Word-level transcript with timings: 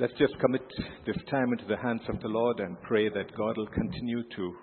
Let's 0.00 0.12
just 0.16 0.38
commit 0.38 0.62
this 1.06 1.16
time 1.28 1.52
into 1.52 1.64
the 1.64 1.76
hands 1.76 2.02
of 2.08 2.20
the 2.20 2.28
Lord 2.28 2.60
and 2.60 2.80
pray 2.82 3.08
that 3.08 3.36
God 3.36 3.56
will 3.56 3.66
continue 3.66 4.22
to 4.36 4.54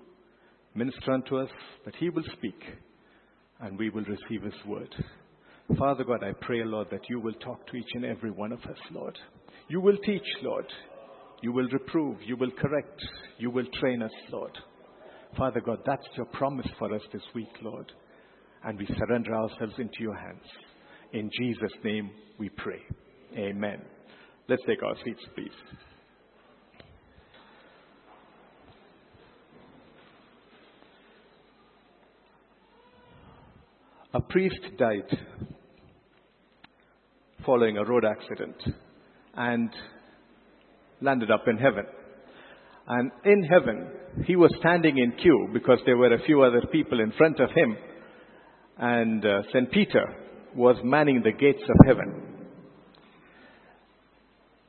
minister 0.75 1.11
unto 1.11 1.35
us, 1.39 1.49
that 1.83 1.95
He 1.97 2.09
will 2.09 2.23
speak, 2.37 2.57
and 3.59 3.77
we 3.77 3.89
will 3.89 4.05
receive 4.05 4.43
His 4.43 4.65
word. 4.65 4.95
Father 5.77 6.05
God, 6.05 6.23
I 6.23 6.31
pray, 6.39 6.63
Lord, 6.63 6.87
that 6.89 7.09
you 7.09 7.19
will 7.19 7.33
talk 7.33 7.67
to 7.67 7.75
each 7.75 7.89
and 7.95 8.05
every 8.05 8.31
one 8.31 8.53
of 8.53 8.59
us, 8.59 8.77
Lord. 8.91 9.17
You 9.67 9.81
will 9.81 9.97
teach, 9.97 10.23
Lord. 10.41 10.71
You 11.41 11.51
will 11.51 11.67
reprove. 11.67 12.15
You 12.25 12.37
will 12.37 12.51
correct. 12.51 13.01
You 13.37 13.51
will 13.51 13.67
train 13.81 14.03
us, 14.03 14.11
Lord. 14.31 14.57
Father 15.37 15.59
God, 15.59 15.79
that's 15.85 16.07
your 16.15 16.27
promise 16.27 16.69
for 16.79 16.95
us 16.95 17.01
this 17.11 17.23
week, 17.33 17.51
Lord. 17.61 17.91
And 18.63 18.79
we 18.79 18.87
surrender 18.97 19.35
ourselves 19.35 19.73
into 19.79 19.99
your 19.99 20.15
hands. 20.15 20.45
In 21.11 21.29
Jesus' 21.37 21.77
name 21.83 22.09
we 22.39 22.47
pray. 22.47 22.79
Amen. 23.37 23.81
Let's 24.47 24.61
take 24.67 24.83
our 24.83 24.95
seats, 25.03 25.21
please. 25.33 25.49
A 34.13 34.21
priest 34.21 34.59
died 34.77 35.17
following 37.43 37.77
a 37.77 37.83
road 37.83 38.05
accident 38.05 38.55
and 39.35 39.69
landed 41.01 41.31
up 41.31 41.47
in 41.47 41.57
heaven. 41.57 41.85
And 42.87 43.11
in 43.25 43.43
heaven, 43.43 43.89
he 44.25 44.35
was 44.35 44.53
standing 44.59 44.97
in 44.99 45.13
queue 45.21 45.49
because 45.53 45.79
there 45.85 45.97
were 45.97 46.13
a 46.13 46.23
few 46.23 46.43
other 46.43 46.61
people 46.71 46.99
in 46.99 47.11
front 47.13 47.39
of 47.39 47.49
him. 47.49 47.77
And 48.77 49.25
uh, 49.25 49.41
St. 49.51 49.71
Peter 49.71 50.05
was 50.55 50.77
manning 50.83 51.21
the 51.23 51.31
gates 51.31 51.63
of 51.63 51.87
heaven. 51.87 52.24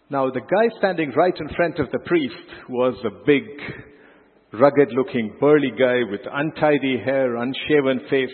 Now, 0.08 0.30
the 0.30 0.40
guy 0.40 0.78
standing 0.78 1.10
right 1.16 1.34
in 1.36 1.48
front 1.56 1.80
of 1.80 1.90
the 1.90 1.98
priest 1.98 2.34
was 2.68 2.94
a 3.04 3.26
big, 3.26 3.42
rugged 4.52 4.92
looking, 4.92 5.36
burly 5.40 5.72
guy 5.76 6.08
with 6.08 6.20
untidy 6.32 6.98
hair, 7.04 7.34
unshaven 7.34 8.02
face, 8.08 8.30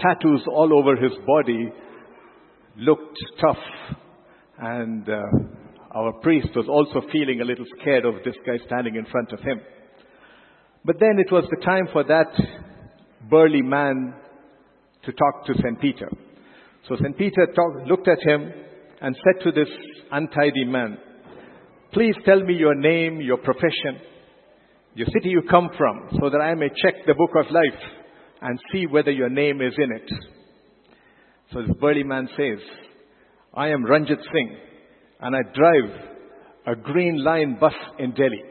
tattoos 0.00 0.42
all 0.48 0.76
over 0.76 0.96
his 0.96 1.12
body, 1.24 1.72
looked 2.78 3.16
tough. 3.40 3.96
And 4.58 5.08
uh, 5.08 5.22
our 5.94 6.14
priest 6.14 6.48
was 6.56 6.66
also 6.68 7.06
feeling 7.12 7.40
a 7.40 7.44
little 7.44 7.66
scared 7.80 8.04
of 8.04 8.14
this 8.24 8.34
guy 8.44 8.58
standing 8.66 8.96
in 8.96 9.06
front 9.06 9.30
of 9.32 9.38
him. 9.38 9.60
But 10.84 10.96
then 10.98 11.20
it 11.24 11.30
was 11.30 11.44
the 11.48 11.64
time 11.64 11.86
for 11.92 12.02
that 12.02 12.32
burly 13.30 13.62
man 13.62 14.14
to 15.04 15.12
talk 15.12 15.46
to 15.46 15.54
St. 15.62 15.80
Peter. 15.80 16.10
So 16.88 16.96
St. 16.96 17.16
Peter 17.16 17.46
talk, 17.54 17.86
looked 17.86 18.08
at 18.08 18.20
him 18.20 18.52
and 19.00 19.16
said 19.16 19.44
to 19.44 19.52
this 19.52 19.68
untidy 20.10 20.64
man, 20.64 20.98
Please 21.92 22.14
tell 22.24 22.40
me 22.40 22.54
your 22.54 22.74
name, 22.74 23.20
your 23.20 23.36
profession, 23.36 24.00
your 24.94 25.06
city 25.06 25.28
you 25.28 25.42
come 25.48 25.70
from, 25.78 26.08
so 26.20 26.28
that 26.28 26.38
I 26.38 26.54
may 26.54 26.68
check 26.68 27.06
the 27.06 27.14
book 27.14 27.30
of 27.38 27.52
life 27.52 27.80
and 28.42 28.58
see 28.72 28.86
whether 28.86 29.10
your 29.10 29.28
name 29.28 29.60
is 29.60 29.74
in 29.78 29.92
it. 29.92 30.10
So 31.52 31.62
this 31.62 31.76
burly 31.80 32.02
man 32.02 32.28
says, 32.36 32.58
I 33.54 33.68
am 33.68 33.84
Ranjit 33.84 34.18
Singh 34.32 34.56
and 35.20 35.36
I 35.36 35.40
drive 35.54 36.00
a 36.66 36.74
green 36.74 37.22
line 37.22 37.58
bus 37.60 37.72
in 37.98 38.12
Delhi. 38.12 38.42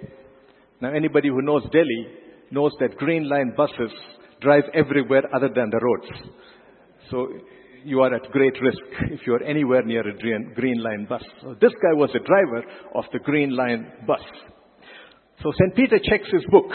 Now 0.79 0.93
anybody 0.93 1.27
who 1.27 1.41
knows 1.41 1.63
Delhi 1.71 2.07
knows 2.51 2.71
that 2.79 2.97
green 2.97 3.27
line 3.27 3.53
buses 3.57 3.91
drive 4.39 4.63
everywhere 4.73 5.23
other 5.35 5.49
than 5.53 5.69
the 5.69 5.79
roads. 5.81 6.31
So 7.11 7.27
you 7.85 8.01
are 8.01 8.13
at 8.13 8.31
great 8.31 8.53
risk 8.61 9.11
if 9.11 9.21
you 9.25 9.33
are 9.33 9.43
anywhere 9.43 9.83
near 9.83 10.07
a 10.07 10.17
green 10.17 10.83
line 10.83 11.05
bus. 11.09 11.23
So 11.41 11.55
this 11.59 11.73
guy 11.81 11.93
was 11.93 12.09
the 12.13 12.19
driver 12.19 12.63
of 12.95 13.05
the 13.11 13.19
green 13.19 13.55
line 13.55 13.91
bus. 14.07 14.21
So 15.41 15.51
St. 15.51 15.75
Peter 15.75 15.99
checks 16.03 16.29
his 16.31 16.45
book, 16.49 16.71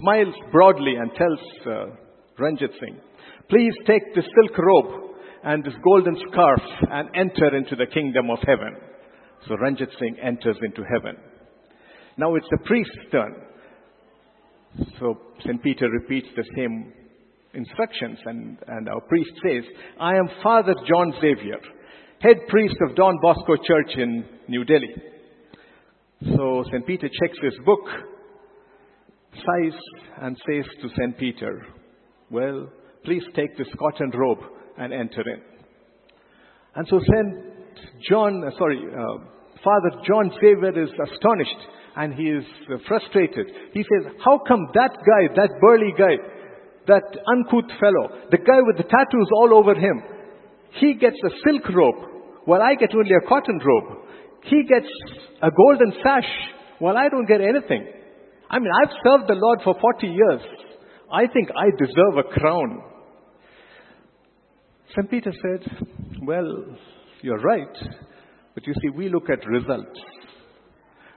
smiles 0.00 0.34
broadly 0.50 0.94
and 0.96 1.10
tells 1.14 1.38
uh, 1.66 1.86
Ranjit 2.38 2.70
Singh, 2.80 3.00
please 3.50 3.74
take 3.86 4.14
this 4.14 4.24
silk 4.24 4.58
robe 4.58 5.14
and 5.44 5.64
this 5.64 5.74
golden 5.84 6.16
scarf 6.30 6.62
and 6.90 7.08
enter 7.14 7.56
into 7.56 7.76
the 7.76 7.86
kingdom 7.86 8.30
of 8.30 8.38
heaven. 8.46 8.76
So 9.46 9.56
Ranjit 9.56 9.90
Singh 9.98 10.16
enters 10.22 10.56
into 10.62 10.82
heaven. 10.82 11.16
Now 12.16 12.34
it's 12.34 12.48
the 12.50 12.58
priest's 12.64 12.96
turn. 13.12 13.34
So 14.98 15.18
St. 15.44 15.62
Peter 15.62 15.88
repeats 15.88 16.28
the 16.36 16.44
same 16.56 16.92
instructions 17.54 18.18
and, 18.26 18.58
and 18.66 18.88
our 18.88 19.00
priest 19.02 19.30
says, 19.42 19.64
I 20.00 20.16
am 20.16 20.28
Father 20.42 20.74
John 20.86 21.12
Xavier, 21.20 21.58
head 22.20 22.36
priest 22.48 22.76
of 22.88 22.96
Don 22.96 23.16
Bosco 23.22 23.56
Church 23.66 23.96
in 23.96 24.24
New 24.48 24.64
Delhi. 24.64 24.94
So 26.36 26.64
St. 26.70 26.86
Peter 26.86 27.08
checks 27.20 27.38
his 27.42 27.54
book, 27.64 27.84
sighs 29.34 29.80
and 30.20 30.36
says 30.36 30.64
to 30.82 30.88
St. 30.88 31.18
Peter, 31.18 31.66
well, 32.30 32.68
please 33.04 33.22
take 33.34 33.56
this 33.56 33.68
cotton 33.78 34.10
robe 34.10 34.40
and 34.76 34.92
enter 34.92 35.22
in. 35.22 35.40
And 36.74 36.86
so 36.88 37.00
St. 37.00 38.02
John, 38.08 38.42
uh, 38.44 38.50
sorry, 38.58 38.78
uh, 38.78 39.24
Father 39.64 39.90
John 40.06 40.30
Xavier 40.40 40.82
is 40.82 40.90
astonished 41.12 41.66
and 41.96 42.14
he 42.14 42.24
is 42.24 42.44
frustrated. 42.86 43.46
He 43.72 43.82
says, 43.82 44.12
how 44.24 44.40
come 44.46 44.60
that 44.74 44.90
guy, 44.94 45.34
that 45.34 45.50
burly 45.60 45.92
guy, 45.98 46.14
that 46.88 47.04
uncouth 47.36 47.70
fellow, 47.78 48.28
the 48.30 48.38
guy 48.38 48.60
with 48.66 48.76
the 48.76 48.88
tattoos 48.88 49.28
all 49.36 49.54
over 49.54 49.74
him, 49.74 50.02
he 50.80 50.94
gets 50.94 51.16
a 51.24 51.30
silk 51.44 51.68
robe, 51.74 52.44
while 52.44 52.62
I 52.62 52.74
get 52.74 52.94
only 52.94 53.14
a 53.14 53.28
cotton 53.28 53.60
robe. 53.64 54.04
He 54.44 54.64
gets 54.64 54.88
a 55.42 55.50
golden 55.50 55.92
sash, 56.02 56.28
while 56.78 56.96
I 56.96 57.08
don't 57.08 57.26
get 57.26 57.40
anything. 57.40 57.86
I 58.50 58.58
mean, 58.58 58.70
I've 58.82 58.92
served 59.04 59.28
the 59.28 59.34
Lord 59.34 59.60
for 59.62 59.74
40 59.80 60.06
years. 60.06 60.40
I 61.12 61.26
think 61.26 61.50
I 61.50 61.70
deserve 61.78 62.18
a 62.18 62.40
crown. 62.40 62.82
St. 64.90 65.10
Peter 65.10 65.32
said, 65.32 65.86
Well, 66.22 66.76
you're 67.22 67.40
right. 67.40 67.76
But 68.54 68.66
you 68.66 68.72
see, 68.82 68.88
we 68.96 69.08
look 69.08 69.28
at 69.30 69.46
results. 69.46 70.00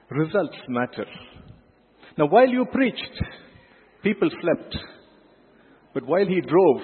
Results 0.09 0.57
matter. 0.67 1.05
Now, 2.17 2.27
while 2.27 2.47
you 2.47 2.65
preached, 2.71 3.23
people 4.03 4.29
slept. 4.41 4.75
But 5.93 6.05
while 6.05 6.25
he 6.25 6.41
drove, 6.41 6.81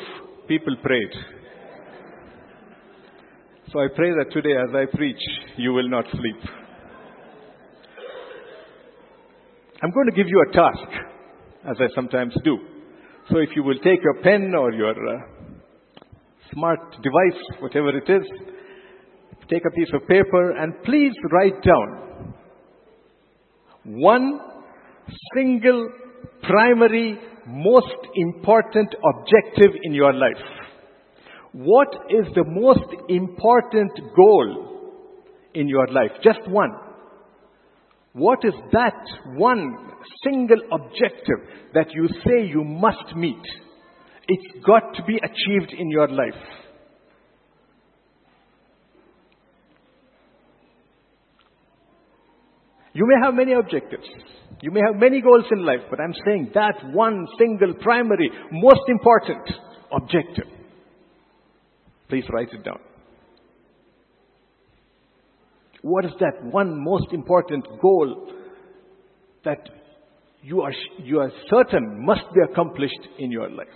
people 0.48 0.76
prayed. 0.84 1.12
So 3.72 3.80
I 3.80 3.88
pray 3.96 4.12
that 4.12 4.32
today, 4.32 4.54
as 4.54 4.76
I 4.76 4.96
preach, 4.96 5.20
you 5.58 5.74
will 5.74 5.90
not 5.90 6.06
sleep. 6.12 6.50
I'm 9.82 9.92
going 9.92 10.08
to 10.08 10.16
give 10.16 10.28
you 10.28 10.46
a 10.50 10.54
task, 10.54 10.90
as 11.70 11.78
I 11.80 11.88
sometimes 11.94 12.34
do. 12.44 12.58
So 13.30 13.40
if 13.40 13.50
you 13.56 13.64
will 13.64 13.78
take 13.80 14.00
your 14.04 14.22
pen 14.24 14.54
or 14.58 14.72
your 14.74 14.92
uh, 14.92 15.22
smart 16.54 16.80
device, 17.04 17.42
whatever 17.60 17.90
it 17.90 18.10
is, 18.10 18.24
take 19.50 19.64
a 19.66 19.76
piece 19.76 19.90
of 19.94 20.08
paper 20.08 20.52
and 20.58 20.74
please 20.84 21.14
write 21.32 21.62
down 21.62 22.34
one 23.84 24.40
single 25.36 25.90
primary 26.44 27.20
most 27.48 27.96
important 28.16 28.94
objective 29.14 29.72
in 29.84 29.94
your 29.94 30.14
life? 30.14 30.44
What 31.54 31.88
is 32.10 32.26
the 32.36 32.44
most 32.46 32.94
important 33.10 33.92
goal 34.16 35.02
in 35.54 35.68
your 35.68 35.88
life? 35.88 36.12
Just 36.24 36.48
one. 36.48 36.72
What 38.14 38.40
is 38.44 38.54
that 38.74 39.00
one 39.36 39.76
single 40.24 40.60
objective 40.72 41.70
that 41.74 41.88
you 41.94 42.08
say 42.08 42.48
you 42.48 42.64
must 42.64 43.16
meet? 43.16 43.42
It's 44.28 44.66
got 44.66 44.94
to 44.96 45.04
be 45.04 45.18
achieved 45.18 45.74
in 45.78 45.90
your 45.90 46.08
life. 46.08 46.34
You 52.94 53.06
may 53.08 53.26
have 53.26 53.36
many 53.36 53.54
objectives. 53.54 54.08
You 54.62 54.72
may 54.72 54.82
have 54.86 55.00
many 55.00 55.22
goals 55.22 55.46
in 55.52 55.66
life, 55.66 55.82
but 55.90 56.00
I'm 56.00 56.14
saying 56.26 56.52
that 56.56 56.76
one 56.94 57.28
single 57.38 57.74
primary, 57.76 58.32
most 58.52 58.82
important 58.88 59.50
objective. 59.92 60.46
Please 62.10 62.24
write 62.32 62.52
it 62.54 62.64
down. 62.64 62.80
What 65.82 66.06
is 66.06 66.12
that 66.20 66.44
one 66.52 66.84
most 66.84 67.14
important 67.14 67.66
goal 67.82 68.32
that 69.46 69.70
you 70.42 70.62
are, 70.62 70.74
you 71.04 71.20
are 71.20 71.32
certain 71.50 72.06
must 72.06 72.24
be 72.34 72.42
accomplished 72.52 73.08
in 73.20 73.32
your 73.32 73.50
life? 73.50 73.68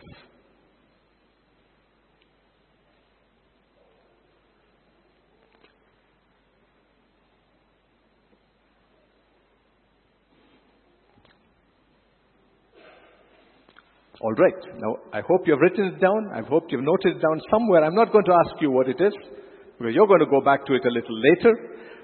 All 14.22 14.34
right. 14.34 14.54
Now, 14.78 14.98
I 15.12 15.22
hope 15.28 15.48
you've 15.48 15.60
written 15.60 15.86
it 15.86 16.00
down. 16.00 16.30
I 16.32 16.48
hope 16.48 16.66
you've 16.70 16.84
noted 16.84 17.18
it 17.18 17.22
down 17.22 17.42
somewhere. 17.50 17.84
I'm 17.84 17.96
not 17.96 18.12
going 18.12 18.26
to 18.26 18.38
ask 18.46 18.62
you 18.62 18.70
what 18.70 18.88
it 18.88 19.02
is, 19.02 19.14
because 19.80 19.96
you're 19.96 20.06
going 20.06 20.20
to 20.20 20.28
go 20.28 20.42
back 20.42 20.64
to 20.68 20.76
it 20.76 20.86
a 20.86 20.92
little 20.92 21.20
later. 21.20 21.54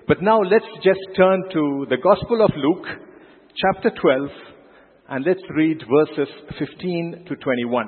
But 0.07 0.23
now 0.23 0.39
let's 0.41 0.65
just 0.83 0.99
turn 1.15 1.43
to 1.53 1.85
the 1.91 1.97
Gospel 1.97 2.43
of 2.43 2.49
Luke, 2.55 2.87
chapter 3.55 3.91
12, 4.01 4.29
and 5.09 5.25
let's 5.27 5.43
read 5.55 5.77
verses 5.77 6.33
15 6.57 7.25
to 7.27 7.35
21. 7.35 7.85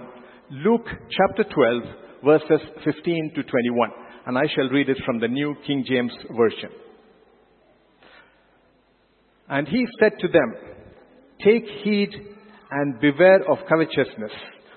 Luke 0.63 0.85
chapter 1.09 1.43
12, 1.51 1.83
verses 2.23 2.67
15 2.85 3.31
to 3.33 3.41
21. 3.41 3.89
And 4.27 4.37
I 4.37 4.43
shall 4.53 4.69
read 4.69 4.89
it 4.89 4.97
from 5.07 5.19
the 5.19 5.27
New 5.27 5.55
King 5.65 5.83
James 5.89 6.13
Version. 6.37 6.69
And 9.47 9.67
he 9.67 9.87
said 9.99 10.11
to 10.19 10.27
them, 10.27 10.53
Take 11.43 11.65
heed 11.83 12.09
and 12.71 12.99
beware 12.99 13.41
of 13.49 13.57
covetousness, 13.67 14.31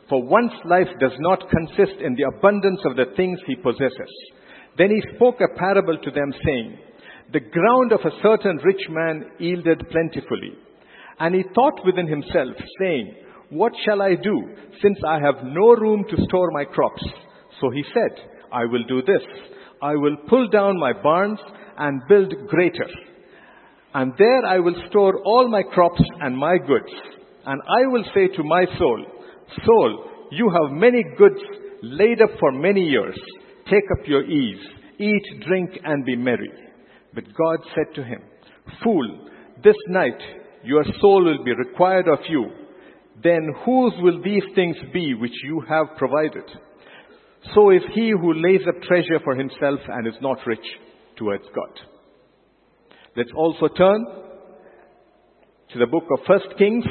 for 0.08 0.22
one's 0.22 0.52
life 0.64 0.88
does 1.00 1.12
not 1.18 1.48
consist 1.50 2.00
in 2.00 2.14
the 2.14 2.28
abundance 2.36 2.80
of 2.84 2.96
the 2.96 3.14
things 3.16 3.38
he 3.46 3.56
possesses. 3.56 4.12
Then 4.78 4.90
he 4.90 5.16
spoke 5.16 5.36
a 5.40 5.58
parable 5.58 5.98
to 5.98 6.10
them, 6.10 6.32
saying, 6.44 6.78
The 7.32 7.40
ground 7.40 7.92
of 7.92 8.00
a 8.00 8.16
certain 8.22 8.58
rich 8.64 8.82
man 8.88 9.24
yielded 9.38 9.88
plentifully. 9.90 10.52
And 11.18 11.34
he 11.34 11.44
thought 11.54 11.84
within 11.84 12.06
himself, 12.06 12.56
saying, 12.80 13.14
What 13.50 13.72
shall 13.84 14.02
I 14.02 14.14
do, 14.14 14.54
since 14.82 14.98
I 15.06 15.20
have 15.20 15.44
no 15.44 15.74
room 15.74 16.04
to 16.08 16.24
store 16.24 16.50
my 16.52 16.64
crops? 16.64 17.04
So 17.60 17.70
he 17.70 17.84
said, 17.94 18.26
I 18.50 18.64
will 18.64 18.84
do 18.84 19.02
this. 19.02 19.22
I 19.82 19.94
will 19.96 20.16
pull 20.28 20.48
down 20.48 20.78
my 20.78 20.92
barns 20.92 21.38
and 21.76 22.02
build 22.08 22.32
greater. 22.48 22.88
And 23.94 24.12
there 24.18 24.46
I 24.46 24.58
will 24.58 24.76
store 24.88 25.20
all 25.24 25.48
my 25.48 25.62
crops 25.62 26.02
and 26.20 26.36
my 26.36 26.56
goods. 26.58 26.92
And 27.46 27.60
I 27.62 27.86
will 27.86 28.04
say 28.14 28.28
to 28.36 28.44
my 28.44 28.64
soul, 28.78 29.06
Soul, 29.64 30.04
you 30.30 30.50
have 30.50 30.78
many 30.78 31.02
goods 31.18 31.40
laid 31.82 32.22
up 32.22 32.30
for 32.38 32.52
many 32.52 32.82
years. 32.82 33.18
Take 33.66 33.84
up 33.98 34.06
your 34.06 34.24
ease, 34.24 34.64
eat, 34.98 35.44
drink, 35.46 35.70
and 35.84 36.04
be 36.04 36.16
merry. 36.16 36.50
But 37.14 37.24
God 37.34 37.58
said 37.74 37.94
to 37.96 38.04
him, 38.04 38.22
Fool, 38.82 39.28
this 39.62 39.76
night 39.88 40.20
your 40.64 40.84
soul 41.00 41.24
will 41.24 41.44
be 41.44 41.54
required 41.54 42.08
of 42.08 42.20
you. 42.28 42.50
Then 43.22 43.54
whose 43.64 43.92
will 43.98 44.22
these 44.22 44.44
things 44.54 44.76
be 44.92 45.14
which 45.14 45.34
you 45.44 45.62
have 45.68 45.96
provided? 45.98 46.44
So 47.54 47.70
is 47.70 47.82
he 47.94 48.10
who 48.10 48.34
lays 48.34 48.62
up 48.68 48.80
treasure 48.82 49.18
for 49.24 49.34
himself 49.34 49.80
and 49.88 50.06
is 50.06 50.14
not 50.20 50.38
rich 50.46 50.64
towards 51.16 51.44
God. 51.54 51.80
Let's 53.16 53.30
also 53.36 53.68
turn 53.68 54.04
to 55.72 55.78
the 55.78 55.86
book 55.86 56.04
of 56.10 56.26
First 56.26 56.58
Kings, 56.58 56.84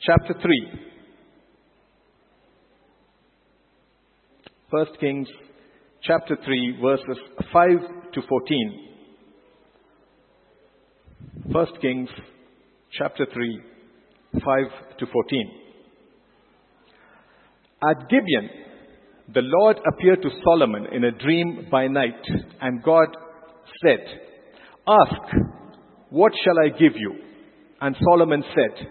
chapter 0.00 0.34
3. 0.40 0.80
First 4.70 5.00
Kings, 5.00 5.28
chapter 6.02 6.36
3, 6.44 6.78
verses 6.80 7.18
5 7.52 7.68
to 8.12 8.22
14. 8.28 8.84
First 11.52 11.72
Kings, 11.80 12.08
chapter 12.92 13.26
3, 13.32 13.60
5 14.34 14.42
to 14.98 15.06
14. 15.06 15.50
At 17.90 18.08
Gibeon, 18.08 18.50
the 19.34 19.42
Lord 19.42 19.78
appeared 19.92 20.22
to 20.22 20.30
Solomon 20.44 20.86
in 20.92 21.04
a 21.04 21.12
dream 21.12 21.68
by 21.70 21.86
night, 21.86 22.22
and 22.60 22.82
God 22.82 23.08
said, 23.84 24.00
Ask, 24.86 25.34
what 26.10 26.32
shall 26.44 26.58
I 26.64 26.68
give 26.78 26.92
you? 26.96 27.14
And 27.80 27.96
Solomon 28.10 28.42
said, 28.54 28.88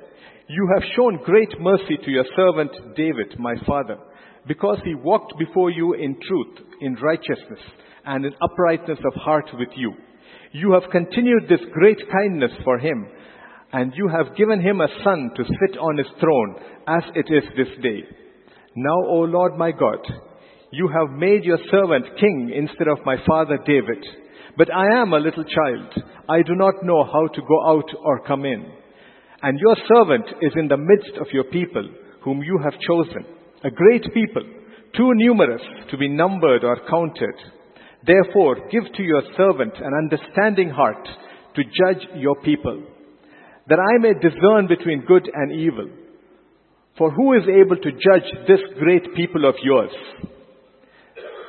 You 0.50 0.70
have 0.74 0.84
shown 0.96 1.20
great 1.26 1.60
mercy 1.60 1.98
to 2.06 2.10
your 2.10 2.24
servant 2.34 2.72
David, 2.96 3.38
my 3.38 3.56
father, 3.66 3.98
because 4.48 4.78
he 4.86 4.96
walked 4.96 5.38
before 5.38 5.72
you 5.72 5.94
in 5.94 6.18
truth, 6.26 6.66
in 6.80 6.96
righteousness, 6.96 7.60
and 8.06 8.26
in 8.26 8.32
uprightness 8.42 9.00
of 9.06 9.22
heart 9.22 9.50
with 9.60 9.68
you. 9.76 9.94
You 10.54 10.72
have 10.72 10.90
continued 10.90 11.50
this 11.50 11.60
great 11.74 12.00
kindness 12.10 12.52
for 12.64 12.80
him, 12.80 13.08
and 13.74 13.92
you 13.98 14.08
have 14.08 14.38
given 14.38 14.62
him 14.62 14.80
a 14.80 14.88
son 15.04 15.32
to 15.36 15.44
sit 15.44 15.78
on 15.78 15.98
his 15.98 16.08
throne, 16.22 16.56
as 16.88 17.04
it 17.14 17.28
is 17.30 17.44
this 17.58 17.84
day. 17.84 18.04
Now, 18.74 19.00
O 19.06 19.28
Lord 19.28 19.58
my 19.58 19.72
God, 19.72 20.00
you 20.72 20.88
have 20.88 21.10
made 21.18 21.44
your 21.44 21.60
servant 21.70 22.06
king 22.22 22.54
instead 22.56 22.88
of 22.88 23.06
my 23.06 23.18
father 23.28 23.60
David. 23.66 24.02
But 24.56 24.74
I 24.74 25.02
am 25.02 25.12
a 25.12 25.20
little 25.20 25.44
child. 25.44 26.04
I 26.30 26.42
do 26.42 26.56
not 26.56 26.84
know 26.84 27.04
how 27.04 27.28
to 27.28 27.42
go 27.42 27.68
out 27.68 27.90
or 28.02 28.26
come 28.26 28.46
in. 28.46 28.77
And 29.42 29.60
your 29.60 29.76
servant 29.88 30.26
is 30.42 30.54
in 30.56 30.68
the 30.68 30.78
midst 30.78 31.18
of 31.22 31.28
your 31.32 31.46
people, 31.46 31.88
whom 32.24 32.44
you 32.44 32.60
have 32.64 32.80
chosen, 32.80 33.26
a 33.64 33.70
great 33.70 34.04
people, 34.14 34.44
too 34.96 35.12
numerous 35.14 35.62
to 35.92 35.98
be 35.98 36.08
numbered 36.08 36.64
or 36.64 36.78
counted. 36.90 37.36
Therefore, 38.06 38.56
give 38.72 38.84
to 38.96 39.04
your 39.04 39.22
servant 39.36 39.74
an 39.78 39.94
understanding 39.94 40.70
heart 40.70 41.08
to 41.56 41.64
judge 41.64 42.08
your 42.16 42.36
people, 42.42 42.84
that 43.68 43.80
I 43.80 44.02
may 44.02 44.14
discern 44.14 44.68
between 44.68 45.06
good 45.06 45.30
and 45.32 45.52
evil. 45.52 45.90
For 46.98 47.12
who 47.12 47.34
is 47.34 47.44
able 47.44 47.78
to 47.78 47.92
judge 47.92 48.48
this 48.48 48.62
great 48.80 49.14
people 49.16 49.48
of 49.48 49.56
yours? 49.62 49.92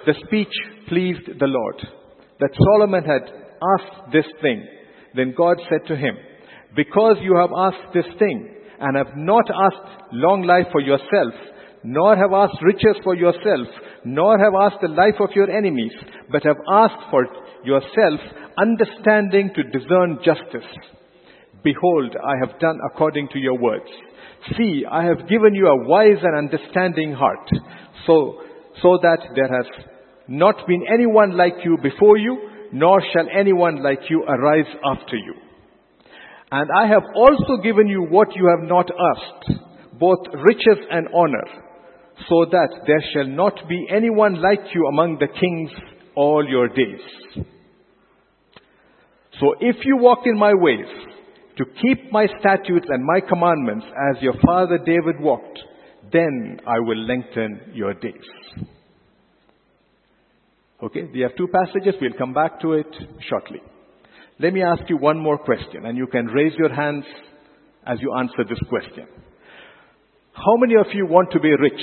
The 0.05 0.15
speech 0.27 0.53
pleased 0.89 1.39
the 1.39 1.47
Lord, 1.47 1.87
that 2.41 2.51
Solomon 2.55 3.05
had 3.05 3.23
asked 3.79 4.13
this 4.13 4.27
thing. 4.43 4.67
Then 5.15 5.35
God 5.37 5.57
said 5.71 5.87
to 5.89 5.97
him, 5.97 6.17
Because 6.77 7.17
you 7.23 7.37
have 7.37 7.51
asked 7.57 7.95
this 7.95 8.07
thing, 8.19 8.55
and 8.81 8.97
have 8.97 9.17
not 9.17 9.45
asked 9.51 10.13
long 10.13 10.43
life 10.43 10.67
for 10.71 10.81
yourself, 10.81 11.35
nor 11.85 12.17
have 12.17 12.33
asked 12.33 12.63
riches 12.63 12.97
for 13.03 13.15
yourself, 13.15 13.67
nor 14.05 14.39
have 14.39 14.55
asked 14.61 14.81
the 14.83 14.89
life 14.89 15.19
of 15.21 15.31
your 15.35 15.51
enemies, 15.51 15.93
but 16.31 16.43
have 16.45 16.57
asked 16.71 17.11
for 17.11 17.27
yourself 17.65 18.21
understanding 18.57 19.51
to 19.55 19.63
discern 19.65 20.19
justice. 20.25 20.69
Behold, 21.63 22.15
I 22.23 22.47
have 22.47 22.59
done 22.61 22.79
according 22.93 23.29
to 23.33 23.39
your 23.39 23.59
words. 23.59 23.91
See, 24.57 24.85
I 24.91 25.05
have 25.05 25.29
given 25.29 25.55
you 25.55 25.67
a 25.67 25.89
wise 25.89 26.23
and 26.23 26.37
understanding 26.37 27.13
heart, 27.13 27.49
so, 28.07 28.43
so 28.81 28.99
that 29.03 29.19
there 29.35 29.49
has 29.49 29.67
not 30.29 30.67
been 30.67 30.85
anyone 30.93 31.37
like 31.37 31.55
you 31.65 31.79
before 31.83 32.17
you, 32.17 32.39
nor 32.73 33.03
shall 33.13 33.27
anyone 33.37 33.83
like 33.83 34.01
you 34.09 34.23
arise 34.23 34.73
after 34.85 35.17
you. 35.17 35.35
And 36.51 36.71
I 36.75 36.87
have 36.87 37.05
also 37.15 37.63
given 37.63 37.89
you 37.89 38.03
what 38.05 38.29
you 38.35 38.49
have 38.57 38.69
not 38.69 38.91
asked, 38.91 39.61
both 39.99 40.19
riches 40.33 40.79
and 40.91 41.09
honor, 41.15 41.45
so 42.29 42.47
that 42.51 42.69
there 42.87 43.03
shall 43.13 43.27
not 43.27 43.55
be 43.69 43.87
anyone 43.95 44.41
like 44.41 44.61
you 44.75 44.87
among 44.87 45.19
the 45.19 45.29
kings 45.29 45.71
all 46.15 46.45
your 46.49 46.69
days. 46.69 47.45
So 49.41 49.55
if 49.61 49.77
you 49.85 49.99
walk 49.99 50.21
in 50.25 50.39
my 50.39 50.55
ways, 50.55 50.87
to 51.59 51.65
keep 51.83 52.11
my 52.13 52.27
statutes 52.39 52.87
and 52.89 53.05
my 53.05 53.21
commandments 53.21 53.85
as 54.11 54.23
your 54.23 54.35
father 54.47 54.79
David 54.79 55.21
walked, 55.21 55.59
then 56.13 56.61
I 56.67 56.79
will 56.79 57.05
lengthen 57.05 57.73
your 57.75 57.95
days. 57.95 58.15
Okay, 60.81 61.09
we 61.13 61.21
have 61.21 61.37
two 61.37 61.49
passages. 61.49 61.95
We'll 62.01 62.17
come 62.17 62.33
back 62.33 62.61
to 62.61 62.75
it 62.75 62.87
shortly. 63.29 63.61
Let 64.41 64.53
me 64.53 64.63
ask 64.63 64.89
you 64.89 64.97
one 64.97 65.19
more 65.19 65.37
question, 65.39 65.85
and 65.85 65.99
you 65.99 66.07
can 66.07 66.27
raise 66.27 66.53
your 66.57 66.73
hands 66.73 67.05
as 67.85 67.99
you 68.01 68.15
answer 68.17 68.45
this 68.49 68.61
question. 68.69 69.07
How 70.33 70.57
many 70.59 70.77
of 70.77 70.87
you 70.95 71.07
want 71.07 71.33
to 71.33 71.41
be 71.41 71.49
rich? 71.49 71.81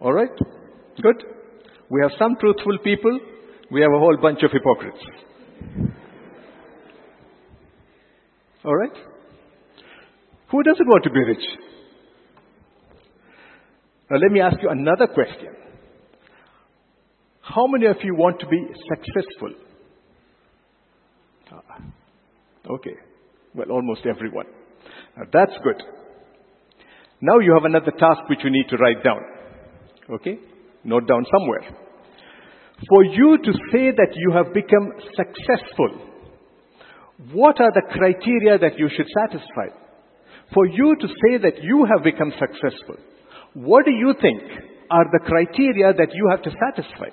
All 0.00 0.12
right? 0.12 0.30
Good. 1.02 1.22
We 1.90 2.00
have 2.02 2.12
some 2.18 2.36
truthful 2.40 2.78
people. 2.82 3.20
We 3.70 3.82
have 3.82 3.90
a 3.94 3.98
whole 3.98 4.16
bunch 4.20 4.42
of 4.42 4.50
hypocrites. 4.50 4.98
All 8.64 8.74
right? 8.74 8.96
Who 10.50 10.62
doesn't 10.62 10.86
want 10.86 11.04
to 11.04 11.10
be 11.10 11.20
rich? 11.20 11.44
Now, 14.12 14.18
let 14.18 14.30
me 14.30 14.42
ask 14.42 14.58
you 14.60 14.68
another 14.68 15.06
question. 15.06 15.56
How 17.40 17.66
many 17.66 17.86
of 17.86 17.96
you 18.02 18.14
want 18.14 18.40
to 18.40 18.46
be 18.46 18.58
successful? 18.90 19.54
Ah, 21.50 21.78
okay. 22.74 22.92
Well, 23.54 23.70
almost 23.70 24.02
everyone. 24.04 24.44
Now, 25.16 25.22
that's 25.32 25.54
good. 25.64 25.82
Now 27.22 27.38
you 27.38 27.54
have 27.54 27.64
another 27.64 27.90
task 27.98 28.28
which 28.28 28.40
you 28.44 28.50
need 28.50 28.68
to 28.68 28.76
write 28.76 29.02
down. 29.02 29.20
Okay? 30.16 30.38
Note 30.84 31.08
down 31.08 31.24
somewhere. 31.32 31.74
For 32.90 33.04
you 33.04 33.38
to 33.42 33.52
say 33.72 33.92
that 33.96 34.12
you 34.14 34.32
have 34.32 34.52
become 34.52 34.92
successful, 35.16 36.10
what 37.32 37.58
are 37.62 37.72
the 37.72 37.88
criteria 37.90 38.58
that 38.58 38.78
you 38.78 38.90
should 38.94 39.06
satisfy? 39.08 39.74
For 40.52 40.66
you 40.66 40.96
to 41.00 41.08
say 41.08 41.38
that 41.38 41.62
you 41.62 41.86
have 41.90 42.04
become 42.04 42.30
successful, 42.38 42.96
what 43.54 43.84
do 43.84 43.90
you 43.90 44.14
think 44.20 44.42
are 44.90 45.04
the 45.12 45.20
criteria 45.26 45.92
that 45.92 46.14
you 46.14 46.28
have 46.30 46.42
to 46.42 46.50
satisfy? 46.50 47.08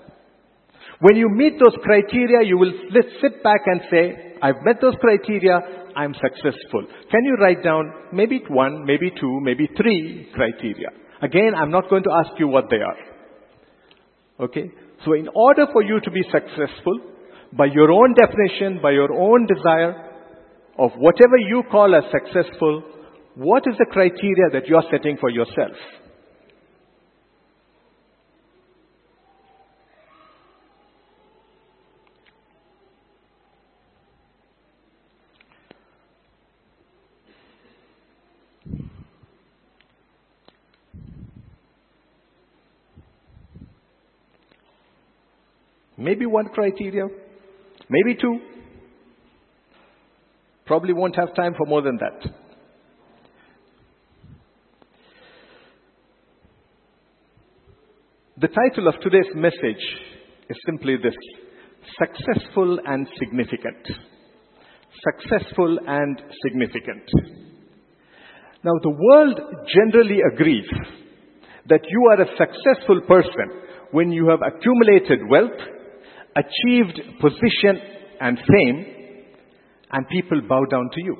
When 1.01 1.15
you 1.15 1.29
meet 1.29 1.53
those 1.59 1.75
criteria, 1.83 2.45
you 2.45 2.57
will 2.57 2.73
sit 3.21 3.43
back 3.43 3.61
and 3.65 3.81
say, 3.89 4.35
I've 4.41 4.63
met 4.63 4.81
those 4.81 4.95
criteria, 4.99 5.59
I'm 5.95 6.13
successful. 6.13 6.85
Can 7.11 7.23
you 7.23 7.35
write 7.41 7.63
down 7.63 7.91
maybe 8.11 8.41
one, 8.49 8.85
maybe 8.85 9.11
two, 9.19 9.39
maybe 9.41 9.67
three 9.77 10.29
criteria? 10.33 10.89
Again, 11.21 11.53
I'm 11.55 11.71
not 11.71 11.89
going 11.89 12.03
to 12.03 12.11
ask 12.11 12.31
you 12.39 12.47
what 12.47 12.65
they 12.69 12.77
are. 12.77 14.45
Okay? 14.45 14.71
So 15.05 15.13
in 15.13 15.29
order 15.33 15.67
for 15.71 15.83
you 15.83 15.99
to 16.01 16.11
be 16.11 16.21
successful, 16.31 16.99
by 17.57 17.65
your 17.65 17.91
own 17.91 18.13
definition, 18.13 18.79
by 18.81 18.91
your 18.91 19.11
own 19.11 19.47
desire 19.47 20.09
of 20.77 20.91
whatever 20.97 21.37
you 21.37 21.63
call 21.71 21.95
as 21.95 22.03
successful, 22.11 22.83
what 23.35 23.63
is 23.67 23.75
the 23.77 23.87
criteria 23.91 24.49
that 24.53 24.67
you're 24.67 24.83
setting 24.91 25.17
for 25.19 25.29
yourself? 25.29 25.75
Maybe 45.99 46.25
one 46.25 46.45
criteria, 46.45 47.07
maybe 47.89 48.15
two. 48.19 48.39
Probably 50.65 50.93
won't 50.93 51.17
have 51.17 51.35
time 51.35 51.53
for 51.57 51.67
more 51.67 51.81
than 51.81 51.97
that. 51.97 52.31
The 58.37 58.47
title 58.47 58.87
of 58.87 58.93
today's 59.01 59.35
message 59.35 59.83
is 60.49 60.57
simply 60.65 60.95
this 61.03 61.15
Successful 61.97 62.79
and 62.85 63.05
Significant. 63.19 63.85
Successful 65.03 65.79
and 65.85 66.21
Significant. 66.47 67.03
Now, 68.63 68.71
the 68.81 68.95
world 68.97 69.37
generally 69.67 70.19
agrees 70.33 70.69
that 71.67 71.81
you 71.89 72.07
are 72.11 72.21
a 72.21 72.37
successful 72.37 73.01
person 73.01 73.63
when 73.91 74.13
you 74.13 74.29
have 74.29 74.39
accumulated 74.47 75.27
wealth, 75.29 75.59
achieved 76.35 76.99
position 77.21 77.81
and 78.21 78.37
fame, 78.37 78.85
and 79.91 80.07
people 80.09 80.41
bow 80.47 80.65
down 80.65 80.89
to 80.93 81.03
you. 81.03 81.17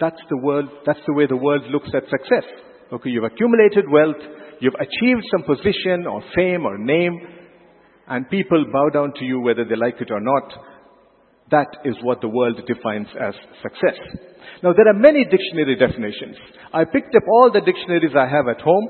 That's 0.00 0.20
the 0.28 0.38
world, 0.38 0.68
that's 0.86 1.00
the 1.06 1.14
way 1.14 1.26
the 1.26 1.36
world 1.36 1.62
looks 1.70 1.88
at 1.94 2.02
success. 2.10 2.44
Okay, 2.92 3.10
you've 3.10 3.24
accumulated 3.24 3.84
wealth, 3.90 4.20
you've 4.60 4.74
achieved 4.74 5.24
some 5.30 5.44
position 5.44 6.06
or 6.06 6.22
fame 6.34 6.66
or 6.66 6.78
name, 6.78 7.18
and 8.08 8.28
people 8.28 8.64
bow 8.72 8.88
down 8.90 9.12
to 9.18 9.24
you 9.24 9.40
whether 9.40 9.64
they 9.64 9.76
like 9.76 10.00
it 10.00 10.10
or 10.10 10.20
not. 10.20 10.52
That 11.50 11.68
is 11.84 11.94
what 12.02 12.20
the 12.20 12.28
world 12.28 12.60
defines 12.66 13.06
as 13.20 13.34
success. 13.62 13.98
Now, 14.62 14.72
there 14.72 14.88
are 14.88 14.98
many 14.98 15.24
dictionary 15.24 15.76
definitions. 15.76 16.36
I 16.72 16.84
picked 16.84 17.14
up 17.14 17.22
all 17.28 17.50
the 17.52 17.60
dictionaries 17.60 18.16
I 18.18 18.26
have 18.26 18.48
at 18.48 18.60
home, 18.60 18.88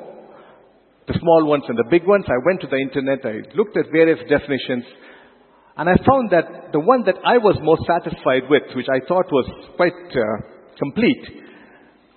the 1.07 1.19
small 1.21 1.47
ones 1.47 1.65
and 1.69 1.77
the 1.77 1.91
big 1.91 2.07
ones. 2.07 2.25
I 2.29 2.47
went 2.47 2.61
to 2.63 2.67
the 2.67 2.77
internet, 2.77 3.21
I 3.25 3.43
looked 3.57 3.77
at 3.77 3.93
various 3.93 4.19
definitions, 4.29 4.85
and 5.77 5.89
I 5.89 5.95
found 6.07 6.31
that 6.31 6.73
the 6.73 6.81
one 6.81 7.03
that 7.07 7.17
I 7.25 7.39
was 7.39 7.59
most 7.63 7.83
satisfied 7.87 8.49
with, 8.49 8.63
which 8.77 8.87
I 8.89 9.05
thought 9.07 9.27
was 9.33 9.47
quite 9.77 9.93
uh, 9.93 10.23
complete, 10.79 11.25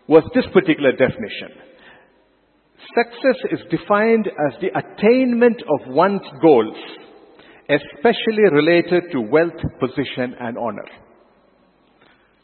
was 0.08 0.24
this 0.36 0.46
particular 0.54 0.92
definition. 0.92 1.58
Success 2.94 3.38
is 3.52 3.60
defined 3.70 4.28
as 4.28 4.62
the 4.62 4.70
attainment 4.78 5.62
of 5.62 5.94
one's 5.94 6.22
goals, 6.42 6.78
especially 7.68 8.46
related 8.52 9.04
to 9.12 9.22
wealth, 9.22 9.60
position, 9.80 10.36
and 10.40 10.58
honor. 10.58 10.88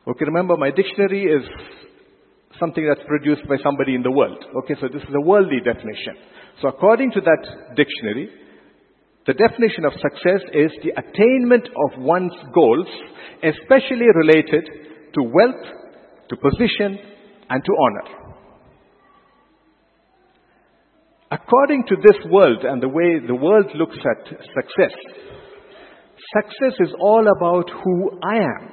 Okay, 0.07 0.25
remember 0.25 0.57
my 0.57 0.71
dictionary 0.71 1.23
is 1.23 1.47
something 2.59 2.85
that's 2.87 3.07
produced 3.07 3.47
by 3.47 3.55
somebody 3.63 3.95
in 3.95 4.03
the 4.03 4.11
world. 4.11 4.43
Okay, 4.63 4.75
so 4.81 4.87
this 4.91 5.01
is 5.01 5.15
a 5.15 5.25
worldly 5.25 5.59
definition. 5.63 6.17
So 6.61 6.67
according 6.67 7.11
to 7.11 7.21
that 7.21 7.75
dictionary, 7.75 8.29
the 9.25 9.33
definition 9.33 9.85
of 9.85 9.93
success 9.93 10.41
is 10.53 10.71
the 10.83 10.91
attainment 10.99 11.67
of 11.67 12.01
one's 12.01 12.33
goals, 12.53 12.87
especially 13.41 14.07
related 14.15 14.67
to 15.13 15.23
wealth, 15.23 15.63
to 16.29 16.35
position, 16.35 16.99
and 17.49 17.63
to 17.63 17.71
honor. 17.71 18.23
According 21.31 21.85
to 21.87 21.95
this 21.95 22.17
world 22.29 22.63
and 22.63 22.81
the 22.81 22.89
way 22.89 23.19
the 23.25 23.35
world 23.35 23.65
looks 23.75 23.97
at 23.97 24.27
success, 24.27 24.93
success 26.41 26.75
is 26.79 26.93
all 26.99 27.25
about 27.37 27.69
who 27.69 28.19
I 28.21 28.35
am. 28.35 28.69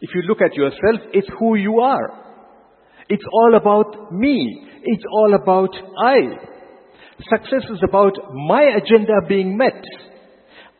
If 0.00 0.10
you 0.14 0.22
look 0.22 0.40
at 0.40 0.54
yourself, 0.54 1.08
it's 1.12 1.28
who 1.38 1.56
you 1.56 1.78
are. 1.80 2.22
It's 3.08 3.24
all 3.32 3.54
about 3.56 4.12
me. 4.12 4.66
It's 4.82 5.04
all 5.12 5.34
about 5.34 5.70
I. 6.04 6.51
Success 7.28 7.68
is 7.70 7.80
about 7.86 8.12
my 8.48 8.62
agenda 8.62 9.12
being 9.28 9.56
met. 9.56 9.82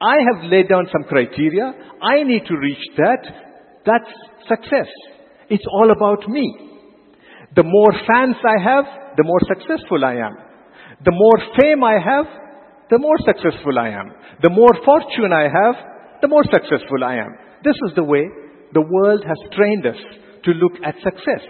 I 0.00 0.16
have 0.32 0.50
laid 0.50 0.68
down 0.68 0.88
some 0.90 1.04
criteria. 1.04 1.72
I 2.02 2.22
need 2.24 2.44
to 2.46 2.56
reach 2.56 2.84
that. 2.96 3.22
That's 3.86 4.12
success. 4.48 4.88
It's 5.48 5.64
all 5.72 5.92
about 5.92 6.28
me. 6.28 6.46
The 7.54 7.62
more 7.62 7.92
fans 7.92 8.36
I 8.42 8.62
have, 8.62 8.84
the 9.16 9.24
more 9.24 9.40
successful 9.46 10.04
I 10.04 10.14
am. 10.14 10.36
The 11.04 11.12
more 11.12 11.38
fame 11.60 11.84
I 11.84 11.98
have, 12.00 12.26
the 12.90 12.98
more 12.98 13.16
successful 13.24 13.78
I 13.78 13.88
am. 13.88 14.12
The 14.42 14.50
more 14.50 14.72
fortune 14.84 15.32
I 15.32 15.42
have, 15.42 15.74
the 16.22 16.28
more 16.28 16.44
successful 16.44 17.04
I 17.04 17.16
am. 17.16 17.36
This 17.64 17.76
is 17.88 17.94
the 17.94 18.04
way 18.04 18.24
the 18.72 18.80
world 18.82 19.22
has 19.26 19.38
trained 19.54 19.86
us 19.86 20.00
to 20.44 20.50
look 20.52 20.72
at 20.84 20.94
success. 21.02 21.44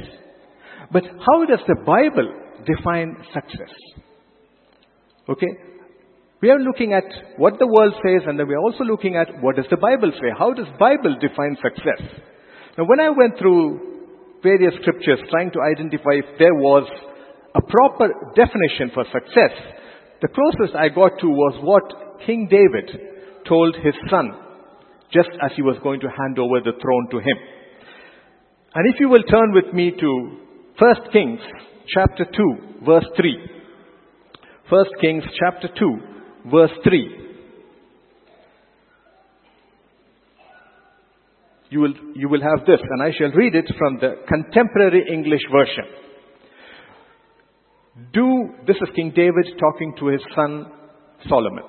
But 0.93 1.05
how 1.05 1.45
does 1.47 1.61
the 1.67 1.77
Bible 1.87 2.29
define 2.67 3.17
success? 3.33 3.73
Okay? 5.29 5.53
We 6.43 6.51
are 6.51 6.59
looking 6.59 6.93
at 6.93 7.07
what 7.39 7.59
the 7.59 7.67
world 7.67 7.95
says 8.03 8.27
and 8.27 8.39
then 8.39 8.49
we 8.49 8.55
are 8.55 8.67
also 8.67 8.83
looking 8.83 9.15
at 9.15 9.29
what 9.41 9.57
does 9.57 9.71
the 9.71 9.77
Bible 9.77 10.11
say? 10.11 10.27
How 10.37 10.53
does 10.53 10.67
Bible 10.79 11.15
define 11.21 11.57
success? 11.63 12.03
Now 12.77 12.85
when 12.85 12.99
I 12.99 13.11
went 13.11 13.39
through 13.39 14.41
various 14.43 14.75
scriptures 14.83 15.21
trying 15.31 15.53
to 15.53 15.63
identify 15.63 16.19
if 16.19 16.39
there 16.39 16.55
was 16.55 16.83
a 17.55 17.63
proper 17.63 18.11
definition 18.35 18.91
for 18.93 19.05
success, 19.13 19.55
the 20.21 20.29
closest 20.35 20.75
I 20.75 20.89
got 20.89 21.13
to 21.21 21.29
was 21.29 21.63
what 21.63 22.27
King 22.27 22.49
David 22.51 22.91
told 23.47 23.77
his 23.77 23.95
son 24.11 24.31
just 25.13 25.31
as 25.45 25.53
he 25.55 25.63
was 25.63 25.77
going 25.83 26.01
to 26.01 26.09
hand 26.09 26.39
over 26.39 26.59
the 26.59 26.75
throne 26.81 27.07
to 27.11 27.19
him. 27.19 27.39
And 28.75 28.93
if 28.93 28.99
you 28.99 29.09
will 29.09 29.23
turn 29.23 29.53
with 29.53 29.73
me 29.73 29.93
to 29.93 30.39
1 30.79 30.95
Kings 31.13 31.41
chapter 31.95 32.25
2 32.25 32.85
verse 32.85 33.07
3. 33.17 33.62
1 34.73 34.85
Kings 35.03 35.25
chapter 35.39 35.69
2, 35.79 36.51
verse 36.51 36.71
3. 36.83 37.19
You 41.69 41.81
will, 41.81 41.93
you 42.15 42.31
will 42.31 42.41
have 42.41 42.65
this, 42.67 42.81
and 42.81 43.03
I 43.03 43.11
shall 43.19 43.33
read 43.33 43.55
it 43.55 43.71
from 43.77 43.99
the 44.01 44.15
contemporary 44.27 45.05
English 45.13 45.43
version. 45.53 45.85
Do, 48.15 48.49
this 48.67 48.77
is 48.77 48.89
King 48.97 49.13
David 49.15 49.45
talking 49.61 49.95
to 49.99 50.07
his 50.07 50.23
son 50.35 50.65
Solomon. 51.29 51.65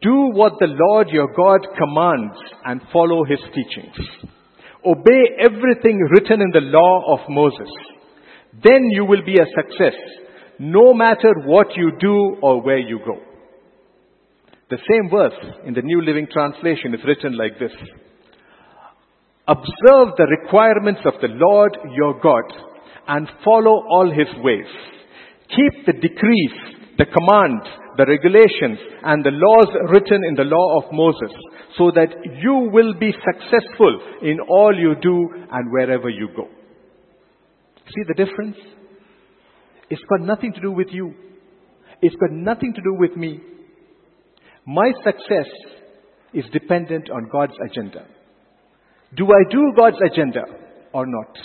Do 0.00 0.30
what 0.34 0.52
the 0.60 0.68
Lord 0.68 1.08
your 1.08 1.32
God 1.34 1.66
commands 1.76 2.36
and 2.64 2.80
follow 2.92 3.24
his 3.24 3.40
teachings. 3.52 4.08
Obey 4.86 5.22
everything 5.40 5.98
written 6.12 6.40
in 6.42 6.50
the 6.52 6.60
law 6.60 7.14
of 7.14 7.28
Moses. 7.28 7.72
Then 8.62 8.84
you 8.92 9.04
will 9.04 9.24
be 9.26 9.40
a 9.40 9.46
success 9.60 9.94
no 10.58 10.94
matter 10.94 11.32
what 11.44 11.68
you 11.76 11.92
do 12.00 12.36
or 12.42 12.62
where 12.62 12.78
you 12.78 13.00
go. 13.04 13.18
The 14.70 14.78
same 14.90 15.10
verse 15.10 15.56
in 15.66 15.74
the 15.74 15.82
New 15.82 16.02
Living 16.02 16.26
Translation 16.32 16.94
is 16.94 17.00
written 17.06 17.36
like 17.36 17.58
this. 17.58 17.72
Observe 19.46 20.16
the 20.16 20.26
requirements 20.40 21.02
of 21.04 21.20
the 21.20 21.28
Lord 21.28 21.76
your 21.94 22.18
God 22.20 22.44
and 23.06 23.28
follow 23.44 23.84
all 23.90 24.10
his 24.10 24.28
ways. 24.42 24.66
Keep 25.50 25.86
the 25.86 25.92
decrees, 25.92 26.54
the 26.96 27.04
commands, 27.04 27.66
the 27.98 28.06
regulations, 28.06 28.78
and 29.04 29.22
the 29.22 29.30
laws 29.30 29.68
written 29.90 30.22
in 30.26 30.34
the 30.34 30.44
law 30.44 30.78
of 30.78 30.92
Moses 30.92 31.30
so 31.76 31.90
that 31.90 32.08
you 32.40 32.70
will 32.72 32.94
be 32.94 33.12
successful 33.12 34.00
in 34.22 34.40
all 34.48 34.72
you 34.74 34.94
do 35.02 35.28
and 35.52 35.70
wherever 35.70 36.08
you 36.08 36.28
go. 36.34 36.48
See 37.86 38.02
the 38.08 38.14
difference? 38.14 38.56
It's 39.90 40.02
got 40.08 40.20
nothing 40.20 40.52
to 40.52 40.60
do 40.60 40.72
with 40.72 40.88
you. 40.90 41.14
It's 42.02 42.16
got 42.16 42.30
nothing 42.32 42.72
to 42.74 42.82
do 42.82 42.94
with 42.94 43.16
me. 43.16 43.40
My 44.66 44.92
success 45.04 45.48
is 46.32 46.44
dependent 46.52 47.10
on 47.10 47.28
God's 47.30 47.54
agenda. 47.70 48.06
Do 49.16 49.26
I 49.26 49.50
do 49.50 49.72
God's 49.76 49.98
agenda 50.04 50.42
or 50.92 51.06
not? 51.06 51.38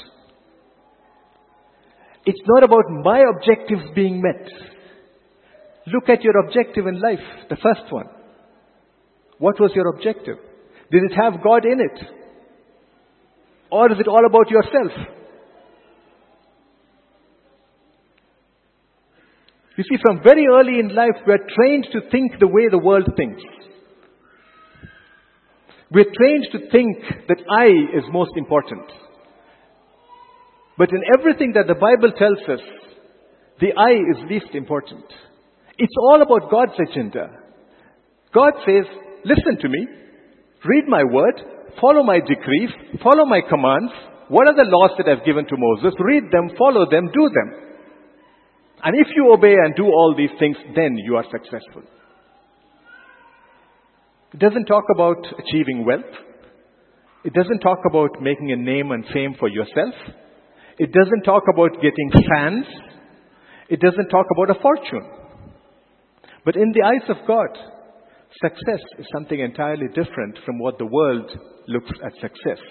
It's 2.25 2.41
not 2.47 2.63
about 2.63 2.83
my 3.03 3.23
objectives 3.35 3.83
being 3.95 4.21
met. 4.21 4.47
Look 5.87 6.09
at 6.09 6.23
your 6.23 6.37
objective 6.45 6.85
in 6.87 6.99
life, 6.99 7.25
the 7.49 7.57
first 7.57 7.91
one. 7.91 8.07
What 9.37 9.59
was 9.59 9.71
your 9.73 9.87
objective? 9.89 10.37
Did 10.91 11.03
it 11.03 11.13
have 11.21 11.43
God 11.43 11.65
in 11.65 11.79
it? 11.79 12.05
Or 13.71 13.91
is 13.91 13.99
it 13.99 14.07
all 14.07 14.25
about 14.25 14.49
yourself? 14.49 15.18
You 19.79 19.85
see, 19.89 20.01
from 20.03 20.19
very 20.21 20.43
early 20.51 20.77
in 20.77 20.93
life, 20.93 21.23
we're 21.25 21.47
trained 21.55 21.87
to 21.93 22.01
think 22.11 22.37
the 22.37 22.49
way 22.51 22.67
the 22.69 22.77
world 22.77 23.07
thinks. 23.15 23.41
We're 25.89 26.11
trained 26.11 26.47
to 26.51 26.59
think 26.69 26.97
that 27.29 27.39
I 27.49 27.67
is 27.97 28.03
most 28.11 28.31
important. 28.35 28.83
But 30.77 30.89
in 30.89 30.99
everything 31.17 31.53
that 31.55 31.67
the 31.67 31.79
Bible 31.79 32.11
tells 32.11 32.59
us, 32.59 32.65
the 33.61 33.71
I 33.71 33.91
is 33.95 34.29
least 34.29 34.53
important. 34.53 35.05
It's 35.77 35.95
all 36.11 36.21
about 36.23 36.51
God's 36.51 36.75
agenda. 36.91 37.29
God 38.33 38.51
says, 38.67 38.83
listen 39.23 39.61
to 39.61 39.69
me, 39.69 39.87
read 40.65 40.89
my 40.89 41.05
word, 41.05 41.39
follow 41.79 42.03
my 42.03 42.19
decrees, 42.19 42.99
follow 43.01 43.23
my 43.23 43.39
commands. 43.47 43.93
What 44.27 44.45
are 44.45 44.55
the 44.55 44.67
laws 44.67 44.91
that 44.97 45.07
I've 45.07 45.25
given 45.25 45.45
to 45.45 45.55
Moses? 45.55 45.97
Read 45.99 46.23
them, 46.33 46.49
follow 46.57 46.85
them, 46.91 47.07
do 47.13 47.29
them. 47.31 47.68
And 48.83 48.95
if 48.97 49.07
you 49.15 49.33
obey 49.33 49.53
and 49.53 49.75
do 49.75 49.85
all 49.85 50.15
these 50.17 50.29
things, 50.39 50.55
then 50.75 50.95
you 50.97 51.17
are 51.17 51.25
successful. 51.31 51.83
It 54.33 54.39
doesn't 54.39 54.65
talk 54.65 54.85
about 54.93 55.25
achieving 55.37 55.85
wealth. 55.85 56.15
It 57.25 57.33
doesn't 57.33 57.59
talk 57.59 57.79
about 57.89 58.21
making 58.21 58.51
a 58.51 58.55
name 58.55 58.91
and 58.91 59.03
fame 59.13 59.35
for 59.39 59.49
yourself. 59.49 59.93
It 60.77 60.93
doesn't 60.93 61.23
talk 61.23 61.43
about 61.53 61.73
getting 61.81 62.11
fans. 62.29 62.65
It 63.69 63.81
doesn't 63.81 64.07
talk 64.09 64.25
about 64.37 64.55
a 64.55 64.61
fortune. 64.61 65.09
But 66.45 66.55
in 66.55 66.71
the 66.71 66.83
eyes 66.83 67.09
of 67.09 67.27
God, 67.27 67.49
success 68.41 68.79
is 68.97 69.05
something 69.13 69.39
entirely 69.39 69.87
different 69.87 70.39
from 70.45 70.59
what 70.59 70.77
the 70.77 70.85
world 70.85 71.29
looks 71.67 71.91
at 72.03 72.13
success. 72.21 72.63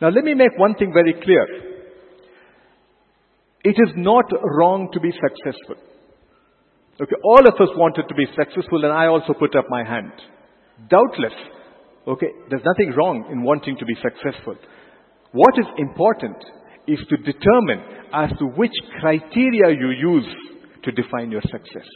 Now 0.00 0.08
let 0.08 0.24
me 0.24 0.34
make 0.34 0.56
one 0.56 0.74
thing 0.76 0.92
very 0.92 1.12
clear. 1.12 1.67
It 3.68 3.76
is 3.76 3.92
not 3.96 4.24
wrong 4.56 4.88
to 4.94 5.00
be 5.00 5.12
successful. 5.12 5.76
Okay, 6.98 7.20
all 7.22 7.44
of 7.46 7.52
us 7.60 7.68
wanted 7.76 8.08
to 8.08 8.14
be 8.14 8.24
successful 8.32 8.82
and 8.82 8.90
I 8.94 9.08
also 9.08 9.34
put 9.34 9.54
up 9.54 9.66
my 9.68 9.84
hand. 9.84 10.12
Doubtless. 10.88 11.36
Okay, 12.08 12.32
there's 12.48 12.64
nothing 12.64 12.96
wrong 12.96 13.28
in 13.30 13.44
wanting 13.44 13.76
to 13.76 13.84
be 13.84 13.94
successful. 14.00 14.56
What 15.32 15.52
is 15.58 15.66
important 15.76 16.36
is 16.86 16.98
to 17.10 17.16
determine 17.18 18.08
as 18.14 18.30
to 18.38 18.46
which 18.56 18.72
criteria 19.00 19.76
you 19.76 19.90
use 20.16 20.32
to 20.84 20.90
define 20.90 21.30
your 21.30 21.42
success. 21.42 21.88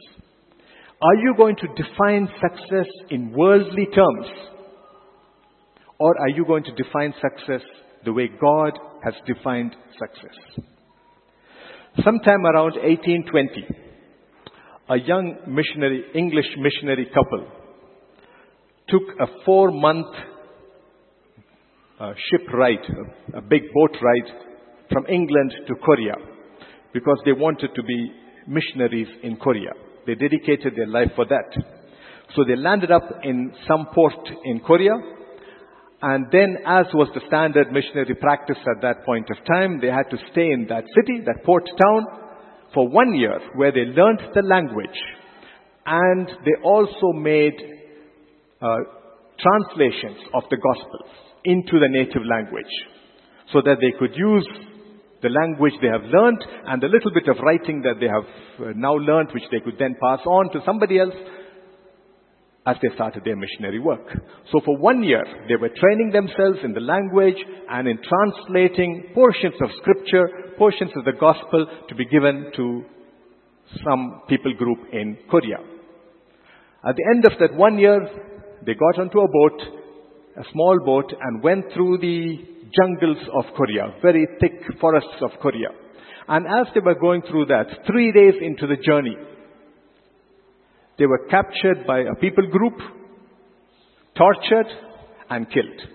Are 1.01 1.17
you 1.25 1.33
going 1.39 1.57
to 1.57 1.69
define 1.73 2.29
success 2.37 2.91
in 3.09 3.33
worldly 3.33 3.87
terms? 3.87 4.29
Or 5.99 6.21
are 6.21 6.37
you 6.37 6.45
going 6.45 6.65
to 6.65 6.73
define 6.73 7.15
success 7.17 7.65
the 8.05 8.13
way 8.13 8.29
God 8.29 8.79
has 9.05 9.15
defined 9.27 9.75
success? 9.99 10.69
Sometime 11.97 12.47
around 12.47 12.73
1820, 12.81 13.67
a 14.89 14.97
young 14.97 15.37
missionary, 15.47 16.05
English 16.15 16.47
missionary 16.57 17.07
couple, 17.13 17.47
took 18.89 19.03
a 19.21 19.27
four 19.45 19.71
month 19.71 20.07
uh, 22.01 22.15
ship 22.31 22.49
ride, 22.55 22.85
a, 23.35 23.39
a 23.39 23.41
big 23.43 23.63
boat 23.75 23.95
ride 24.01 24.33
from 24.91 25.05
England 25.07 25.53
to 25.69 25.75
Korea 25.85 26.15
because 26.95 27.19
they 27.27 27.33
wanted 27.33 27.75
to 27.75 27.83
be 27.83 28.13
missionaries 28.49 29.09
in 29.23 29.37
Korea. 29.37 29.73
They 30.07 30.15
dedicated 30.15 30.75
their 30.75 30.87
life 30.87 31.11
for 31.15 31.27
that. 31.27 31.63
So 32.35 32.43
they 32.49 32.57
landed 32.57 32.91
up 32.91 33.03
in 33.23 33.53
some 33.69 33.87
port 33.95 34.15
in 34.45 34.61
Korea. 34.61 34.93
And 36.03 36.27
then, 36.33 36.59
as 36.67 36.87
was 36.95 37.09
the 37.15 37.21
standard 37.29 37.71
missionary 37.71 38.17
practice 38.17 38.59
at 38.59 38.83
that 38.83 39.07
point 39.07 39.29
of 39.31 39.37
time, 39.47 39.81
they 39.81 39.87
had 39.87 40.11
to 40.11 40.19
stay 40.33 40.51
in 40.51 40.67
that 40.69 40.83
city, 40.97 41.23
that 41.27 41.45
port 41.45 41.65
town, 41.81 42.07
for 42.75 42.89
one 42.89 43.15
year, 43.15 43.39
where 43.55 43.71
they 43.71 43.85
learned 43.85 44.21
the 44.35 44.43
language. 44.43 44.99
And 45.87 46.27
they 46.45 46.61
also 46.65 47.13
made 47.15 47.55
uh, 48.61 48.77
translations 49.39 50.19
of 50.35 50.43
the 50.51 50.57
Gospels 50.57 51.11
into 51.45 51.79
the 51.79 51.89
native 51.89 52.23
language, 52.27 52.73
so 53.53 53.61
that 53.65 53.77
they 53.81 53.97
could 53.97 54.17
use 54.17 54.47
the 55.23 55.29
language 55.29 55.75
they 55.81 55.89
have 55.89 56.03
learned 56.03 56.45
and 56.67 56.83
the 56.83 56.89
little 56.89 57.13
bit 57.15 57.29
of 57.29 57.39
writing 57.45 57.81
that 57.83 58.01
they 58.01 58.11
have 58.11 58.27
uh, 58.59 58.73
now 58.75 58.95
learned, 58.95 59.31
which 59.33 59.47
they 59.53 59.61
could 59.61 59.79
then 59.79 59.95
pass 60.03 60.19
on 60.27 60.51
to 60.51 60.59
somebody 60.67 60.99
else 60.99 61.15
as 62.67 62.77
they 62.81 62.95
started 62.95 63.23
their 63.25 63.37
missionary 63.37 63.81
work. 63.81 64.07
So 64.53 64.61
for 64.65 64.77
one 64.79 65.03
year, 65.03 65.25
they 65.49 65.57
were 65.57 65.69
training 65.69 66.13
themselves 66.13 66.59
in 66.63 66.73
the 66.73 66.81
language 66.81 67.37
and 67.69 67.89
in 67.89 67.99
translating 67.99 69.11
portions 69.15 69.55
of 69.63 69.71
scripture, 69.81 70.29
portions 70.57 70.93
of 70.97 71.05
the 71.05 71.19
gospel 71.19 71.67
to 71.89 71.95
be 71.95 72.05
given 72.07 72.53
to 72.57 72.85
some 73.85 74.23
people 74.29 74.55
group 74.55 74.79
in 74.93 75.19
Korea. 75.29 75.59
At 76.85 76.95
the 76.97 77.07
end 77.15 77.25
of 77.25 77.33
that 77.41 77.57
one 77.57 77.79
year, 77.79 77.99
they 78.65 78.75
got 78.75 79.01
onto 79.01 79.19
a 79.19 79.29
boat, 79.29 79.61
a 80.37 80.45
small 80.53 80.79
boat, 80.85 81.13
and 81.21 81.43
went 81.43 81.65
through 81.75 81.99
the 81.99 82.37
jungles 82.77 83.19
of 83.35 83.45
Korea, 83.57 83.95
very 84.03 84.27
thick 84.41 84.63
forests 84.81 85.21
of 85.21 85.31
Korea. 85.41 85.69
And 86.29 86.47
as 86.47 86.73
they 86.75 86.81
were 86.81 86.95
going 86.95 87.23
through 87.23 87.47
that, 87.47 87.87
three 87.87 88.13
days 88.13 88.35
into 88.41 88.67
the 88.67 88.81
journey, 88.87 89.17
they 90.99 91.07
were 91.07 91.27
captured 91.31 91.87
by 91.87 92.01
a 92.01 92.15
people 92.21 92.47
group, 92.49 92.75
tortured, 94.17 94.67
and 95.31 95.47
killed. 95.51 95.89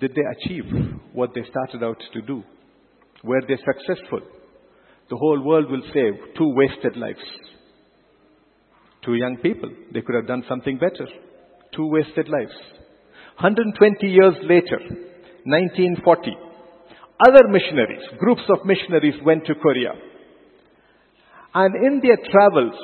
Did 0.00 0.14
they 0.14 0.22
achieve 0.36 0.64
what 1.12 1.30
they 1.34 1.42
started 1.48 1.82
out 1.84 2.02
to 2.12 2.20
do? 2.22 2.42
Were 3.22 3.40
they 3.48 3.56
successful? 3.56 4.20
The 5.08 5.16
whole 5.16 5.42
world 5.42 5.70
will 5.70 5.82
say, 5.92 6.10
two 6.36 6.52
wasted 6.54 6.96
lives. 6.96 7.24
Two 9.04 9.14
young 9.14 9.36
people. 9.42 9.70
They 9.92 10.00
could 10.00 10.14
have 10.14 10.26
done 10.26 10.44
something 10.48 10.78
better. 10.78 11.06
Two 11.74 11.86
wasted 11.86 12.28
lives. 12.28 12.52
120 13.40 14.06
years 14.06 14.34
later, 14.42 14.78
1940, 15.44 16.30
other 17.26 17.48
missionaries, 17.48 18.02
groups 18.18 18.42
of 18.48 18.64
missionaries 18.64 19.14
went 19.24 19.46
to 19.46 19.54
Korea. 19.54 19.92
And 21.54 21.74
in 21.86 22.00
their 22.02 22.18
travels 22.30 22.74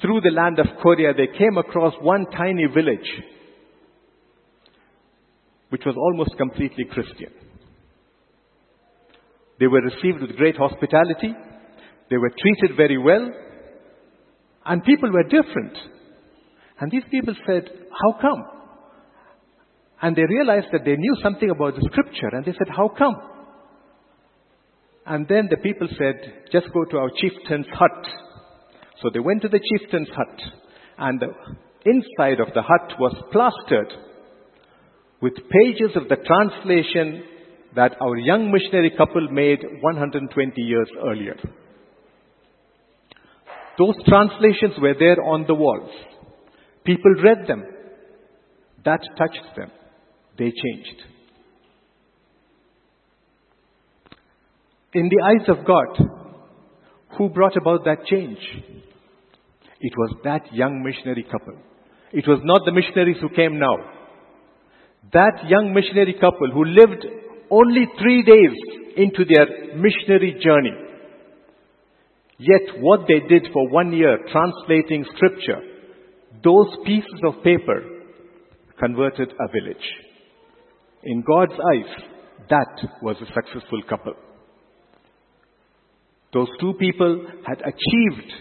through 0.00 0.20
the 0.20 0.30
land 0.30 0.58
of 0.58 0.66
Korea, 0.82 1.14
they 1.14 1.38
came 1.38 1.56
across 1.56 1.94
one 2.00 2.26
tiny 2.36 2.66
village, 2.66 3.08
which 5.70 5.82
was 5.86 5.94
almost 5.96 6.36
completely 6.36 6.84
Christian. 6.92 7.32
They 9.58 9.66
were 9.66 9.80
received 9.80 10.20
with 10.20 10.36
great 10.36 10.56
hospitality. 10.56 11.34
They 12.10 12.16
were 12.16 12.32
treated 12.36 12.76
very 12.76 12.98
well. 12.98 13.30
And 14.66 14.84
people 14.84 15.10
were 15.10 15.24
different. 15.24 15.76
And 16.80 16.90
these 16.90 17.04
people 17.10 17.34
said, 17.46 17.70
How 17.90 18.20
come? 18.20 18.44
And 20.02 20.16
they 20.16 20.24
realized 20.28 20.66
that 20.72 20.84
they 20.84 20.96
knew 20.96 21.16
something 21.22 21.48
about 21.48 21.76
the 21.76 21.88
scripture. 21.90 22.28
And 22.32 22.44
they 22.44 22.52
said, 22.52 22.68
How 22.76 22.88
come? 22.88 23.14
And 25.06 25.26
then 25.28 25.48
the 25.50 25.56
people 25.56 25.88
said, 25.98 26.44
Just 26.52 26.66
go 26.72 26.84
to 26.90 26.98
our 26.98 27.10
chieftain's 27.20 27.66
hut. 27.72 28.06
So 29.02 29.10
they 29.12 29.20
went 29.20 29.42
to 29.42 29.48
the 29.48 29.60
chieftain's 29.60 30.08
hut. 30.08 30.40
And 30.98 31.20
the 31.20 31.34
inside 31.84 32.40
of 32.40 32.54
the 32.54 32.62
hut 32.62 32.92
was 32.98 33.14
plastered 33.32 33.92
with 35.20 35.34
pages 35.34 35.96
of 35.96 36.08
the 36.08 36.16
translation 36.16 37.24
that 37.74 37.96
our 38.00 38.16
young 38.16 38.52
missionary 38.52 38.92
couple 38.96 39.28
made 39.30 39.60
120 39.80 40.60
years 40.60 40.88
earlier. 41.04 41.36
Those 43.78 43.94
translations 44.06 44.74
were 44.80 44.94
there 44.98 45.22
on 45.22 45.46
the 45.46 45.54
walls. 45.54 45.90
People 46.84 47.14
read 47.22 47.46
them. 47.48 47.64
That 48.84 49.00
touched 49.16 49.56
them. 49.56 49.70
They 50.38 50.50
changed. 50.50 51.02
In 54.94 55.08
the 55.08 55.24
eyes 55.24 55.48
of 55.48 55.66
God, 55.66 56.08
who 57.16 57.30
brought 57.30 57.56
about 57.56 57.84
that 57.84 58.04
change? 58.06 58.38
It 59.80 59.92
was 59.96 60.16
that 60.24 60.52
young 60.52 60.82
missionary 60.82 61.24
couple. 61.24 61.56
It 62.12 62.28
was 62.28 62.40
not 62.44 62.62
the 62.66 62.72
missionaries 62.72 63.16
who 63.20 63.30
came 63.30 63.58
now. 63.58 63.76
That 65.12 65.48
young 65.48 65.72
missionary 65.74 66.14
couple 66.14 66.50
who 66.52 66.64
lived 66.64 67.06
only 67.50 67.86
three 68.00 68.22
days 68.22 68.96
into 68.96 69.24
their 69.24 69.76
missionary 69.76 70.38
journey. 70.44 70.76
Yet 72.38 72.80
what 72.80 73.06
they 73.08 73.20
did 73.28 73.48
for 73.52 73.68
one 73.70 73.92
year 73.92 74.18
translating 74.30 75.06
scripture, 75.16 75.60
those 76.44 76.68
pieces 76.84 77.20
of 77.26 77.42
paper 77.42 77.82
converted 78.78 79.30
a 79.30 79.48
village. 79.52 79.86
In 81.04 81.22
God's 81.22 81.52
eyes, 81.52 82.04
that 82.50 82.88
was 83.00 83.16
a 83.22 83.26
successful 83.32 83.82
couple. 83.88 84.14
Those 86.32 86.48
two 86.60 86.72
people 86.78 87.26
had 87.46 87.60
achieved 87.60 88.32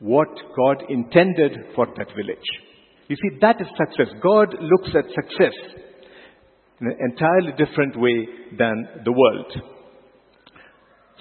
what 0.00 0.28
God 0.54 0.84
intended 0.90 1.52
for 1.74 1.86
that 1.96 2.08
village. 2.14 2.48
You 3.08 3.16
see, 3.16 3.38
that 3.40 3.60
is 3.60 3.66
success. 3.78 4.12
God 4.22 4.54
looks 4.60 4.90
at 4.94 5.04
success 5.14 5.54
in 6.80 6.88
an 6.88 6.96
entirely 7.10 7.52
different 7.56 7.98
way 7.98 8.28
than 8.58 9.04
the 9.04 9.12
world. 9.12 9.52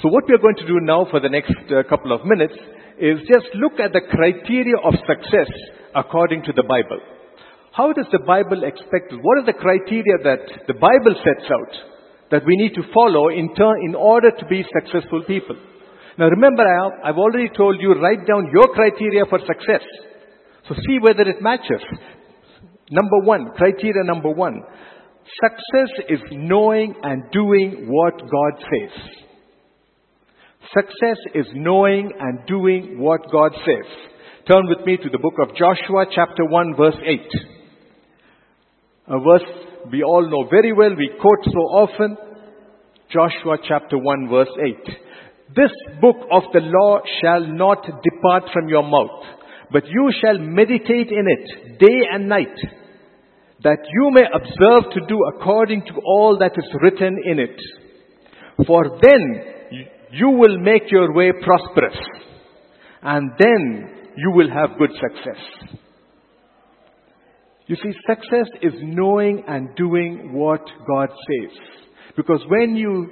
So 0.02 0.10
what 0.10 0.26
we 0.28 0.36
are 0.36 0.44
going 0.44 0.58
to 0.58 0.68
do 0.68 0.80
now 0.82 1.08
for 1.10 1.22
the 1.22 1.30
next 1.30 1.54
uh, 1.72 1.88
couple 1.88 2.12
of 2.12 2.26
minutes 2.26 2.56
is 3.00 3.20
just 3.32 3.48
look 3.56 3.80
at 3.80 3.94
the 3.94 4.02
criteria 4.12 4.76
of 4.84 4.94
success 5.08 5.52
according 5.96 6.44
to 6.44 6.54
the 6.54 6.63
Bible. 6.63 7.00
How 7.72 7.94
does 7.94 8.08
the 8.12 8.24
Bible 8.26 8.63
expect, 8.63 9.13
what 9.22 9.38
are 9.39 9.46
the 9.46 9.56
criteria 9.56 10.20
that 10.24 10.68
the 10.68 10.74
Bible 10.74 11.15
sets 11.24 11.48
out 11.52 11.95
that 12.32 12.46
we 12.46 12.56
need 12.58 12.74
to 12.76 12.84
follow 12.94 13.30
in, 13.30 13.54
turn, 13.56 13.76
in 13.88 13.96
order 13.96 14.32
to 14.32 14.46
be 14.48 14.64
successful 14.74 15.24
people? 15.28 15.56
Now 16.18 16.28
remember, 16.28 16.64
I've 17.04 17.18
already 17.18 17.50
told 17.56 17.82
you, 17.82 17.94
write 17.94 18.26
down 18.26 18.50
your 18.54 18.68
criteria 18.74 19.26
for 19.30 19.40
success. 19.40 19.84
So 20.68 20.76
see 20.88 20.98
whether 21.02 21.22
it 21.22 21.42
matches. 21.42 21.82
Number 22.90 23.20
one, 23.24 23.52
criteria 23.56 24.04
number 24.04 24.30
one. 24.30 24.62
Success 25.42 25.90
is 26.10 26.20
knowing 26.32 26.96
and 27.04 27.24
doing 27.32 27.88
what 27.90 28.18
God 28.20 28.64
says. 28.72 28.92
Success 30.74 31.18
is 31.34 31.46
knowing 31.54 32.12
and 32.20 32.46
doing 32.48 33.00
what 33.00 33.22
God 33.32 33.52
says. 33.54 33.92
Turn 34.52 34.68
with 34.68 34.86
me 34.86 34.98
to 34.98 35.10
the 35.10 35.18
book 35.18 35.34
of 35.42 35.56
Joshua, 35.56 36.06
chapter 36.14 36.46
1, 36.46 36.76
verse 36.78 36.96
8. 37.04 37.20
A 39.08 39.20
verse 39.20 39.50
we 39.91 40.04
all 40.04 40.28
know 40.30 40.48
very 40.50 40.74
well, 40.74 40.95
we 40.95 41.10
quote 41.21 41.43
so 41.45 41.60
often. 41.60 42.17
Joshua 43.12 43.58
chapter 43.67 43.98
1, 43.98 44.30
verse 44.30 44.50
8. 44.88 44.95
This 45.56 45.71
book 46.02 46.17
of 46.32 46.43
the 46.54 46.62
law 46.62 47.00
shall 47.21 47.45
not 47.45 47.86
depart 47.86 48.43
from 48.52 48.67
your 48.67 48.84
mouth, 48.84 49.24
but 49.71 49.86
you 49.86 50.12
shall 50.21 50.38
meditate 50.39 51.10
in 51.12 51.26
it 51.28 51.80
day 51.80 52.02
and 52.12 52.28
night, 52.28 52.56
that 53.63 53.80
you 53.91 54.12
may 54.12 54.26
observe 54.34 54.91
to 54.93 55.02
do 55.08 55.17
according 55.36 55.82
to 55.86 55.93
all 56.04 56.38
that 56.39 56.52
is 56.58 56.69
written 56.82 57.17
in 57.26 57.39
it. 57.39 57.60
For 58.65 59.00
then 59.02 59.43
you 60.12 60.30
will 60.30 60.60
make 60.60 60.91
your 60.91 61.13
way 61.13 61.32
prosperous, 61.43 61.98
and 63.02 63.32
then 63.38 64.13
you 64.17 64.32
will 64.32 64.50
have 64.50 64.80
good 64.80 64.91
success. 64.91 65.80
You 67.67 67.75
see, 67.75 67.91
success 68.08 68.47
is 68.62 68.73
knowing 68.82 69.43
and 69.47 69.75
doing 69.75 70.34
what 70.34 70.62
God 70.88 71.10
says. 71.10 71.58
Because 72.15 72.41
when 72.47 72.75
you 72.75 73.10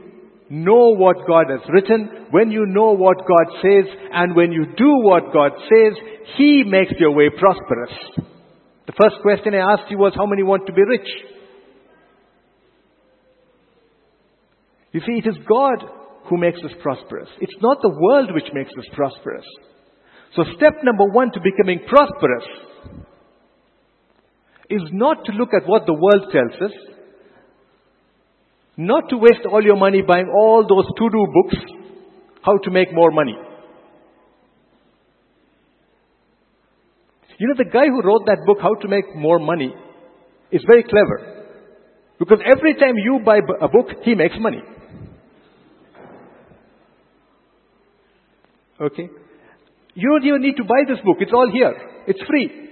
know 0.50 0.94
what 0.96 1.18
God 1.28 1.46
has 1.50 1.62
written, 1.70 2.28
when 2.30 2.52
you 2.52 2.66
know 2.68 2.92
what 2.92 3.18
God 3.18 3.62
says, 3.62 3.86
and 4.14 4.36
when 4.36 4.52
you 4.52 4.66
do 4.78 4.92
what 5.02 5.34
God 5.34 5.52
says, 5.58 5.94
He 6.38 6.64
makes 6.64 6.94
your 7.00 7.16
way 7.16 7.30
prosperous. 7.30 7.92
The 8.86 8.94
first 9.02 9.16
question 9.24 9.56
I 9.56 9.74
asked 9.74 9.90
you 9.90 9.98
was, 9.98 10.14
how 10.16 10.28
many 10.28 10.44
want 10.44 10.68
to 10.68 10.74
be 10.74 10.84
rich? 10.84 11.08
You 14.92 15.00
see, 15.00 15.14
it 15.14 15.28
is 15.28 15.38
God 15.50 15.84
who 16.30 16.38
makes 16.38 16.60
us 16.60 16.72
prosperous. 16.82 17.30
It's 17.42 17.56
not 17.62 17.78
the 17.82 17.98
world 18.00 18.30
which 18.34 18.54
makes 18.54 18.72
us 18.78 18.86
prosperous. 18.94 19.46
So 20.36 20.44
step 20.56 20.74
number 20.84 21.06
one 21.06 21.32
to 21.32 21.40
becoming 21.42 21.80
prosperous 21.88 22.46
is 24.70 24.82
not 24.92 25.26
to 25.26 25.32
look 25.34 25.50
at 25.54 25.68
what 25.68 25.86
the 25.86 25.94
world 25.94 26.32
tells 26.32 26.72
us, 26.72 26.78
not 28.78 29.10
to 29.10 29.18
waste 29.18 29.46
all 29.52 29.64
your 29.64 29.76
money 29.76 30.02
buying 30.02 30.28
all 30.34 30.66
those 30.68 30.86
to-do 30.98 31.28
books, 31.34 31.58
how 32.42 32.58
to 32.58 32.72
make 32.72 32.94
more 32.94 33.12
money. 33.12 33.36
You 37.38 37.48
know, 37.48 37.56
the 37.58 37.70
guy 37.70 37.88
who 37.88 38.02
wrote 38.02 38.26
that 38.28 38.40
book, 38.46 38.60
How 38.62 38.74
to 38.76 38.88
Make 38.88 39.16
More 39.16 39.40
Money, 39.40 39.74
is 40.52 40.62
very 40.66 40.84
clever. 40.84 41.46
Because 42.20 42.40
every 42.46 42.76
time 42.76 42.96
you 42.96 43.20
buy 43.26 43.40
a 43.60 43.68
book, 43.68 43.88
he 44.04 44.16
makes 44.16 44.36
money. 44.40 44.62
Okay? 48.80 49.10
You 49.96 50.10
don't 50.10 50.28
even 50.28 50.42
need 50.42 50.56
to 50.58 50.64
buy 50.64 50.84
this 50.88 51.00
book. 51.04 51.18
It's 51.20 51.34
all 51.34 51.50
here. 51.52 51.74
It's 52.08 52.22
free. 52.30 52.63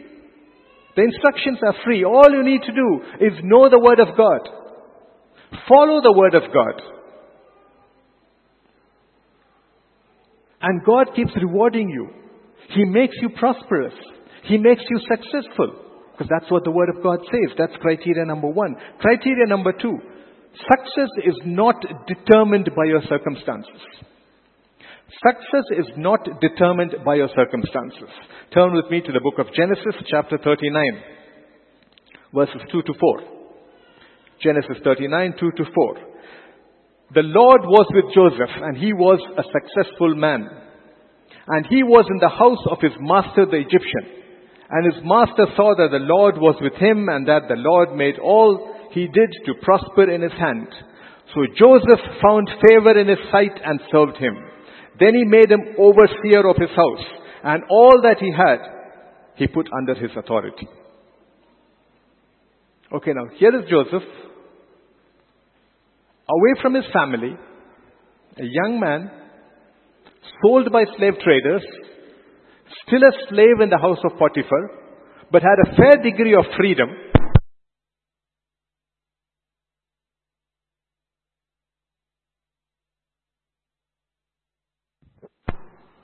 The 0.95 1.03
instructions 1.03 1.59
are 1.65 1.75
free. 1.85 2.03
All 2.03 2.29
you 2.29 2.43
need 2.43 2.61
to 2.63 2.71
do 2.71 3.01
is 3.25 3.33
know 3.43 3.69
the 3.69 3.79
Word 3.79 3.99
of 3.99 4.15
God. 4.17 4.49
Follow 5.67 6.01
the 6.01 6.13
Word 6.13 6.35
of 6.35 6.43
God. 6.53 6.81
And 10.61 10.83
God 10.85 11.15
keeps 11.15 11.31
rewarding 11.35 11.89
you. 11.89 12.09
He 12.75 12.85
makes 12.85 13.15
you 13.21 13.29
prosperous. 13.29 13.93
He 14.43 14.57
makes 14.57 14.83
you 14.89 14.99
successful. 15.09 15.75
Because 16.11 16.27
that's 16.29 16.51
what 16.51 16.63
the 16.63 16.71
Word 16.71 16.89
of 16.95 17.01
God 17.01 17.19
says. 17.25 17.55
That's 17.57 17.73
criteria 17.81 18.25
number 18.25 18.47
one. 18.47 18.75
Criteria 18.99 19.47
number 19.47 19.73
two. 19.73 19.97
Success 20.53 21.09
is 21.25 21.39
not 21.45 21.75
determined 22.07 22.69
by 22.75 22.85
your 22.85 23.01
circumstances. 23.07 23.81
Success 25.19 25.67
is 25.77 25.91
not 25.97 26.23
determined 26.39 26.95
by 27.03 27.15
your 27.15 27.27
circumstances. 27.35 28.07
Turn 28.53 28.73
with 28.73 28.89
me 28.89 29.01
to 29.01 29.11
the 29.11 29.19
book 29.19 29.39
of 29.39 29.53
Genesis, 29.53 29.99
chapter 30.07 30.37
39, 30.37 31.03
verses 32.33 32.61
2 32.71 32.81
to 32.81 32.93
4. 32.97 33.19
Genesis 34.41 34.77
39, 34.83 35.33
2 35.37 35.51
to 35.57 35.65
4. 35.75 35.95
The 37.13 37.27
Lord 37.27 37.61
was 37.65 37.87
with 37.91 38.15
Joseph, 38.15 38.55
and 38.63 38.77
he 38.77 38.93
was 38.93 39.19
a 39.37 39.43
successful 39.43 40.15
man. 40.15 40.47
And 41.47 41.67
he 41.67 41.83
was 41.83 42.05
in 42.09 42.19
the 42.23 42.29
house 42.31 42.63
of 42.71 42.79
his 42.79 42.95
master, 43.01 43.45
the 43.45 43.59
Egyptian. 43.59 44.23
And 44.69 44.93
his 44.93 45.03
master 45.03 45.45
saw 45.57 45.75
that 45.75 45.91
the 45.91 46.07
Lord 46.07 46.37
was 46.37 46.55
with 46.61 46.79
him, 46.79 47.09
and 47.09 47.27
that 47.27 47.49
the 47.49 47.59
Lord 47.59 47.97
made 47.97 48.17
all 48.17 48.77
he 48.91 49.07
did 49.07 49.31
to 49.45 49.59
prosper 49.61 50.09
in 50.09 50.21
his 50.21 50.31
hand. 50.39 50.71
So 51.35 51.41
Joseph 51.59 51.99
found 52.23 52.47
favor 52.63 52.97
in 52.97 53.09
his 53.09 53.19
sight 53.29 53.59
and 53.65 53.81
served 53.91 54.15
him. 54.15 54.50
Then 55.01 55.15
he 55.15 55.23
made 55.25 55.49
him 55.49 55.61
overseer 55.79 56.47
of 56.47 56.57
his 56.57 56.69
house, 56.69 57.05
and 57.43 57.63
all 57.71 58.01
that 58.03 58.17
he 58.19 58.31
had, 58.31 58.59
he 59.35 59.47
put 59.47 59.67
under 59.75 59.95
his 59.95 60.11
authority. 60.15 60.67
Okay, 62.93 63.11
now 63.15 63.25
here 63.35 63.55
is 63.59 63.67
Joseph, 63.67 64.07
away 66.29 66.53
from 66.61 66.75
his 66.75 66.85
family, 66.93 67.35
a 68.37 68.43
young 68.43 68.79
man, 68.79 69.09
sold 70.43 70.71
by 70.71 70.83
slave 70.97 71.13
traders, 71.23 71.65
still 72.85 73.01
a 73.01 73.11
slave 73.29 73.59
in 73.63 73.69
the 73.71 73.79
house 73.81 73.99
of 74.03 74.19
Potiphar, 74.19 74.69
but 75.31 75.41
had 75.41 75.57
a 75.65 75.75
fair 75.75 76.03
degree 76.03 76.35
of 76.35 76.45
freedom 76.55 76.89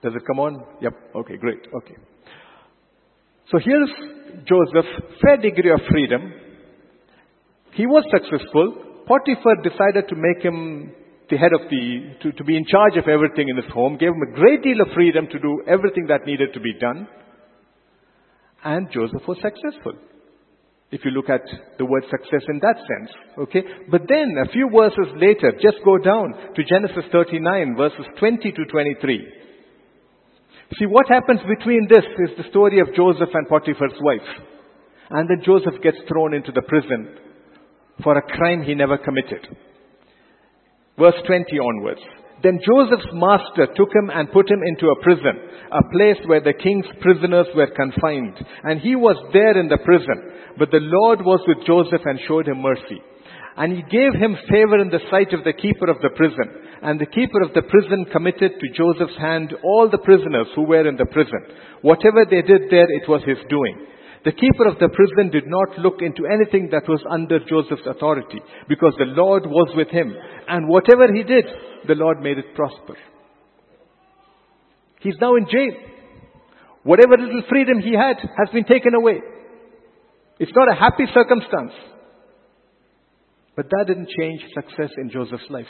Does 0.03 0.13
it 0.15 0.21
come 0.27 0.39
on? 0.39 0.63
Yep. 0.81 0.93
Okay, 1.15 1.38
great. 1.38 1.60
Okay. 1.75 1.95
So 3.51 3.60
here's 3.63 3.89
Joseph, 4.45 4.89
fair 5.21 5.38
degree 5.38 5.71
of 5.71 5.79
freedom. 5.89 6.33
He 7.73 7.86
was 7.86 8.03
successful. 8.12 9.05
Potiphar 9.07 9.63
decided 9.63 10.10
to 10.10 10.15
make 10.15 10.43
him 10.43 10.91
the 11.29 11.38
head 11.38 11.51
of 11.53 11.69
the, 11.69 12.15
to, 12.23 12.31
to 12.31 12.43
be 12.43 12.55
in 12.55 12.65
charge 12.65 12.95
of 12.97 13.07
everything 13.07 13.49
in 13.49 13.57
his 13.57 13.71
home, 13.73 13.97
gave 13.97 14.10
him 14.10 14.21
a 14.21 14.36
great 14.36 14.63
deal 14.63 14.81
of 14.81 14.93
freedom 14.93 15.27
to 15.31 15.39
do 15.39 15.62
everything 15.67 16.07
that 16.07 16.25
needed 16.25 16.53
to 16.53 16.60
be 16.60 16.73
done. 16.79 17.07
And 18.63 18.88
Joseph 18.91 19.27
was 19.27 19.38
successful. 19.41 19.93
If 20.89 21.03
you 21.03 21.12
look 21.12 21.29
at 21.29 21.43
the 21.77 21.86
word 21.86 22.03
success 22.10 22.47
in 22.47 22.60
that 22.60 22.77
sense. 22.77 23.12
Okay? 23.38 23.63
But 23.91 24.07
then, 24.07 24.36
a 24.43 24.51
few 24.51 24.69
verses 24.73 25.12
later, 25.19 25.51
just 25.62 25.83
go 25.83 25.97
down 25.97 26.33
to 26.55 26.63
Genesis 26.63 27.03
39, 27.12 27.75
verses 27.75 28.05
20 28.19 28.51
to 28.51 28.65
23. 28.65 29.27
See, 30.75 30.86
what 30.86 31.08
happens 31.08 31.39
between 31.47 31.88
this 31.89 32.03
is 32.27 32.38
the 32.38 32.49
story 32.49 32.80
of 32.80 32.93
Joseph 32.93 33.30
and 33.34 33.47
Potiphar's 33.47 33.95
wife. 34.01 34.30
And 35.10 35.30
then 35.30 35.45
Joseph 35.45 35.82
gets 35.82 35.97
thrown 36.10 36.34
into 36.34 36.51
the 36.51 36.62
prison 36.62 37.15
for 38.03 38.17
a 38.17 38.21
crime 38.21 38.62
he 38.62 38.75
never 38.75 38.97
committed. 38.97 39.47
Verse 40.99 41.15
20 41.25 41.58
onwards. 41.58 42.01
Then 42.43 42.60
Joseph's 42.62 43.10
master 43.13 43.65
took 43.73 43.89
him 43.95 44.12
and 44.13 44.32
put 44.32 44.49
him 44.49 44.62
into 44.67 44.89
a 44.89 45.01
prison, 45.01 45.39
a 45.71 45.82
place 45.89 46.21
where 46.27 46.41
the 46.41 46.53
king's 46.53 46.86
prisoners 47.01 47.47
were 47.56 47.71
confined. 47.73 48.38
And 48.63 48.82
he 48.82 48.95
was 48.95 49.17
there 49.34 49.58
in 49.58 49.69
the 49.69 49.80
prison. 49.80 50.36
But 50.60 50.69
the 50.69 50.82
Lord 50.82 51.21
was 51.21 51.41
with 51.47 51.65
Joseph 51.65 52.06
and 52.06 52.19
showed 52.27 52.47
him 52.47 52.62
mercy. 52.62 53.01
And 53.56 53.73
he 53.73 53.82
gave 53.89 54.13
him 54.13 54.38
favor 54.49 54.77
in 54.77 54.89
the 54.89 55.01
sight 55.10 55.34
of 55.34 55.43
the 55.43 55.53
keeper 55.53 55.89
of 55.89 55.97
the 56.01 56.13
prison. 56.15 56.66
And 56.81 56.99
the 56.99 57.05
keeper 57.07 57.41
of 57.41 57.53
the 57.53 57.63
prison 57.63 58.05
committed 58.11 58.51
to 58.59 58.77
Joseph's 58.77 59.17
hand 59.17 59.53
all 59.63 59.89
the 59.89 59.97
prisoners 59.97 60.47
who 60.55 60.63
were 60.63 60.87
in 60.87 60.95
the 60.95 61.05
prison. 61.05 61.41
Whatever 61.81 62.25
they 62.29 62.41
did 62.41 62.69
there, 62.69 62.89
it 62.89 63.09
was 63.09 63.21
his 63.25 63.37
doing. 63.49 63.87
The 64.25 64.31
keeper 64.31 64.67
of 64.67 64.77
the 64.79 64.89
prison 64.89 65.31
did 65.31 65.47
not 65.47 65.79
look 65.79 66.01
into 66.01 66.25
anything 66.25 66.69
that 66.71 66.87
was 66.87 67.01
under 67.09 67.39
Joseph's 67.39 67.87
authority, 67.87 68.41
because 68.67 68.93
the 68.97 69.05
Lord 69.05 69.45
was 69.45 69.73
with 69.75 69.89
him. 69.89 70.13
And 70.47 70.67
whatever 70.67 71.07
he 71.13 71.23
did, 71.23 71.45
the 71.87 71.95
Lord 71.95 72.19
made 72.19 72.37
it 72.37 72.55
prosper. 72.55 72.97
He's 74.99 75.15
now 75.21 75.35
in 75.35 75.45
jail. 75.45 75.71
Whatever 76.83 77.17
little 77.17 77.43
freedom 77.49 77.79
he 77.79 77.93
had 77.93 78.17
has 78.17 78.49
been 78.53 78.65
taken 78.65 78.93
away. 78.95 79.21
It's 80.39 80.51
not 80.55 80.71
a 80.71 80.79
happy 80.79 81.05
circumstance. 81.13 81.73
But 83.55 83.69
that 83.69 83.85
didn't 83.87 84.09
change 84.19 84.41
success 84.53 84.91
in 84.97 85.09
Joseph's 85.09 85.49
life. 85.49 85.65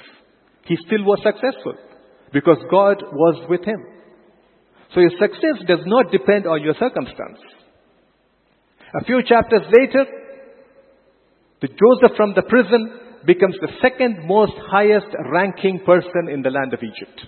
He 0.67 0.75
still 0.85 1.03
was 1.03 1.19
successful 1.23 1.75
because 2.33 2.57
God 2.69 3.01
was 3.11 3.47
with 3.49 3.63
him. 3.63 3.85
So 4.93 4.99
your 4.99 5.11
success 5.19 5.63
does 5.67 5.83
not 5.85 6.11
depend 6.11 6.45
on 6.45 6.61
your 6.61 6.73
circumstance. 6.73 7.39
A 8.99 9.03
few 9.05 9.21
chapters 9.23 9.63
later, 9.71 10.05
the 11.61 11.67
Joseph 11.67 12.15
from 12.15 12.33
the 12.35 12.43
prison 12.43 12.99
becomes 13.25 13.55
the 13.61 13.71
second 13.81 14.27
most 14.27 14.53
highest 14.71 15.07
ranking 15.31 15.79
person 15.85 16.29
in 16.31 16.41
the 16.41 16.49
land 16.49 16.73
of 16.73 16.79
Egypt. 16.83 17.21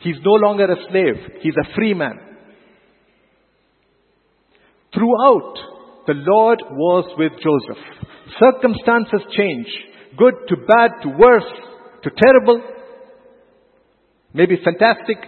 He's 0.00 0.16
no 0.24 0.32
longer 0.32 0.64
a 0.64 0.76
slave, 0.90 1.40
he's 1.40 1.54
a 1.56 1.74
free 1.74 1.94
man. 1.94 2.18
Throughout, 4.94 5.54
the 6.06 6.14
Lord 6.16 6.62
was 6.70 7.04
with 7.16 7.32
Joseph. 7.32 7.84
Circumstances 8.40 9.20
change. 9.36 9.66
Good 10.16 10.34
to 10.48 10.56
bad 10.66 10.90
to 11.02 11.08
worse 11.10 11.44
to 12.02 12.10
terrible. 12.10 12.62
Maybe 14.32 14.56
fantastic. 14.64 15.18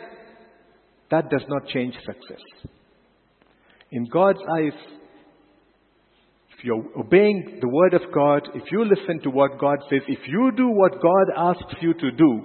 That 1.10 1.28
does 1.28 1.44
not 1.48 1.66
change 1.68 1.94
success. 2.06 2.70
In 3.90 4.06
God's 4.06 4.38
eyes, 4.58 4.72
if 6.56 6.64
you're 6.64 6.84
obeying 6.98 7.58
the 7.60 7.68
word 7.68 7.94
of 7.94 8.02
God, 8.14 8.48
if 8.54 8.62
you 8.72 8.84
listen 8.84 9.20
to 9.24 9.30
what 9.30 9.58
God 9.58 9.78
says, 9.90 10.00
if 10.08 10.20
you 10.26 10.52
do 10.56 10.68
what 10.68 10.92
God 10.92 11.26
asks 11.36 11.74
you 11.82 11.92
to 11.94 12.10
do, 12.12 12.40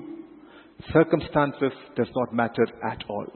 circumstances 0.92 1.72
does 1.96 2.10
not 2.16 2.34
matter 2.34 2.66
at 2.92 3.04
all. 3.10 3.28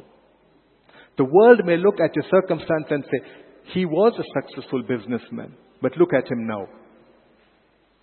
The 1.18 1.24
world 1.24 1.62
may 1.66 1.78
look 1.78 2.00
at 2.04 2.16
your 2.16 2.26
circumstance 2.30 2.86
and 2.90 3.04
say, 3.06 3.20
he 3.74 3.86
was 3.86 4.14
a 4.20 4.42
successful 4.42 4.82
businessman, 4.82 5.56
but 5.82 5.96
look 5.98 6.14
at 6.14 6.30
him 6.30 6.48
now. 6.48 6.66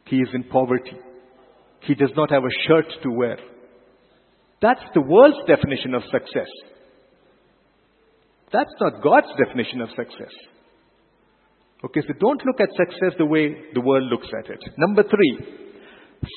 He 0.05 0.16
is 0.16 0.29
in 0.33 0.44
poverty. 0.44 0.96
He 1.82 1.94
does 1.94 2.10
not 2.16 2.30
have 2.30 2.42
a 2.42 2.66
shirt 2.66 2.86
to 3.02 3.10
wear. 3.10 3.38
That's 4.60 4.82
the 4.94 5.00
world's 5.00 5.38
definition 5.46 5.94
of 5.94 6.02
success. 6.10 6.50
That's 8.52 8.72
not 8.80 9.02
God's 9.02 9.28
definition 9.44 9.80
of 9.80 9.90
success. 9.90 10.32
Okay, 11.84 12.00
so 12.00 12.14
don't 12.18 12.42
look 12.44 12.60
at 12.60 12.68
success 12.76 13.14
the 13.18 13.26
way 13.26 13.54
the 13.72 13.80
world 13.80 14.10
looks 14.10 14.26
at 14.36 14.50
it. 14.50 14.58
Number 14.78 15.04
three, 15.04 15.38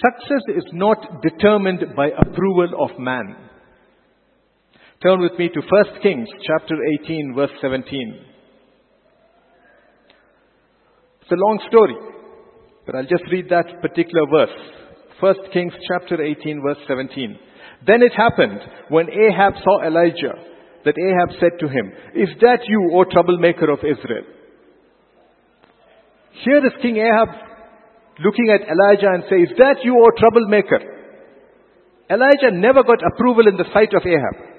success 0.06 0.44
is 0.56 0.66
not 0.74 1.22
determined 1.24 1.96
by 1.96 2.10
approval 2.10 2.70
of 2.84 3.00
man. 3.00 3.50
Turn 5.02 5.20
with 5.20 5.40
me 5.40 5.50
to 5.50 5.62
1 5.62 6.02
Kings 6.04 6.30
chapter 6.46 6.76
18 7.02 7.34
verse 7.36 7.50
17. 7.60 8.26
It's 11.22 11.32
a 11.32 11.36
long 11.36 11.60
story, 11.68 11.96
but 12.86 12.96
I'll 12.96 13.04
just 13.04 13.24
read 13.32 13.50
that 13.50 13.82
particular 13.82 14.28
verse. 14.30 14.81
1 15.22 15.36
Kings 15.54 15.74
chapter 15.88 16.22
18 16.22 16.62
verse 16.66 16.78
17. 16.88 17.38
Then 17.86 18.02
it 18.02 18.14
happened 18.18 18.60
when 18.90 19.08
Ahab 19.10 19.54
saw 19.64 19.86
Elijah 19.86 20.34
that 20.84 20.98
Ahab 20.98 21.38
said 21.40 21.60
to 21.60 21.68
him, 21.68 21.94
Is 22.16 22.30
that 22.42 22.66
you, 22.68 22.92
O 22.94 23.06
troublemaker 23.06 23.70
of 23.70 23.80
Israel? 23.80 24.26
Here 26.44 26.66
is 26.66 26.74
King 26.82 26.98
Ahab 26.98 27.30
looking 28.24 28.50
at 28.50 28.68
Elijah 28.68 29.14
and 29.14 29.24
says, 29.30 29.52
Is 29.52 29.58
that 29.58 29.84
you, 29.84 29.94
O 29.94 30.10
troublemaker? 30.18 30.80
Elijah 32.10 32.52
never 32.52 32.84
got 32.84 33.00
approval 33.14 33.48
in 33.48 33.58
the 33.58 33.70
sight 33.74 33.94
of 33.94 34.02
Ahab. 34.06 34.50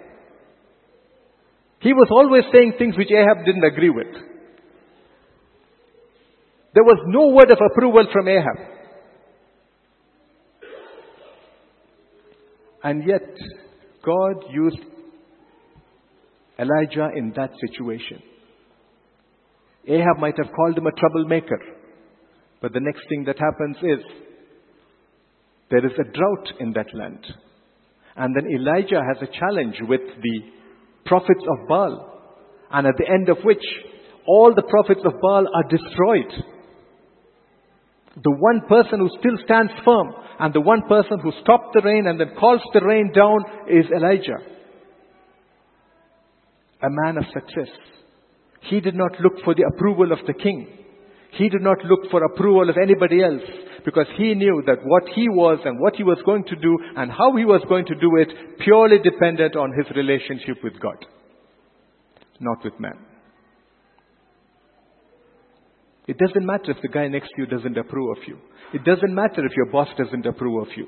He 1.81 1.92
was 1.92 2.09
always 2.11 2.44
saying 2.53 2.75
things 2.79 2.96
which 2.96 3.11
Ahab 3.11 3.44
didn't 3.44 3.64
agree 3.64 3.90
with. 3.90 4.14
There 6.75 6.85
was 6.85 7.03
no 7.09 7.35
word 7.35 7.51
of 7.51 7.59
approval 7.59 8.07
from 8.12 8.29
Ahab. 8.29 8.71
And 12.84 13.06
yet, 13.06 13.28
God 14.04 14.44
used 14.50 14.78
Elijah 16.58 17.08
in 17.16 17.32
that 17.36 17.50
situation. 17.60 18.22
Ahab 19.86 20.18
might 20.18 20.36
have 20.36 20.52
called 20.54 20.78
him 20.78 20.86
a 20.86 20.92
troublemaker. 20.92 21.58
But 22.60 22.72
the 22.72 22.80
next 22.80 23.02
thing 23.08 23.24
that 23.24 23.38
happens 23.38 23.76
is 23.82 24.04
there 25.70 25.84
is 25.84 25.92
a 25.98 26.12
drought 26.12 26.60
in 26.60 26.72
that 26.72 26.94
land. 26.94 27.24
And 28.16 28.36
then 28.36 28.46
Elijah 28.52 29.00
has 29.00 29.22
a 29.22 29.38
challenge 29.38 29.76
with 29.88 30.00
the 30.22 30.40
prophets 31.06 31.44
of 31.48 31.68
Baal. 31.68 32.08
And 32.70 32.86
at 32.86 32.94
the 32.98 33.10
end 33.10 33.28
of 33.28 33.38
which, 33.44 33.64
all 34.26 34.54
the 34.54 34.62
prophets 34.62 35.00
of 35.04 35.20
Baal 35.20 35.46
are 35.54 35.68
destroyed. 35.68 36.44
The 38.16 38.31
one 38.31 38.61
person 38.68 38.98
who 38.98 39.09
still 39.18 39.38
stands 39.44 39.72
firm 39.85 40.12
and 40.38 40.53
the 40.53 40.61
one 40.61 40.83
person 40.88 41.18
who 41.20 41.33
stopped 41.42 41.72
the 41.72 41.81
rain 41.83 42.07
and 42.07 42.20
then 42.20 42.35
calls 42.38 42.61
the 42.75 42.85
rain 42.85 43.11
down 43.14 43.40
is 43.68 43.87
Elijah. 43.94 44.38
A 46.83 46.90
man 46.90 47.16
of 47.16 47.25
success. 47.33 47.72
He 48.68 48.81
did 48.81 48.94
not 48.94 49.12
look 49.20 49.42
for 49.44 49.55
the 49.55 49.64
approval 49.75 50.12
of 50.12 50.18
the 50.27 50.35
king. 50.35 50.66
He 51.33 51.48
did 51.48 51.62
not 51.62 51.79
look 51.85 52.11
for 52.11 52.22
approval 52.25 52.68
of 52.68 52.77
anybody 52.77 53.22
else 53.22 53.42
because 53.85 54.07
he 54.18 54.35
knew 54.35 54.62
that 54.66 54.85
what 54.85 55.05
he 55.14 55.29
was 55.29 55.59
and 55.64 55.81
what 55.81 55.96
he 55.96 56.05
was 56.05 56.18
going 56.27 56.44
to 56.44 56.57
do 56.57 56.79
and 56.96 57.11
how 57.11 57.35
he 57.37 57.44
was 57.44 57.62
going 57.68 57.87
to 57.87 57.94
do 57.94 58.16
it 58.16 58.59
purely 58.61 58.98
depended 58.98 59.57
on 59.57 59.72
his 59.72 59.87
relationship 59.96 60.62
with 60.62 60.79
God, 60.81 61.07
not 62.40 62.62
with 62.62 62.79
man. 62.79 63.12
It 66.08 66.18
doesn't 66.18 66.44
matter 66.44 66.72
if 66.72 66.82
the 66.82 66.88
guy 66.88 67.06
next 67.08 67.28
to 67.28 67.42
you 67.42 67.46
doesn't 67.46 67.78
approve 67.78 68.16
of 68.16 68.22
you. 68.26 68.38
It 68.74 68.84
doesn't 68.84 69.14
matter 69.14 69.44
if 69.44 69.52
your 69.56 69.70
boss 69.70 69.88
doesn't 69.96 70.26
approve 70.26 70.62
of 70.66 70.76
you. 70.76 70.86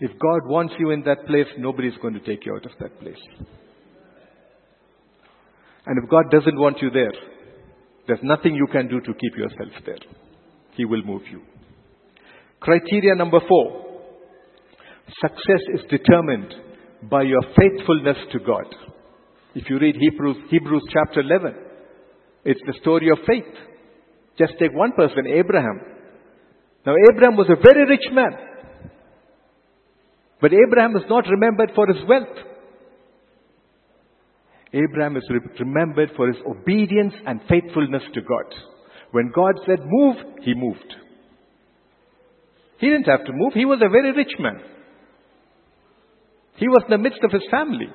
If 0.00 0.10
God 0.12 0.48
wants 0.48 0.74
you 0.78 0.90
in 0.90 1.02
that 1.02 1.26
place, 1.26 1.46
nobody's 1.58 1.96
going 2.00 2.14
to 2.14 2.20
take 2.20 2.44
you 2.46 2.54
out 2.54 2.64
of 2.64 2.72
that 2.80 2.98
place. 3.00 3.18
And 5.86 6.02
if 6.02 6.08
God 6.10 6.24
doesn't 6.30 6.58
want 6.58 6.80
you 6.80 6.90
there, 6.90 7.12
there's 8.06 8.20
nothing 8.22 8.54
you 8.54 8.66
can 8.70 8.88
do 8.88 9.00
to 9.00 9.14
keep 9.14 9.36
yourself 9.36 9.84
there. 9.84 9.98
He 10.74 10.84
will 10.84 11.02
move 11.02 11.22
you. 11.30 11.42
Criteria 12.60 13.14
number 13.16 13.40
four. 13.48 14.00
Success 15.20 15.62
is 15.74 15.80
determined 15.90 16.54
by 17.10 17.22
your 17.22 17.42
faithfulness 17.56 18.16
to 18.32 18.38
God. 18.38 18.66
If 19.54 19.68
you 19.68 19.78
read 19.78 19.96
Hebrews, 19.98 20.36
Hebrews 20.50 20.82
chapter 20.92 21.20
11, 21.20 21.54
it's 22.44 22.60
the 22.66 22.74
story 22.80 23.08
of 23.10 23.18
faith. 23.26 23.71
Just 24.38 24.54
take 24.58 24.72
one 24.72 24.92
person, 24.92 25.26
Abraham. 25.26 25.80
Now, 26.86 26.94
Abraham 27.10 27.36
was 27.36 27.48
a 27.48 27.62
very 27.62 27.88
rich 27.88 28.06
man. 28.12 28.32
But 30.40 30.52
Abraham 30.52 30.96
is 30.96 31.02
not 31.08 31.24
remembered 31.28 31.72
for 31.74 31.86
his 31.86 32.02
wealth. 32.08 32.36
Abraham 34.72 35.16
is 35.16 35.22
remembered 35.60 36.10
for 36.16 36.28
his 36.28 36.36
obedience 36.46 37.14
and 37.26 37.40
faithfulness 37.48 38.02
to 38.14 38.20
God. 38.22 38.54
When 39.12 39.30
God 39.34 39.54
said 39.66 39.80
move, 39.84 40.16
he 40.42 40.54
moved. 40.54 40.94
He 42.78 42.88
didn't 42.88 43.04
have 43.04 43.24
to 43.26 43.32
move. 43.32 43.52
He 43.54 43.66
was 43.66 43.80
a 43.84 43.90
very 43.90 44.12
rich 44.12 44.32
man. 44.40 44.60
He 46.56 46.66
was 46.68 46.82
in 46.86 46.90
the 46.90 46.98
midst 46.98 47.20
of 47.22 47.30
his 47.30 47.42
family. 47.50 47.88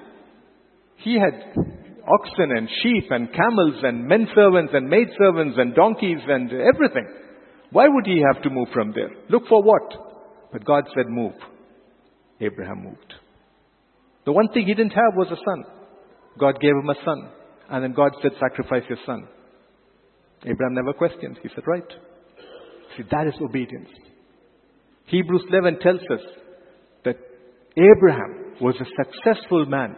He 0.97 1.19
had 1.19 1.55
oxen 2.07 2.51
and 2.55 2.69
sheep 2.81 3.05
and 3.09 3.31
camels 3.31 3.83
and 3.83 4.05
men 4.05 4.27
servants 4.33 4.73
and 4.73 4.87
maid 4.89 5.07
servants 5.17 5.57
and 5.57 5.75
donkeys 5.75 6.21
and 6.27 6.51
everything. 6.51 7.07
Why 7.71 7.87
would 7.87 8.05
he 8.05 8.21
have 8.33 8.41
to 8.43 8.49
move 8.49 8.69
from 8.73 8.93
there? 8.93 9.09
Look 9.29 9.43
for 9.49 9.61
what? 9.61 9.93
But 10.51 10.65
God 10.65 10.83
said 10.95 11.07
move. 11.09 11.33
Abraham 12.39 12.83
moved. 12.83 13.13
The 14.25 14.31
one 14.31 14.47
thing 14.53 14.65
he 14.65 14.73
didn't 14.73 14.91
have 14.91 15.15
was 15.15 15.27
a 15.31 15.35
son. 15.35 15.63
God 16.39 16.59
gave 16.61 16.71
him 16.71 16.89
a 16.89 16.95
son. 17.03 17.29
And 17.69 17.83
then 17.83 17.93
God 17.93 18.11
said, 18.21 18.31
sacrifice 18.39 18.83
your 18.87 18.99
son. 19.05 19.27
Abraham 20.43 20.75
never 20.75 20.93
questioned. 20.93 21.39
He 21.41 21.49
said, 21.53 21.63
right. 21.67 21.87
See, 22.95 23.03
that 23.11 23.27
is 23.27 23.33
obedience. 23.41 23.89
Hebrews 25.07 25.43
11 25.49 25.79
tells 25.79 25.99
us 25.99 26.25
that 27.05 27.17
Abraham 27.75 28.55
was 28.61 28.75
a 28.79 29.03
successful 29.03 29.65
man 29.65 29.95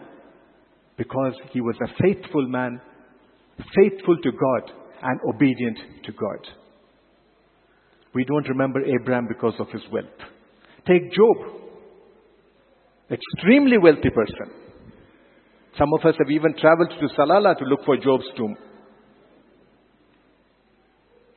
because 1.00 1.32
he 1.52 1.62
was 1.62 1.76
a 1.80 2.02
faithful 2.02 2.46
man, 2.46 2.78
faithful 3.74 4.18
to 4.22 4.30
God 4.32 4.70
and 5.02 5.18
obedient 5.34 5.78
to 6.04 6.12
God. 6.12 6.46
We 8.14 8.24
don't 8.24 8.46
remember 8.46 8.80
Abraham 8.84 9.26
because 9.26 9.54
of 9.58 9.68
his 9.70 9.80
wealth. 9.90 10.20
Take 10.86 11.10
Job, 11.10 11.36
extremely 13.10 13.78
wealthy 13.78 14.10
person. 14.10 14.52
Some 15.78 15.88
of 15.98 16.04
us 16.04 16.16
have 16.18 16.30
even 16.30 16.54
traveled 16.60 16.90
to 16.90 17.08
Salalah 17.18 17.56
to 17.56 17.64
look 17.64 17.80
for 17.86 17.96
Job's 17.96 18.28
tomb. 18.36 18.56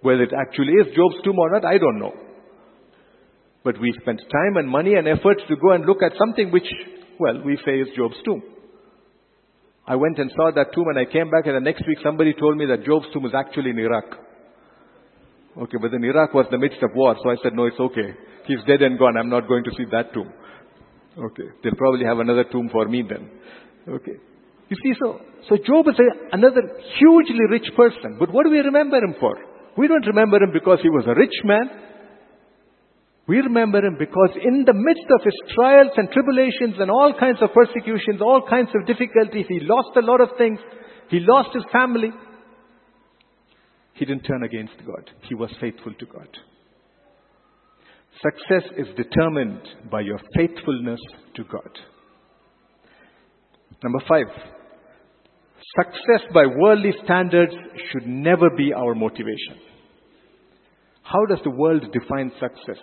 Whether 0.01 0.23
it 0.23 0.33
actually 0.37 0.73
is 0.73 0.87
Job's 0.93 1.23
tomb 1.23 1.39
or 1.39 1.51
not, 1.51 1.63
I 1.63 1.77
don't 1.77 1.99
know. 1.99 2.11
But 3.63 3.79
we 3.79 3.93
spent 4.01 4.19
time 4.19 4.57
and 4.57 4.67
money 4.67 4.95
and 4.95 5.07
effort 5.07 5.37
to 5.47 5.55
go 5.55 5.71
and 5.71 5.85
look 5.85 6.03
at 6.03 6.17
something 6.19 6.51
which, 6.51 6.67
well, 7.17 7.41
we 7.45 7.57
say 7.65 7.79
is 7.79 7.87
Job's 7.95 8.17
tomb. 8.25 8.43
I 9.85 9.95
went 9.95 10.17
and 10.17 10.31
saw 10.35 10.51
that 10.55 10.73
tomb 10.73 10.87
and 10.87 10.99
I 10.99 11.11
came 11.11 11.29
back 11.29 11.45
and 11.45 11.55
the 11.55 11.59
next 11.59 11.85
week 11.87 11.97
somebody 12.03 12.33
told 12.33 12.57
me 12.57 12.65
that 12.67 12.85
Job's 12.85 13.07
tomb 13.13 13.25
is 13.25 13.33
actually 13.35 13.71
in 13.71 13.79
Iraq. 13.79 14.05
Okay, 15.57 15.77
but 15.79 15.91
then 15.91 16.03
Iraq 16.03 16.33
was 16.33 16.47
the 16.49 16.57
midst 16.57 16.81
of 16.81 16.89
war, 16.95 17.15
so 17.21 17.29
I 17.29 17.35
said, 17.43 17.53
no, 17.53 17.65
it's 17.65 17.79
okay. 17.79 18.15
He's 18.47 18.63
dead 18.65 18.81
and 18.81 18.97
gone. 18.97 19.17
I'm 19.17 19.29
not 19.29 19.47
going 19.47 19.63
to 19.65 19.71
see 19.77 19.85
that 19.91 20.13
tomb. 20.13 20.31
Okay, 21.17 21.47
they'll 21.63 21.75
probably 21.77 22.05
have 22.05 22.17
another 22.19 22.43
tomb 22.45 22.69
for 22.71 22.87
me 22.87 23.03
then. 23.07 23.29
Okay. 23.87 24.17
You 24.69 24.77
see, 24.81 24.93
so, 24.97 25.19
so 25.49 25.57
Job 25.57 25.87
is 25.89 25.99
a, 25.99 26.35
another 26.35 26.61
hugely 26.97 27.45
rich 27.51 27.69
person. 27.75 28.17
But 28.17 28.33
what 28.33 28.45
do 28.45 28.49
we 28.49 28.59
remember 28.59 28.97
him 28.97 29.13
for? 29.19 29.35
We 29.77 29.87
don't 29.87 30.05
remember 30.07 30.37
him 30.37 30.51
because 30.53 30.79
he 30.81 30.89
was 30.89 31.05
a 31.05 31.13
rich 31.13 31.35
man. 31.43 31.69
We 33.27 33.37
remember 33.37 33.79
him 33.79 33.95
because 33.97 34.31
in 34.43 34.65
the 34.65 34.73
midst 34.73 35.07
of 35.09 35.23
his 35.23 35.55
trials 35.55 35.91
and 35.95 36.11
tribulations 36.11 36.75
and 36.79 36.91
all 36.91 37.13
kinds 37.17 37.37
of 37.41 37.49
persecutions, 37.53 38.21
all 38.21 38.45
kinds 38.49 38.69
of 38.75 38.85
difficulties, 38.85 39.45
he 39.47 39.61
lost 39.61 39.95
a 39.95 40.01
lot 40.01 40.19
of 40.19 40.37
things. 40.37 40.59
He 41.09 41.19
lost 41.21 41.49
his 41.53 41.63
family. 41.71 42.09
He 43.93 44.05
didn't 44.05 44.23
turn 44.23 44.43
against 44.43 44.75
God. 44.85 45.09
He 45.29 45.35
was 45.35 45.49
faithful 45.61 45.93
to 45.93 46.05
God. 46.05 46.27
Success 48.21 48.69
is 48.77 48.87
determined 48.97 49.61
by 49.89 50.01
your 50.01 50.19
faithfulness 50.35 50.99
to 51.35 51.43
God. 51.45 51.69
Number 53.83 53.99
five, 54.07 54.27
success 55.77 56.27
by 56.33 56.43
worldly 56.57 56.93
standards 57.03 57.53
should 57.91 58.07
never 58.07 58.49
be 58.55 58.73
our 58.73 58.95
motivation. 58.95 59.57
How 61.03 61.25
does 61.25 61.39
the 61.43 61.51
world 61.51 61.85
define 61.91 62.31
success? 62.39 62.81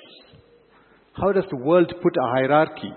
How 1.14 1.32
does 1.32 1.44
the 1.50 1.56
world 1.56 1.92
put 2.02 2.16
a 2.16 2.30
hierarchy? 2.30 2.92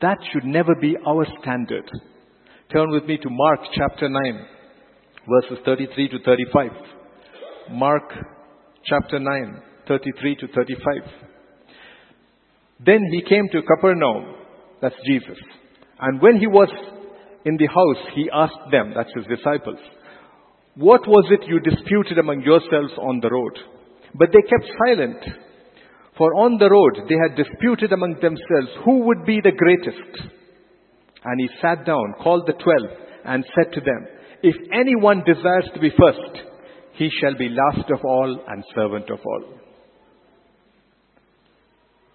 That 0.00 0.18
should 0.32 0.44
never 0.44 0.74
be 0.80 0.96
our 1.06 1.26
standard. 1.40 1.90
Turn 2.72 2.90
with 2.90 3.04
me 3.04 3.16
to 3.18 3.28
Mark 3.30 3.60
chapter 3.74 4.08
9, 4.08 4.46
verses 5.28 5.64
33 5.64 6.08
to 6.08 6.18
35. 6.24 6.70
Mark 7.70 8.12
chapter 8.84 9.18
9, 9.18 9.62
33 9.88 10.36
to 10.36 10.48
35. 10.48 10.82
Then 12.84 13.00
he 13.12 13.22
came 13.22 13.48
to 13.52 13.62
Capernaum, 13.62 14.34
that's 14.82 14.94
Jesus. 15.06 15.38
And 16.00 16.20
when 16.20 16.38
he 16.38 16.46
was 16.46 16.68
in 17.44 17.56
the 17.56 17.66
house, 17.66 18.12
he 18.14 18.28
asked 18.32 18.70
them, 18.70 18.92
that's 18.94 19.10
his 19.16 19.24
disciples, 19.38 19.78
what 20.74 21.06
was 21.06 21.24
it 21.30 21.48
you 21.48 21.58
disputed 21.60 22.18
among 22.18 22.42
yourselves 22.42 22.92
on 23.00 23.20
the 23.22 23.30
road? 23.30 23.58
But 24.14 24.28
they 24.32 24.42
kept 24.42 24.70
silent. 24.86 25.24
For 26.16 26.34
on 26.34 26.56
the 26.58 26.70
road 26.70 27.08
they 27.08 27.16
had 27.16 27.36
disputed 27.36 27.92
among 27.92 28.14
themselves 28.14 28.72
who 28.84 29.04
would 29.04 29.24
be 29.24 29.40
the 29.42 29.52
greatest. 29.52 30.32
And 31.24 31.40
he 31.40 31.48
sat 31.60 31.84
down, 31.84 32.14
called 32.22 32.46
the 32.46 32.52
twelve, 32.52 32.98
and 33.24 33.44
said 33.54 33.72
to 33.74 33.80
them, 33.80 34.06
If 34.42 34.56
anyone 34.72 35.24
desires 35.26 35.68
to 35.74 35.80
be 35.80 35.90
first, 35.90 36.46
he 36.94 37.10
shall 37.20 37.36
be 37.36 37.48
last 37.50 37.90
of 37.90 38.00
all 38.04 38.40
and 38.48 38.64
servant 38.74 39.10
of 39.10 39.18
all. 39.24 39.44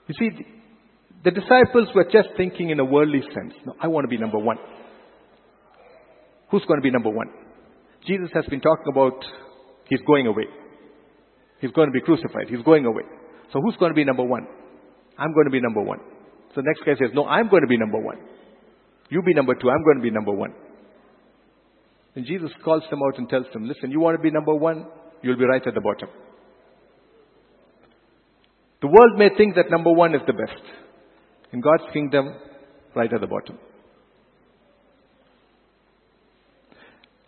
You 0.07 0.15
see, 0.17 0.45
the 1.23 1.31
disciples 1.31 1.89
were 1.93 2.05
just 2.05 2.29
thinking 2.35 2.71
in 2.71 2.79
a 2.79 2.85
worldly 2.85 3.21
sense. 3.21 3.53
No, 3.65 3.75
I 3.79 3.87
want 3.87 4.05
to 4.05 4.09
be 4.09 4.17
number 4.17 4.39
one. 4.39 4.57
Who's 6.49 6.65
going 6.65 6.79
to 6.79 6.83
be 6.83 6.91
number 6.91 7.09
one? 7.09 7.27
Jesus 8.07 8.29
has 8.33 8.45
been 8.47 8.61
talking 8.61 8.87
about 8.91 9.23
he's 9.87 10.01
going 10.07 10.25
away. 10.25 10.45
He's 11.59 11.71
going 11.71 11.87
to 11.87 11.93
be 11.93 12.01
crucified. 12.01 12.47
He's 12.49 12.63
going 12.63 12.85
away. 12.85 13.03
So 13.53 13.61
who's 13.61 13.75
going 13.77 13.91
to 13.91 13.95
be 13.95 14.05
number 14.05 14.23
one? 14.23 14.47
I'm 15.17 15.33
going 15.33 15.45
to 15.45 15.51
be 15.51 15.61
number 15.61 15.81
one. 15.81 15.99
So 16.53 16.61
the 16.61 16.63
next 16.63 16.85
guy 16.85 16.93
says, 16.99 17.13
no, 17.13 17.25
I'm 17.25 17.49
going 17.49 17.61
to 17.61 17.67
be 17.67 17.77
number 17.77 17.99
one. 17.99 18.17
You 19.09 19.21
be 19.21 19.33
number 19.33 19.55
two. 19.55 19.69
I'm 19.69 19.83
going 19.83 19.97
to 19.97 20.03
be 20.03 20.11
number 20.11 20.31
one. 20.31 20.53
And 22.15 22.25
Jesus 22.25 22.49
calls 22.63 22.83
them 22.89 22.99
out 23.07 23.17
and 23.17 23.29
tells 23.29 23.45
them, 23.53 23.67
listen, 23.67 23.91
you 23.91 23.99
want 23.99 24.17
to 24.17 24.21
be 24.21 24.31
number 24.31 24.53
one? 24.53 24.85
You'll 25.21 25.37
be 25.37 25.45
right 25.45 25.65
at 25.65 25.73
the 25.73 25.81
bottom. 25.81 26.09
The 28.81 28.87
world 28.87 29.17
may 29.17 29.29
think 29.37 29.55
that 29.55 29.69
number 29.69 29.91
one 29.91 30.15
is 30.15 30.21
the 30.25 30.33
best. 30.33 30.61
In 31.53 31.61
God's 31.61 31.83
kingdom, 31.93 32.33
right 32.95 33.11
at 33.13 33.21
the 33.21 33.27
bottom. 33.27 33.57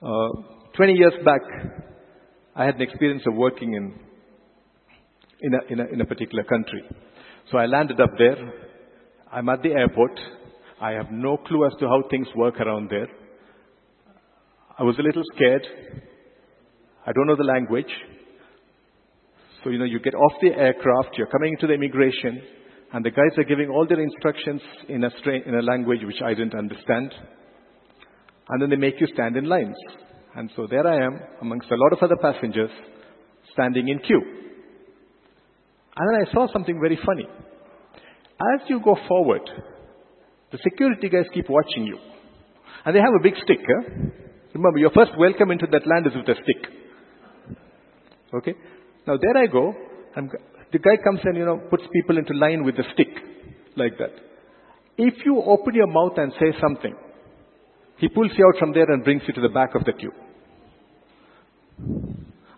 Uh, 0.01 0.41
20 0.75 0.93
years 0.93 1.13
back, 1.23 1.41
I 2.55 2.65
had 2.65 2.75
an 2.75 2.81
experience 2.81 3.23
of 3.27 3.36
working 3.36 3.73
in, 3.73 3.93
in, 5.43 5.53
a, 5.53 5.60
in, 5.69 5.79
a, 5.79 5.93
in 5.93 6.01
a 6.01 6.06
particular 6.06 6.43
country. 6.43 6.84
So 7.51 7.58
I 7.58 7.65
landed 7.65 7.99
up 7.99 8.12
there. 8.17 8.36
I'm 9.32 9.49
at 9.49 9.62
the 9.62 9.71
airport. 9.71 10.19
I 10.82 10.91
have 10.91 11.12
no 11.12 11.38
clue 11.38 11.65
as 11.65 11.73
to 11.79 11.88
how 11.88 12.03
things 12.10 12.27
work 12.36 12.60
around 12.60 12.89
there. 12.89 13.08
I 14.77 14.84
was 14.84 14.97
a 14.97 15.01
little 15.01 15.23
scared. 15.36 15.65
I 17.06 17.12
don't 17.12 17.27
know 17.27 17.36
the 17.36 17.43
language. 17.43 17.91
So, 19.63 19.69
you 19.69 19.77
know, 19.77 19.86
you 19.86 19.99
get 19.99 20.15
off 20.15 20.34
the 20.41 20.49
aircraft, 20.49 21.17
you're 21.17 21.27
coming 21.27 21.53
into 21.53 21.67
the 21.67 21.73
immigration, 21.73 22.41
and 22.93 23.03
the 23.03 23.12
guys 23.12 23.38
are 23.38 23.43
giving 23.43 23.69
all 23.69 23.86
their 23.88 23.99
instructions 23.99 24.62
in 24.89 25.03
a, 25.03 25.10
stra- 25.19 25.47
in 25.47 25.56
a 25.56 25.62
language 25.62 25.99
which 26.03 26.21
I 26.23 26.34
didn't 26.34 26.56
understand. 26.56 27.13
And 28.49 28.62
then 28.62 28.69
they 28.69 28.75
make 28.75 28.99
you 28.99 29.08
stand 29.13 29.38
in 29.38 29.45
lines. 29.45 29.75
And 30.36 30.51
so 30.56 30.67
there 30.69 30.86
I 30.86 31.06
am, 31.06 31.19
amongst 31.41 31.71
a 31.71 31.75
lot 31.75 31.93
of 31.93 31.99
other 32.01 32.17
passengers, 32.21 32.71
standing 33.53 33.88
in 33.88 33.99
queue. 33.99 34.21
And 35.95 36.10
then 36.10 36.27
I 36.27 36.32
saw 36.34 36.51
something 36.51 36.79
very 36.82 36.97
funny. 37.06 37.27
As 37.27 38.62
you 38.67 38.82
go 38.84 38.95
forward, 39.08 39.41
the 40.51 40.58
security 40.63 41.10
guys 41.10 41.25
keep 41.34 41.49
watching 41.49 41.86
you. 41.86 41.97
And 42.86 42.95
they 42.95 42.99
have 42.99 43.13
a 43.19 43.23
big 43.23 43.36
stick. 43.43 43.60
Huh? 43.62 43.93
Remember, 44.53 44.79
your 44.79 44.91
first 44.91 45.12
welcome 45.17 45.51
into 45.51 45.67
that 45.71 45.88
land 45.88 46.08
is 46.08 46.13
with 46.15 46.27
a 46.27 46.39
stick. 46.41 46.71
Okay? 48.34 48.53
Now 49.08 49.17
there 49.21 49.43
I 49.43 49.47
go, 49.47 49.73
and 50.15 50.29
the 50.71 50.79
guy 50.79 50.97
comes 51.03 51.19
and, 51.23 51.38
you 51.38 51.45
know, 51.45 51.62
puts 51.69 51.84
people 51.93 52.17
into 52.17 52.34
line 52.34 52.63
with 52.63 52.75
a 52.75 52.84
stick, 52.93 53.10
like 53.75 53.97
that. 53.99 54.12
If 54.97 55.13
you 55.25 55.41
open 55.41 55.73
your 55.73 55.88
mouth 55.88 56.17
and 56.17 56.32
say 56.34 56.58
something, 56.60 56.95
he 57.97 58.10
pulls 58.10 58.32
you 58.38 58.45
out 58.47 58.60
from 58.60 58.73
there 58.73 58.89
and 58.91 59.03
brings 59.03 59.21
you 59.27 59.34
to 59.34 59.41
the 59.41 59.49
back 59.49 59.75
of 59.75 59.86
the 59.86 59.93
queue. 59.93 60.12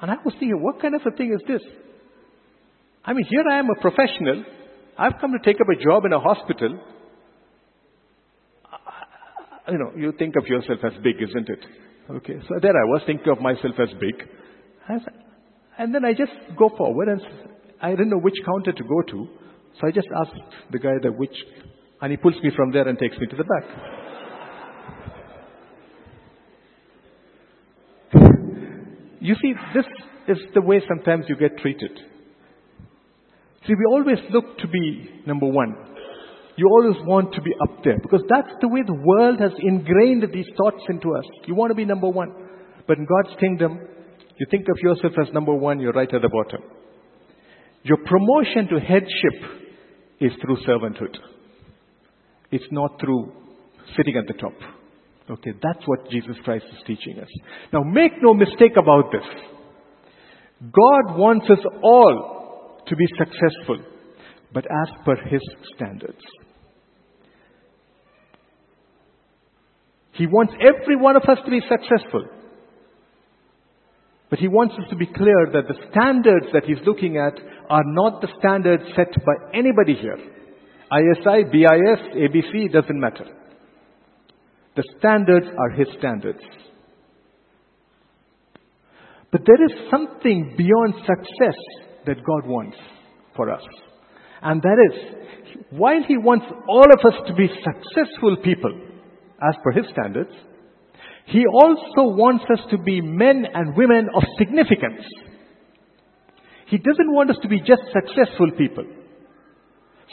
And 0.02 0.12
I 0.12 0.16
was 0.24 0.34
thinking, 0.40 0.62
what 0.62 0.82
kind 0.82 0.96
of 0.96 1.02
a 1.06 1.16
thing 1.16 1.34
is 1.34 1.42
this? 1.48 1.62
I 3.06 3.14
mean, 3.14 3.26
here 3.30 3.44
I 3.50 3.60
am 3.60 3.70
a 3.70 3.80
professional. 3.80 4.44
I've 4.98 5.14
come 5.22 5.32
to 5.32 5.40
take 5.44 5.62
up 5.62 5.68
a 5.70 5.84
job 5.84 6.06
in 6.06 6.14
a 6.14 6.20
hospital. 6.20 6.80
You 9.68 9.78
know, 9.78 9.92
you 9.96 10.14
think 10.18 10.36
of 10.36 10.48
yourself 10.48 10.80
as 10.84 10.94
big, 11.04 11.16
isn't 11.22 11.50
it? 11.50 11.60
Okay, 12.10 12.36
so 12.48 12.56
there 12.62 12.72
I 12.72 12.86
was 12.86 13.02
thinking 13.06 13.32
of 13.32 13.42
myself 13.42 13.76
as 13.80 13.90
big. 14.00 14.28
And 15.78 15.94
then 15.94 16.06
I 16.06 16.14
just 16.14 16.32
go 16.58 16.70
forward 16.78 17.10
and 17.10 17.22
I 17.82 17.92
didn't 17.92 18.10
know 18.10 18.20
which 18.20 18.36
counter 18.46 18.72
to 18.72 18.84
go 18.84 19.02
to. 19.12 19.28
So 19.80 19.88
I 19.88 19.92
just 19.92 20.08
asked 20.16 20.40
the 20.72 20.80
guy 20.80 20.94
that 21.04 21.18
which, 21.18 21.36
and 22.02 22.12
he 22.12 22.18
pulls 22.18 22.36
me 22.42 22.52
from 22.56 22.72
there 22.72 22.88
and 22.88 22.98
takes 22.98 23.18
me 23.18 23.28
to 23.28 23.36
the 23.36 23.44
back. 23.44 23.64
you 29.20 29.36
see, 29.42 29.54
this 29.76 29.86
is 30.28 30.38
the 30.54 30.62
way 30.62 30.82
sometimes 30.88 31.26
you 31.28 31.36
get 31.36 31.58
treated. 31.58 31.92
See, 33.68 33.74
we 33.74 33.86
always 33.90 34.20
look 34.32 34.58
to 34.60 34.68
be 34.68 35.10
number 35.26 35.48
one. 35.48 35.76
You 36.58 36.68
always 36.68 36.96
want 37.06 37.34
to 37.34 37.42
be 37.42 37.52
up 37.62 37.84
there 37.84 37.98
because 38.02 38.22
that's 38.30 38.54
the 38.62 38.70
way 38.70 38.82
the 38.86 38.94
world 38.94 39.40
has 39.42 39.52
ingrained 39.60 40.24
these 40.34 40.48
thoughts 40.56 40.84
into 40.88 41.14
us. 41.16 41.26
You 41.48 41.56
want 41.56 41.72
to 41.72 41.76
be 41.76 41.84
number 41.84 42.08
one. 42.08 42.30
But 42.88 42.98
in 42.98 43.06
God's 43.06 43.36
kingdom, 43.40 43.80
you 44.38 44.46
think 44.50 44.68
of 44.70 44.78
yourself 44.82 45.14
as 45.22 45.34
number 45.34 45.54
one, 45.54 45.80
you're 45.80 45.92
right 45.92 46.14
at 46.14 46.22
the 46.22 46.30
bottom. 46.30 46.62
Your 47.84 47.98
promotion 47.98 48.68
to 48.70 48.80
headship 48.80 49.66
is 50.20 50.32
through 50.42 50.58
servanthood. 50.68 51.16
It's 52.52 52.66
not 52.72 53.00
through 53.00 53.34
sitting 53.98 54.16
at 54.16 54.28
the 54.28 54.40
top. 54.40 54.54
Okay, 55.30 55.52
that's 55.62 55.86
what 55.88 56.10
Jesus 56.10 56.36
Christ 56.44 56.66
is 56.72 56.80
teaching 56.86 57.20
us. 57.20 57.28
Now 57.74 57.82
make 57.84 58.14
no 58.22 58.34
mistake 58.34 58.74
about 58.78 59.12
this. 59.12 59.26
God 60.62 61.18
wants 61.18 61.48
us 61.50 61.60
all 61.84 62.45
to 62.88 62.96
be 62.96 63.06
successful, 63.18 63.80
but 64.54 64.66
as 64.66 65.06
per 65.06 65.16
His 65.30 65.42
standards. 65.76 66.22
He 70.14 70.28
wants 70.28 70.54
every 70.62 70.96
one 70.96 71.18
of 71.18 71.24
us 71.24 71.40
to 71.44 71.52
be 71.52 71.60
successful. 71.62 72.26
But 74.30 74.40
he 74.40 74.48
wants 74.48 74.74
us 74.76 74.90
to 74.90 74.96
be 74.96 75.06
clear 75.06 75.48
that 75.54 75.68
the 75.68 75.88
standards 75.92 76.48
that 76.54 76.64
he's 76.66 76.86
looking 76.86 77.18
at 77.18 77.38
are 77.70 77.84
not 77.86 78.22
the 78.22 78.30
standards 78.40 78.84
set 78.96 79.14
by 79.26 79.34
anybody 79.54 79.96
here. 79.96 80.18
ISI, 80.18 81.44
BIS, 81.52 82.16
ABC, 82.16 82.72
doesn't 82.72 83.00
matter. 83.00 83.26
The 84.76 84.84
standards 84.98 85.48
are 85.58 85.70
his 85.72 85.88
standards. 86.00 86.40
But 89.32 89.42
there 89.46 89.66
is 89.66 89.92
something 89.92 90.56
beyond 90.58 90.96
success 91.06 91.85
that 92.06 92.18
God 92.18 92.48
wants 92.48 92.78
for 93.36 93.52
us. 93.52 93.62
And 94.42 94.62
that 94.62 94.78
is, 94.92 95.66
while 95.72 96.02
he 96.08 96.18
wants 96.18 96.46
all 96.68 96.86
of 96.86 97.14
us 97.14 97.20
to 97.28 97.34
be 97.34 97.48
successful 97.48 98.38
people, 98.44 98.74
as 99.42 99.56
per 99.64 99.72
His 99.72 99.86
standards, 99.92 100.32
He 101.26 101.46
also 101.46 102.16
wants 102.16 102.46
us 102.52 102.60
to 102.72 102.78
be 102.78 103.02
men 103.02 103.46
and 103.54 103.76
women 103.76 104.08
of 104.16 104.24
significance. 104.38 105.04
He 106.68 106.78
doesn't 106.78 107.14
want 107.14 107.30
us 107.30 107.38
to 107.42 107.48
be 107.48 107.60
just 107.60 107.82
successful 107.94 108.52
people. 108.58 108.86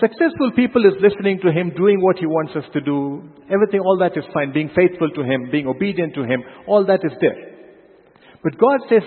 Successful 0.01 0.53
people 0.57 0.85
is 0.87 1.01
listening 1.01 1.39
to 1.45 1.53
Him, 1.53 1.71
doing 1.77 2.01
what 2.01 2.19
He 2.19 2.27
wants 2.27 2.53
us 2.57 2.65
to 2.73 2.81
do. 2.81 3.29
Everything, 3.51 3.81
all 3.81 3.99
that 4.01 4.17
is 4.17 4.25
fine. 4.33 4.53
Being 4.53 4.71
faithful 4.75 5.11
to 5.11 5.23
Him, 5.23 5.51
being 5.51 5.67
obedient 5.67 6.15
to 6.15 6.25
Him, 6.25 6.43
all 6.67 6.85
that 6.87 7.01
is 7.05 7.13
there. 7.21 7.37
But 8.43 8.59
God 8.59 8.81
says, 8.89 9.03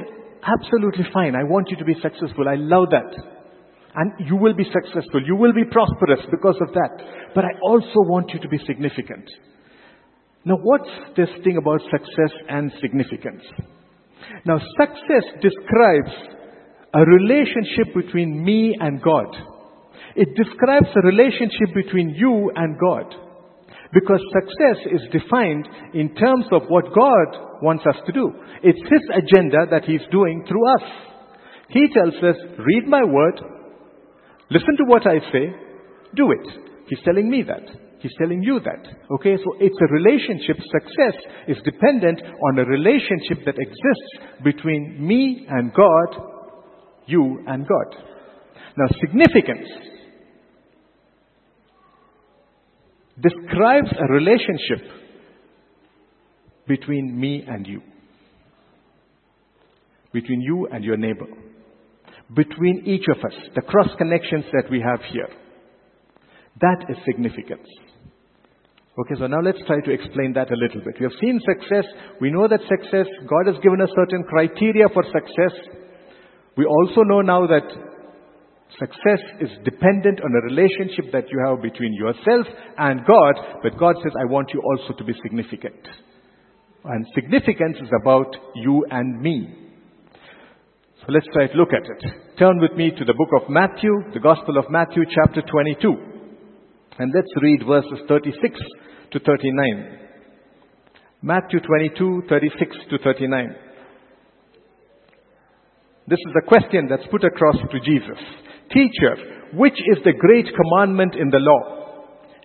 absolutely 0.46 1.06
fine. 1.14 1.36
I 1.36 1.44
want 1.44 1.70
you 1.70 1.78
to 1.78 1.86
be 1.86 1.96
successful. 2.02 2.48
I 2.48 2.56
love 2.56 2.90
that. 2.92 3.12
And 3.96 4.28
you 4.28 4.36
will 4.36 4.54
be 4.54 4.66
successful. 4.66 5.22
You 5.26 5.36
will 5.36 5.54
be 5.54 5.64
prosperous 5.66 6.20
because 6.30 6.58
of 6.62 6.74
that. 6.74 7.32
But 7.34 7.46
I 7.46 7.60
also 7.64 8.04
want 8.08 8.32
you 8.32 8.40
to 8.40 8.50
be 8.50 8.60
significant. 8.68 9.30
Now, 10.44 10.58
what's 10.62 10.90
this 11.18 11.30
thing 11.44 11.58
about 11.58 11.82
success 11.90 12.32
and 12.50 12.72
significance? 12.82 13.42
Now, 14.46 14.60
success 14.80 15.26
describes 15.42 16.12
a 16.94 17.02
relationship 17.02 17.96
between 17.96 18.44
me 18.44 18.76
and 18.80 19.02
God. 19.02 19.36
It 20.16 20.30
describes 20.36 20.88
a 20.96 21.06
relationship 21.06 21.74
between 21.74 22.12
you 22.12 22.52
and 22.56 22.78
God. 22.80 23.25
Because 23.96 24.20
success 24.36 24.92
is 24.92 25.02
defined 25.14 25.70
in 25.94 26.14
terms 26.16 26.46
of 26.52 26.64
what 26.68 26.84
God 26.94 27.62
wants 27.64 27.86
us 27.88 27.96
to 28.06 28.12
do. 28.12 28.30
It's 28.62 28.78
His 28.78 29.24
agenda 29.24 29.72
that 29.72 29.86
He's 29.86 30.04
doing 30.12 30.44
through 30.46 30.68
us. 30.76 30.92
He 31.70 31.88
tells 31.94 32.14
us, 32.16 32.36
read 32.60 32.88
my 32.88 33.06
word, 33.06 33.40
listen 34.52 34.76
to 34.78 34.86
what 34.88 35.08
I 35.08 35.20
say, 35.32 35.56
do 36.14 36.32
it. 36.32 36.62
He's 36.90 37.00
telling 37.06 37.30
me 37.30 37.44
that. 37.48 37.64
He's 38.00 38.12
telling 38.20 38.44
you 38.44 38.60
that. 38.60 38.86
Okay, 39.16 39.38
so 39.38 39.56
it's 39.60 39.78
a 39.82 39.94
relationship. 39.94 40.58
Success 40.58 41.16
is 41.48 41.58
dependent 41.64 42.22
on 42.22 42.60
a 42.60 42.66
relationship 42.66 43.46
that 43.46 43.56
exists 43.58 44.44
between 44.44 44.98
me 45.00 45.48
and 45.50 45.74
God, 45.74 46.22
you 47.08 47.44
and 47.48 47.66
God. 47.66 48.04
Now, 48.78 48.88
significance 49.00 49.70
describes 53.22 53.90
a 53.98 54.14
relationship 54.14 54.92
between 56.68 57.20
me 57.20 57.44
and 57.48 57.66
you, 57.66 57.82
between 60.12 60.42
you 60.42 60.68
and 60.72 60.84
your 60.84 60.98
neighbor, 60.98 61.28
between 62.34 62.84
each 62.86 63.06
of 63.10 63.18
us, 63.24 63.38
the 63.56 63.62
cross 63.62 63.90
connections 63.98 64.46
that 64.52 64.70
we 64.70 64.80
have 64.80 65.00
here. 65.12 65.30
That 66.62 66.86
is 66.90 66.98
significance. 67.06 67.68
Okay, 68.98 69.16
so 69.20 69.28
now 69.28 69.42
let's 69.42 69.60
try 69.68 69.82
to 69.82 69.92
explain 69.92 70.32
that 70.34 70.50
a 70.52 70.56
little 70.56 70.80
bit. 70.80 70.96
We 71.00 71.04
have 71.04 71.20
seen 71.20 71.42
success. 71.46 71.84
We 72.22 72.32
know 72.32 72.48
that 72.48 72.62
success, 72.62 73.06
God 73.28 73.52
has 73.52 73.62
given 73.62 73.82
us 73.82 73.90
certain 73.94 74.24
criteria 74.24 74.88
for 74.94 75.04
success. 75.04 75.52
We 76.56 76.66
also 76.66 77.02
know 77.04 77.20
now 77.20 77.46
that 77.46 77.68
Success 78.80 79.22
is 79.40 79.50
dependent 79.64 80.20
on 80.20 80.32
a 80.36 80.46
relationship 80.54 81.12
that 81.14 81.30
you 81.32 81.40
have 81.48 81.62
between 81.62 81.94
yourself 81.94 82.46
and 82.78 83.06
God, 83.06 83.62
but 83.64 83.78
God 83.80 83.96
says, 84.04 84.12
I 84.20 84.30
want 84.30 84.52
you 84.54 84.62
also 84.62 84.94
to 84.98 85.04
be 85.04 85.14
significant. 85.24 85.80
And 86.84 87.06
significance 87.16 87.78
is 87.82 87.90
about 88.02 88.36
you 88.56 88.86
and 88.92 89.22
me. 89.22 89.66
So 91.00 91.06
let's 91.10 91.28
try 91.34 91.48
to 91.48 91.58
look 91.58 91.70
at 91.70 91.86
it. 91.86 92.38
Turn 92.38 92.60
with 92.60 92.74
me 92.78 92.92
to 92.92 93.06
the 93.06 93.14
book 93.14 93.30
of 93.42 93.50
Matthew, 93.50 93.92
the 94.14 94.20
Gospel 94.20 94.58
of 94.58 94.70
Matthew, 94.70 95.04
chapter 95.10 95.42
22. 95.42 95.94
And 97.00 97.14
let's 97.16 97.32
read 97.42 97.62
verses 97.66 98.00
36 98.08 98.60
to 99.12 99.20
39. 99.20 100.00
Matthew 101.22 101.60
22, 101.60 102.24
36 102.28 102.76
to 102.90 102.98
39. 103.04 103.56
This 106.08 106.20
is 106.20 106.34
a 106.38 106.48
question 106.48 106.88
that's 106.90 107.08
put 107.10 107.24
across 107.24 107.56
to 107.72 107.80
Jesus. 107.80 108.20
Teacher, 108.72 109.16
which 109.54 109.78
is 109.78 110.04
the 110.04 110.14
great 110.14 110.48
commandment 110.56 111.16
in 111.16 111.30
the 111.30 111.40
law? 111.40 111.86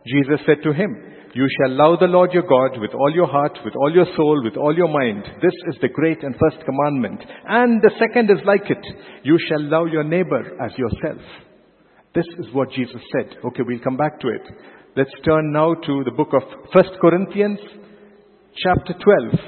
Jesus 0.07 0.41
said 0.47 0.62
to 0.62 0.73
him, 0.73 0.97
You 1.35 1.47
shall 1.59 1.77
love 1.77 2.01
the 2.01 2.07
Lord 2.07 2.33
your 2.33 2.43
God 2.43 2.81
with 2.81 2.93
all 2.95 3.12
your 3.14 3.27
heart, 3.27 3.59
with 3.64 3.75
all 3.77 3.93
your 3.93 4.07
soul, 4.16 4.43
with 4.45 4.57
all 4.57 4.77
your 4.77 4.89
mind. 4.89 5.25
This 5.43 5.55
is 5.68 5.81
the 5.81 5.89
great 5.89 6.23
and 6.23 6.35
first 6.39 6.64
commandment. 6.64 7.23
And 7.47 7.81
the 7.83 7.93
second 7.99 8.31
is 8.31 8.45
like 8.45 8.68
it. 8.71 8.85
You 9.23 9.39
shall 9.49 9.62
love 9.62 9.89
your 9.93 10.05
neighbor 10.05 10.57
as 10.64 10.73
yourself. 10.77 11.23
This 12.14 12.27
is 12.39 12.47
what 12.53 12.71
Jesus 12.73 13.01
said. 13.12 13.37
Okay, 13.45 13.62
we'll 13.66 13.85
come 13.85 13.97
back 13.97 14.21
to 14.21 14.29
it. 14.29 14.43
Let's 14.97 15.12
turn 15.25 15.53
now 15.53 15.75
to 15.75 16.05
the 16.05 16.11
book 16.11 16.31
of 16.35 16.43
1 16.73 16.85
Corinthians, 17.01 17.61
chapter 18.57 18.93
12, 18.93 19.41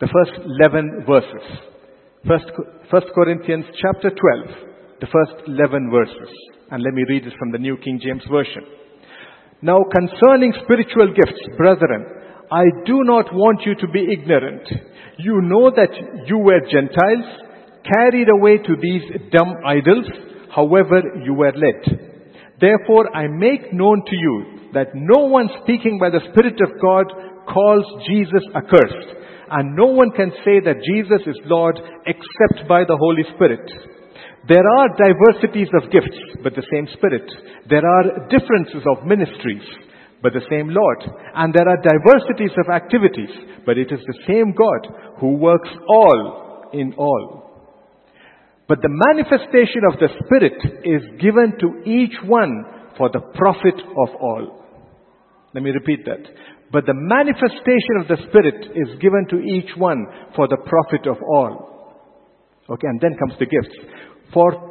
the 0.00 0.06
first 0.06 0.46
11 0.60 1.04
verses. 1.06 1.58
First, 2.26 2.46
First 2.90 3.06
Corinthians 3.14 3.64
chapter 3.80 4.10
12 4.10 4.71
the 5.02 5.10
first 5.10 5.48
11 5.48 5.90
verses. 5.90 6.30
And 6.70 6.80
let 6.80 6.94
me 6.94 7.02
read 7.08 7.26
it 7.26 7.34
from 7.36 7.50
the 7.50 7.58
New 7.58 7.76
King 7.78 7.98
James 8.00 8.22
Version. 8.30 8.62
Now 9.60 9.82
concerning 9.90 10.54
spiritual 10.62 11.10
gifts, 11.10 11.42
brethren, 11.56 12.06
I 12.52 12.62
do 12.86 13.02
not 13.02 13.26
want 13.34 13.66
you 13.66 13.74
to 13.74 13.88
be 13.88 14.06
ignorant. 14.12 14.62
You 15.18 15.42
know 15.42 15.72
that 15.74 15.90
you 16.26 16.38
were 16.38 16.60
Gentiles, 16.70 17.26
carried 17.82 18.28
away 18.28 18.58
to 18.58 18.74
these 18.80 19.02
dumb 19.32 19.52
idols, 19.66 20.06
however 20.54 21.02
you 21.26 21.34
were 21.34 21.52
led. 21.52 21.82
Therefore 22.60 23.10
I 23.14 23.26
make 23.26 23.72
known 23.72 24.04
to 24.06 24.14
you 24.14 24.70
that 24.72 24.94
no 24.94 25.26
one 25.26 25.48
speaking 25.64 25.98
by 25.98 26.10
the 26.10 26.22
Spirit 26.30 26.60
of 26.62 26.80
God 26.80 27.06
calls 27.52 28.06
Jesus 28.06 28.42
accursed, 28.54 29.18
and 29.50 29.74
no 29.74 29.86
one 29.86 30.12
can 30.12 30.30
say 30.44 30.60
that 30.60 30.86
Jesus 30.86 31.26
is 31.26 31.42
Lord 31.46 31.76
except 32.06 32.68
by 32.68 32.84
the 32.84 32.96
Holy 32.96 33.24
Spirit. 33.34 33.66
There 34.48 34.66
are 34.66 34.88
diversities 34.98 35.68
of 35.74 35.90
gifts, 35.92 36.18
but 36.42 36.54
the 36.54 36.66
same 36.72 36.88
Spirit. 36.96 37.30
There 37.70 37.86
are 37.86 38.26
differences 38.28 38.82
of 38.90 39.06
ministries, 39.06 39.62
but 40.20 40.32
the 40.32 40.46
same 40.50 40.68
Lord. 40.68 40.98
And 41.34 41.54
there 41.54 41.68
are 41.68 41.76
diversities 41.76 42.50
of 42.58 42.74
activities, 42.74 43.30
but 43.64 43.78
it 43.78 43.92
is 43.92 44.00
the 44.06 44.18
same 44.26 44.52
God 44.52 45.20
who 45.20 45.36
works 45.36 45.70
all 45.88 46.70
in 46.72 46.92
all. 46.94 47.42
But 48.68 48.78
the 48.82 48.90
manifestation 49.14 49.82
of 49.92 50.00
the 50.00 50.08
Spirit 50.26 50.58
is 50.84 51.20
given 51.20 51.54
to 51.60 51.88
each 51.88 52.14
one 52.24 52.64
for 52.96 53.10
the 53.10 53.20
profit 53.34 53.78
of 53.78 54.08
all. 54.20 54.64
Let 55.54 55.62
me 55.62 55.70
repeat 55.70 56.04
that. 56.06 56.22
But 56.72 56.86
the 56.86 56.96
manifestation 56.96 58.00
of 58.00 58.08
the 58.08 58.16
Spirit 58.28 58.72
is 58.74 58.98
given 58.98 59.26
to 59.30 59.38
each 59.38 59.76
one 59.76 60.06
for 60.34 60.48
the 60.48 60.56
profit 60.56 61.06
of 61.06 61.18
all. 61.22 61.68
Okay, 62.70 62.86
and 62.86 63.00
then 63.00 63.14
comes 63.18 63.38
the 63.38 63.46
gifts. 63.46 63.76
For 64.32 64.70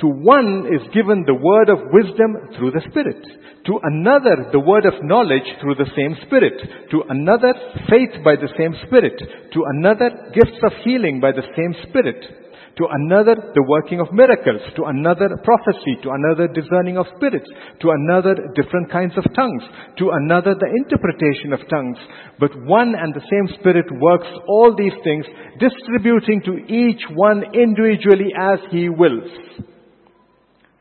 to 0.00 0.08
one 0.08 0.66
is 0.66 0.82
given 0.92 1.24
the 1.26 1.34
word 1.34 1.68
of 1.68 1.92
wisdom 1.92 2.36
through 2.56 2.72
the 2.72 2.82
Spirit. 2.90 3.22
To 3.66 3.78
another, 3.82 4.50
the 4.50 4.58
word 4.58 4.84
of 4.84 4.94
knowledge 5.02 5.46
through 5.60 5.76
the 5.76 5.90
same 5.94 6.16
Spirit. 6.26 6.58
To 6.90 7.02
another, 7.08 7.54
faith 7.88 8.24
by 8.24 8.34
the 8.34 8.50
same 8.58 8.74
Spirit. 8.86 9.14
To 9.52 9.64
another, 9.78 10.10
gifts 10.34 10.58
of 10.64 10.72
healing 10.84 11.20
by 11.20 11.30
the 11.30 11.46
same 11.54 11.74
Spirit 11.88 12.41
to 12.76 12.86
another 12.90 13.36
the 13.36 13.64
working 13.68 14.00
of 14.00 14.12
miracles, 14.12 14.62
to 14.76 14.84
another 14.84 15.28
prophecy, 15.44 16.00
to 16.02 16.10
another 16.10 16.48
discerning 16.48 16.96
of 16.96 17.06
spirits, 17.16 17.48
to 17.80 17.90
another 17.90 18.34
different 18.56 18.90
kinds 18.90 19.12
of 19.16 19.24
tongues, 19.34 19.62
to 19.98 20.10
another 20.24 20.54
the 20.54 20.70
interpretation 20.80 21.52
of 21.52 21.60
tongues. 21.68 21.98
But 22.40 22.56
one 22.64 22.94
and 22.96 23.12
the 23.14 23.24
same 23.28 23.58
Spirit 23.60 23.86
works 24.00 24.28
all 24.48 24.74
these 24.76 24.96
things, 25.04 25.26
distributing 25.60 26.40
to 26.46 26.64
each 26.72 27.02
one 27.14 27.44
individually 27.52 28.32
as 28.38 28.58
He 28.70 28.88
wills. 28.88 29.30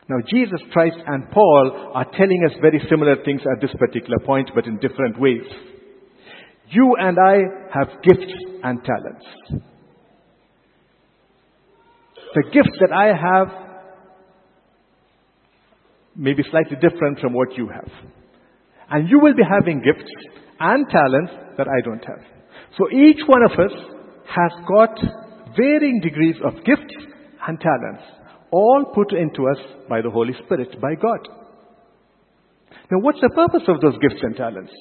Now, 0.08 0.18
Jesus 0.28 0.60
Christ 0.72 0.98
and 1.08 1.30
Paul 1.32 1.92
are 1.94 2.06
telling 2.18 2.44
us 2.46 2.58
very 2.62 2.82
similar 2.90 3.16
things 3.24 3.42
at 3.42 3.62
this 3.62 3.72
particular 3.80 4.20
point, 4.26 4.50
but 4.56 4.66
in 4.66 4.78
different 4.80 5.20
ways. 5.20 5.44
You 6.70 6.96
and 7.00 7.18
I 7.20 7.36
have 7.74 8.02
gifts 8.04 8.34
and 8.64 8.80
talents. 8.84 9.71
The 12.34 12.44
gifts 12.54 12.78
that 12.80 12.94
I 12.94 13.08
have 13.08 13.48
may 16.16 16.34
be 16.34 16.44
slightly 16.50 16.78
different 16.78 17.20
from 17.20 17.34
what 17.34 17.58
you 17.58 17.68
have. 17.68 17.90
And 18.90 19.10
you 19.10 19.20
will 19.20 19.34
be 19.34 19.44
having 19.44 19.82
gifts 19.82 20.12
and 20.60 20.86
talents 20.90 21.32
that 21.58 21.68
I 21.68 21.82
don't 21.84 22.04
have. 22.06 22.24
So 22.78 22.90
each 22.92 23.20
one 23.28 23.44
of 23.44 23.52
us 23.52 23.72
has 24.28 24.52
got 24.68 24.98
varying 25.58 26.00
degrees 26.02 26.36
of 26.46 26.64
gifts 26.64 26.96
and 27.48 27.60
talents, 27.60 28.04
all 28.52 28.86
put 28.94 29.12
into 29.14 29.48
us 29.48 29.58
by 29.90 30.02
the 30.02 30.10
Holy 30.10 30.34
Spirit, 30.46 30.80
by 30.80 30.96
God. 30.96 31.28
Now, 32.92 33.00
what's 33.00 33.20
the 33.22 33.30
purpose 33.30 33.64
of 33.68 33.82
those 33.82 33.98
gifts 34.02 34.22
and 34.22 34.36
talents? 34.36 34.72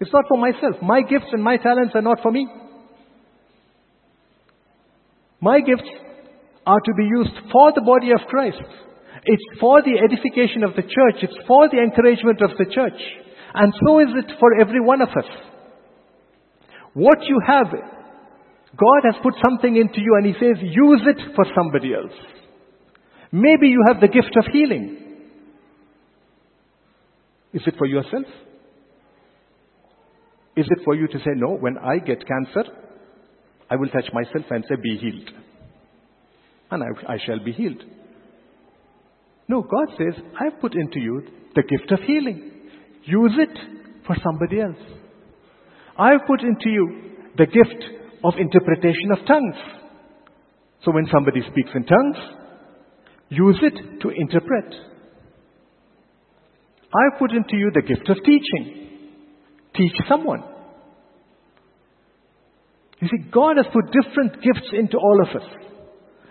It's 0.00 0.12
not 0.12 0.24
for 0.28 0.38
myself. 0.38 0.82
My 0.82 1.00
gifts 1.02 1.28
and 1.32 1.42
my 1.42 1.56
talents 1.56 1.92
are 1.94 2.02
not 2.02 2.20
for 2.22 2.30
me. 2.30 2.46
My 5.44 5.60
gifts 5.60 5.90
are 6.64 6.80
to 6.80 6.92
be 6.96 7.04
used 7.04 7.36
for 7.52 7.72
the 7.74 7.82
body 7.84 8.12
of 8.16 8.26
Christ. 8.28 8.64
It's 9.24 9.60
for 9.60 9.82
the 9.82 10.00
edification 10.00 10.64
of 10.64 10.74
the 10.74 10.80
church. 10.82 11.20
It's 11.20 11.36
for 11.46 11.68
the 11.68 11.84
encouragement 11.84 12.40
of 12.40 12.56
the 12.56 12.64
church. 12.64 12.96
And 13.52 13.72
so 13.86 14.00
is 14.00 14.08
it 14.24 14.32
for 14.40 14.58
every 14.58 14.80
one 14.80 15.02
of 15.02 15.10
us. 15.10 15.30
What 16.94 17.18
you 17.28 17.38
have, 17.46 17.66
God 17.68 19.00
has 19.04 19.16
put 19.22 19.34
something 19.44 19.76
into 19.76 20.00
you 20.00 20.16
and 20.16 20.26
He 20.26 20.32
says, 20.32 20.56
use 20.62 21.02
it 21.12 21.36
for 21.36 21.44
somebody 21.54 21.92
else. 21.92 22.16
Maybe 23.30 23.68
you 23.68 23.84
have 23.86 24.00
the 24.00 24.08
gift 24.08 24.34
of 24.38 24.46
healing. 24.50 24.96
Is 27.52 27.62
it 27.66 27.74
for 27.76 27.86
yourself? 27.86 28.24
Is 30.56 30.66
it 30.70 30.78
for 30.84 30.94
you 30.94 31.06
to 31.06 31.18
say, 31.18 31.32
no, 31.36 31.54
when 31.54 31.76
I 31.76 31.98
get 31.98 32.24
cancer, 32.26 32.83
I 33.70 33.76
will 33.76 33.88
touch 33.88 34.10
myself 34.12 34.44
and 34.50 34.64
say, 34.68 34.76
be 34.82 34.96
healed. 34.96 35.30
And 36.70 36.82
I, 36.82 37.14
I 37.14 37.16
shall 37.24 37.42
be 37.44 37.52
healed. 37.52 37.82
No, 39.48 39.62
God 39.62 39.96
says, 39.98 40.22
I've 40.40 40.60
put 40.60 40.74
into 40.74 41.00
you 41.00 41.22
the 41.54 41.62
gift 41.62 41.92
of 41.92 42.00
healing. 42.06 42.50
Use 43.04 43.32
it 43.38 43.58
for 44.06 44.16
somebody 44.24 44.60
else. 44.60 44.78
I've 45.98 46.26
put 46.26 46.40
into 46.40 46.68
you 46.68 47.12
the 47.36 47.46
gift 47.46 47.84
of 48.24 48.34
interpretation 48.38 49.12
of 49.12 49.26
tongues. 49.26 49.56
So 50.84 50.92
when 50.92 51.06
somebody 51.12 51.40
speaks 51.50 51.70
in 51.74 51.84
tongues, 51.84 52.16
use 53.28 53.58
it 53.62 54.00
to 54.00 54.08
interpret. 54.10 54.74
I've 56.94 57.18
put 57.18 57.32
into 57.32 57.56
you 57.56 57.70
the 57.74 57.82
gift 57.82 58.08
of 58.08 58.16
teaching. 58.24 58.88
Teach 59.74 59.92
someone. 60.08 60.42
You 63.04 63.10
see, 63.10 63.30
God 63.30 63.58
has 63.58 63.66
put 63.70 63.92
different 63.92 64.40
gifts 64.40 64.72
into 64.72 64.96
all 64.96 65.20
of 65.20 65.36
us 65.36 65.48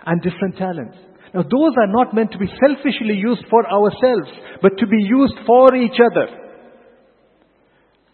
and 0.07 0.19
different 0.23 0.57
talents. 0.57 0.97
Now, 1.31 1.43
those 1.43 1.73
are 1.77 1.93
not 1.93 2.15
meant 2.15 2.31
to 2.31 2.39
be 2.39 2.47
selfishly 2.47 3.13
used 3.13 3.45
for 3.47 3.61
ourselves, 3.69 4.31
but 4.59 4.75
to 4.79 4.87
be 4.87 4.97
used 4.97 5.35
for 5.45 5.75
each 5.75 5.99
other. 6.01 6.25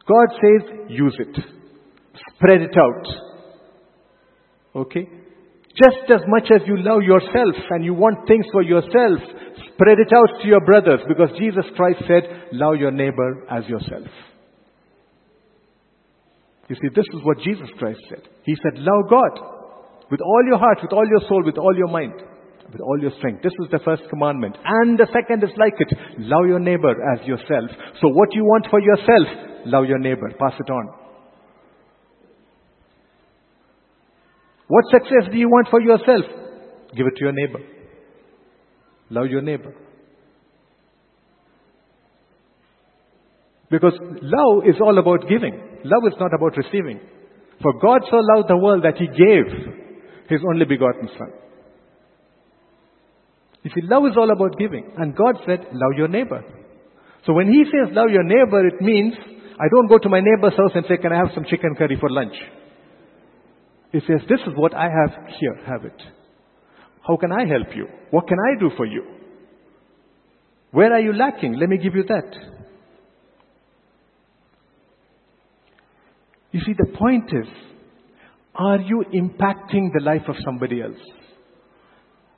God 0.06 0.28
says, 0.44 0.90
use 0.90 1.16
it. 1.20 1.38
Spread 2.36 2.62
it 2.62 2.76
out. 2.76 3.08
Okay? 4.76 5.08
Just 5.82 6.12
as 6.12 6.22
much 6.28 6.52
as 6.54 6.60
you 6.68 6.76
love 6.84 7.04
yourself 7.04 7.56
and 7.70 7.86
you 7.86 7.94
want 7.94 8.28
things 8.28 8.46
for 8.52 8.62
yourself, 8.62 9.20
spread 9.72 10.00
it 10.00 10.12
out 10.14 10.42
to 10.42 10.48
your 10.50 10.66
brothers 10.66 11.00
because 11.08 11.30
Jesus 11.40 11.64
Christ 11.78 12.00
said, 12.08 12.50
love 12.52 12.76
your 12.78 12.92
neighbor 12.92 13.46
as 13.50 13.66
yourself. 13.70 14.08
You 16.70 16.76
see, 16.76 16.90
this 16.96 17.06
is 17.14 17.22
what 17.24 17.40
Jesus 17.40 17.68
Christ 17.78 18.00
said. 18.10 18.22
He 18.46 18.56
said, 18.62 18.80
love 18.80 19.10
God 19.10 19.34
with 20.12 20.22
all 20.22 20.44
your 20.48 20.58
heart, 20.58 20.80
with 20.82 20.94
all 20.94 21.06
your 21.06 21.22
soul, 21.28 21.44
with 21.44 21.58
all 21.58 21.76
your 21.76 21.90
mind 21.90 22.14
with 22.72 22.82
all 22.82 23.00
your 23.02 23.12
strength. 23.18 23.42
This 23.42 23.54
is 23.64 23.72
the 23.72 23.80
first 23.84 24.04
commandment. 24.10 24.56
And 24.64 24.98
the 24.98 25.08
second 25.14 25.44
is 25.44 25.50
like 25.58 25.74
it. 25.80 25.92
Love 26.20 26.46
your 26.48 26.60
neighbor 26.60 26.92
as 27.14 27.26
yourself. 27.26 27.70
So 28.02 28.10
what 28.10 28.30
you 28.34 28.44
want 28.44 28.68
for 28.70 28.80
yourself, 28.80 29.66
love 29.66 29.86
your 29.86 30.00
neighbor. 30.00 30.30
Pass 30.40 30.54
it 30.60 30.70
on. 30.70 30.90
What 34.68 34.86
success 34.92 35.32
do 35.32 35.38
you 35.38 35.50
want 35.50 35.68
for 35.70 35.82
yourself? 35.82 36.26
Give 36.96 37.08
it 37.08 37.16
to 37.18 37.24
your 37.24 37.34
neighbor. 37.34 37.60
Love 39.10 39.28
your 39.28 39.42
neighbor. 39.42 39.74
Because 43.72 43.94
love 44.00 44.64
is 44.68 44.76
all 44.82 44.98
about 44.98 45.28
giving. 45.28 45.69
Love 45.84 46.04
is 46.08 46.20
not 46.20 46.34
about 46.34 46.58
receiving. 46.58 47.00
For 47.62 47.74
God 47.80 48.02
so 48.10 48.18
loved 48.18 48.50
the 48.50 48.58
world 48.58 48.84
that 48.84 48.98
He 48.98 49.08
gave 49.08 49.46
His 50.30 50.42
only 50.50 50.66
begotten 50.66 51.10
Son. 51.18 51.32
You 53.64 53.72
see, 53.76 53.82
love 53.84 54.06
is 54.06 54.18
all 54.18 54.32
about 54.32 54.58
giving. 54.58 54.92
And 54.98 55.16
God 55.16 55.36
said, 55.46 55.60
love 55.74 55.98
your 55.98 56.08
neighbor. 56.08 56.42
So 57.26 57.34
when 57.34 57.48
He 57.48 57.64
says 57.66 57.94
love 57.94 58.10
your 58.10 58.24
neighbor, 58.24 58.66
it 58.68 58.82
means 58.82 59.14
I 59.60 59.68
don't 59.72 59.90
go 59.90 59.98
to 59.98 60.10
my 60.10 60.22
neighbor's 60.22 60.56
house 60.56 60.72
and 60.76 60.86
say, 60.88 60.98
can 60.98 61.12
I 61.12 61.18
have 61.18 61.34
some 61.36 61.44
chicken 61.44 61.76
curry 61.78 61.98
for 62.00 62.10
lunch? 62.10 62.36
He 63.92 64.00
says, 64.00 64.22
this 64.30 64.40
is 64.48 64.54
what 64.56 64.74
I 64.74 64.84
have 64.84 65.28
here, 65.40 65.56
have 65.66 65.84
it. 65.84 66.00
How 67.06 67.18
can 67.18 67.32
I 67.32 67.46
help 67.46 67.76
you? 67.76 67.88
What 68.12 68.28
can 68.28 68.38
I 68.40 68.60
do 68.60 68.70
for 68.78 68.86
you? 68.86 69.04
Where 70.72 70.94
are 70.94 71.00
you 71.00 71.12
lacking? 71.12 71.54
Let 71.60 71.68
me 71.68 71.78
give 71.78 71.96
you 71.96 72.04
that. 72.04 72.59
You 76.52 76.62
see, 76.66 76.74
the 76.78 76.98
point 76.98 77.26
is, 77.32 77.48
are 78.56 78.80
you 78.80 79.04
impacting 79.14 79.90
the 79.94 80.04
life 80.04 80.28
of 80.28 80.36
somebody 80.44 80.82
else? 80.82 81.00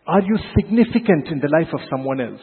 Are 0.06 0.22
you 0.22 0.38
significant 0.56 1.28
in 1.28 1.40
the 1.40 1.50
life 1.50 1.74
of 1.74 1.80
someone 1.90 2.20
else? 2.20 2.42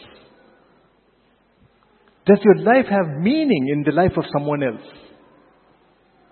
Does 2.27 2.39
your 2.45 2.57
life 2.59 2.87
have 2.91 3.21
meaning 3.21 3.69
in 3.73 3.85
the 3.85 3.93
life 3.93 4.17
of 4.17 4.25
someone 4.33 4.63
else? 4.63 4.87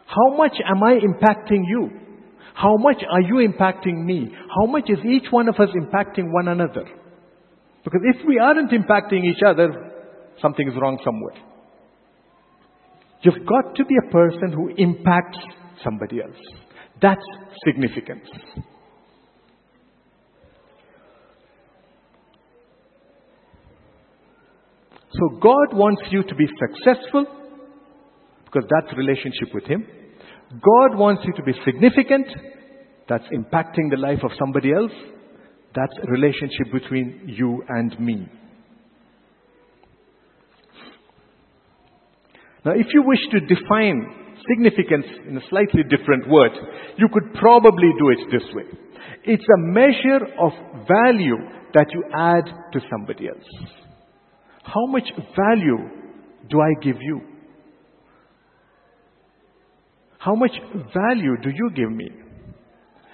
How 0.06 0.36
much 0.36 0.52
am 0.64 0.82
I 0.82 0.94
impacting 0.94 1.62
you? 1.68 1.90
How 2.54 2.76
much 2.76 3.02
are 3.10 3.20
you 3.20 3.46
impacting 3.46 4.04
me? 4.04 4.30
How 4.58 4.66
much 4.66 4.84
is 4.88 4.98
each 5.04 5.30
one 5.30 5.48
of 5.48 5.56
us 5.56 5.68
impacting 5.74 6.32
one 6.32 6.48
another? 6.48 6.84
Because 7.84 8.00
if 8.14 8.26
we 8.26 8.38
aren't 8.38 8.70
impacting 8.70 9.24
each 9.24 9.42
other, 9.46 9.68
something 10.40 10.66
is 10.66 10.74
wrong 10.80 10.98
somewhere. 11.04 11.34
You've 13.22 13.46
got 13.46 13.74
to 13.74 13.84
be 13.84 13.94
a 14.06 14.10
person 14.10 14.52
who 14.52 14.70
impacts 14.76 15.38
somebody 15.82 16.20
else. 16.22 16.36
That's 17.00 17.24
significance. 17.64 18.28
So 25.12 25.38
God 25.40 25.72
wants 25.72 26.02
you 26.10 26.22
to 26.22 26.34
be 26.34 26.46
successful 26.58 27.26
because 28.44 28.68
that's 28.70 28.96
relationship 28.96 29.48
with 29.54 29.64
Him. 29.64 29.86
God 30.52 30.98
wants 30.98 31.22
you 31.24 31.32
to 31.34 31.42
be 31.42 31.52
significant. 31.64 32.26
That's 33.08 33.24
impacting 33.32 33.90
the 33.90 33.96
life 33.96 34.20
of 34.22 34.30
somebody 34.38 34.72
else. 34.72 34.92
That's 35.74 35.92
relationship 36.08 36.72
between 36.72 37.22
you 37.26 37.62
and 37.68 37.98
me. 37.98 38.28
Now, 42.66 42.72
if 42.72 42.86
you 42.92 43.04
wish 43.06 43.20
to 43.30 43.40
define 43.46 44.04
significance 44.48 45.06
in 45.28 45.36
a 45.36 45.40
slightly 45.50 45.82
different 45.84 46.28
word, 46.28 46.50
you 46.98 47.08
could 47.12 47.32
probably 47.34 47.90
do 47.96 48.10
it 48.10 48.18
this 48.32 48.54
way. 48.54 48.64
It's 49.22 49.44
a 49.44 49.58
measure 49.58 50.26
of 50.40 50.50
value 50.88 51.36
that 51.74 51.86
you 51.92 52.02
add 52.12 52.44
to 52.72 52.80
somebody 52.90 53.28
else. 53.28 53.70
How 54.64 54.84
much 54.86 55.04
value 55.36 55.78
do 56.50 56.60
I 56.60 56.72
give 56.82 56.96
you? 57.00 57.20
How 60.18 60.34
much 60.34 60.52
value 60.92 61.36
do 61.44 61.50
you 61.50 61.70
give 61.72 61.92
me? 61.92 62.08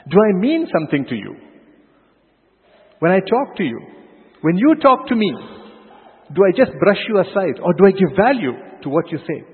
Do 0.09 0.16
I 0.18 0.40
mean 0.40 0.66
something 0.72 1.05
to 1.11 1.14
you? 1.14 1.36
When 3.00 3.12
I 3.12 3.18
talk 3.18 3.57
to 3.59 3.64
you, 3.64 3.80
when 4.40 4.57
you 4.57 4.76
talk 4.80 5.09
to 5.09 5.14
me, 5.14 5.30
do 6.34 6.40
I 6.42 6.57
just 6.57 6.72
brush 6.78 7.00
you 7.07 7.20
aside 7.20 7.61
or 7.62 7.74
do 7.74 7.84
I 7.84 7.90
give 7.90 8.16
value 8.16 8.72
to 8.83 8.89
what 8.89 9.11
you 9.11 9.18
say? 9.18 9.45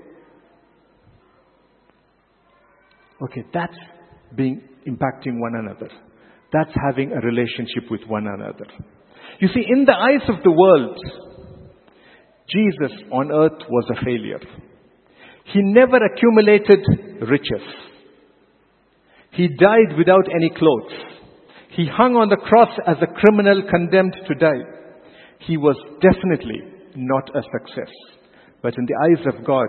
Okay, 3.23 3.45
that's 3.53 3.77
being 4.37 4.63
impacting 4.87 5.41
one 5.41 5.55
another. 5.57 5.89
That's 6.53 6.71
having 6.89 7.13
a 7.13 7.21
relationship 7.21 7.91
with 7.91 8.03
one 8.07 8.27
another. 8.27 8.67
You 9.41 9.49
see, 9.49 9.65
in 9.69 9.85
the 9.85 9.93
eyes 9.93 10.29
of 10.29 10.43
the 10.43 10.51
world, 10.51 10.99
Jesus 12.49 12.97
on 13.13 13.31
earth 13.31 13.61
was 13.69 13.85
a 13.91 14.05
failure. 14.05 14.41
He 15.53 15.61
never 15.63 15.97
accumulated 15.97 16.81
riches. 17.29 17.67
He 19.33 19.49
died 19.49 19.97
without 19.97 20.27
any 20.35 20.51
clothes. 20.51 20.93
He 21.77 21.87
hung 21.87 22.17
on 22.17 22.29
the 22.29 22.37
cross 22.37 22.71
as 22.87 22.97
a 23.03 23.21
criminal 23.21 23.63
condemned 23.71 24.17
to 24.27 24.35
die. 24.35 24.65
He 25.47 25.57
was 25.57 25.77
definitely 26.01 26.61
not 26.97 27.29
a 27.37 27.43
success. 27.43 27.93
But 28.63 28.75
in 28.77 28.87
the 28.87 28.95
eyes 29.09 29.27
of 29.35 29.45
God, 29.45 29.69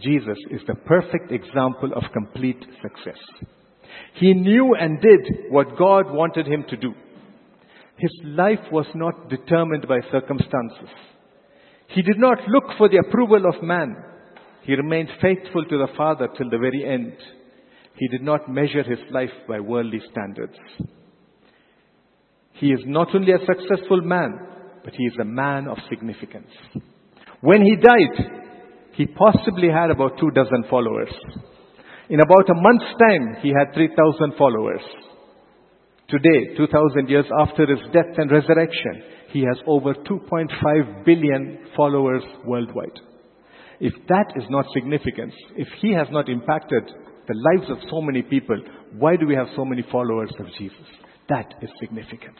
Jesus 0.00 0.38
is 0.50 0.60
the 0.66 0.74
perfect 0.74 1.32
example 1.32 1.92
of 1.94 2.02
complete 2.12 2.64
success. 2.82 3.18
He 4.14 4.34
knew 4.34 4.74
and 4.78 5.00
did 5.00 5.50
what 5.50 5.78
God 5.78 6.12
wanted 6.12 6.46
him 6.46 6.64
to 6.68 6.76
do. 6.76 6.92
His 7.98 8.12
life 8.24 8.60
was 8.70 8.86
not 8.94 9.30
determined 9.30 9.88
by 9.88 10.00
circumstances. 10.12 10.90
He 11.88 12.02
did 12.02 12.18
not 12.18 12.38
look 12.48 12.64
for 12.76 12.88
the 12.88 12.98
approval 12.98 13.42
of 13.46 13.62
man. 13.62 13.96
He 14.62 14.74
remained 14.74 15.08
faithful 15.22 15.64
to 15.64 15.78
the 15.78 15.88
Father 15.96 16.28
till 16.36 16.50
the 16.50 16.58
very 16.58 16.84
end. 16.84 17.16
He 17.94 18.08
did 18.08 18.22
not 18.22 18.50
measure 18.50 18.82
his 18.82 18.98
life 19.10 19.30
by 19.48 19.60
worldly 19.60 20.00
standards. 20.10 20.56
He 22.52 22.68
is 22.68 22.80
not 22.84 23.14
only 23.14 23.32
a 23.32 23.46
successful 23.46 24.02
man, 24.02 24.38
but 24.84 24.94
he 24.94 25.04
is 25.04 25.14
a 25.20 25.24
man 25.24 25.68
of 25.68 25.78
significance. 25.88 26.50
When 27.40 27.62
he 27.62 27.76
died, 27.76 28.42
he 28.92 29.06
possibly 29.06 29.68
had 29.68 29.90
about 29.90 30.18
two 30.18 30.30
dozen 30.30 30.64
followers. 30.70 31.12
In 32.08 32.20
about 32.20 32.48
a 32.48 32.54
month's 32.54 32.94
time, 32.98 33.42
he 33.42 33.52
had 33.56 33.74
3,000 33.74 34.38
followers. 34.38 34.80
Today, 36.08 36.54
2,000 36.56 37.08
years 37.08 37.26
after 37.40 37.66
his 37.66 37.80
death 37.92 38.14
and 38.16 38.30
resurrection, 38.30 39.02
he 39.32 39.40
has 39.40 39.58
over 39.66 39.92
2.5 39.92 41.04
billion 41.04 41.66
followers 41.76 42.22
worldwide. 42.44 42.98
If 43.80 43.92
that 44.08 44.32
is 44.36 44.44
not 44.48 44.64
significance, 44.72 45.34
if 45.56 45.68
he 45.82 45.92
has 45.92 46.06
not 46.10 46.28
impacted 46.28 46.84
the 47.26 47.34
lives 47.34 47.70
of 47.70 47.78
so 47.90 48.00
many 48.00 48.22
people, 48.22 48.56
why 48.98 49.16
do 49.16 49.26
we 49.26 49.34
have 49.34 49.48
so 49.56 49.64
many 49.64 49.84
followers 49.90 50.30
of 50.38 50.46
Jesus? 50.58 50.86
That 51.28 51.54
is 51.60 51.68
significance. 51.80 52.38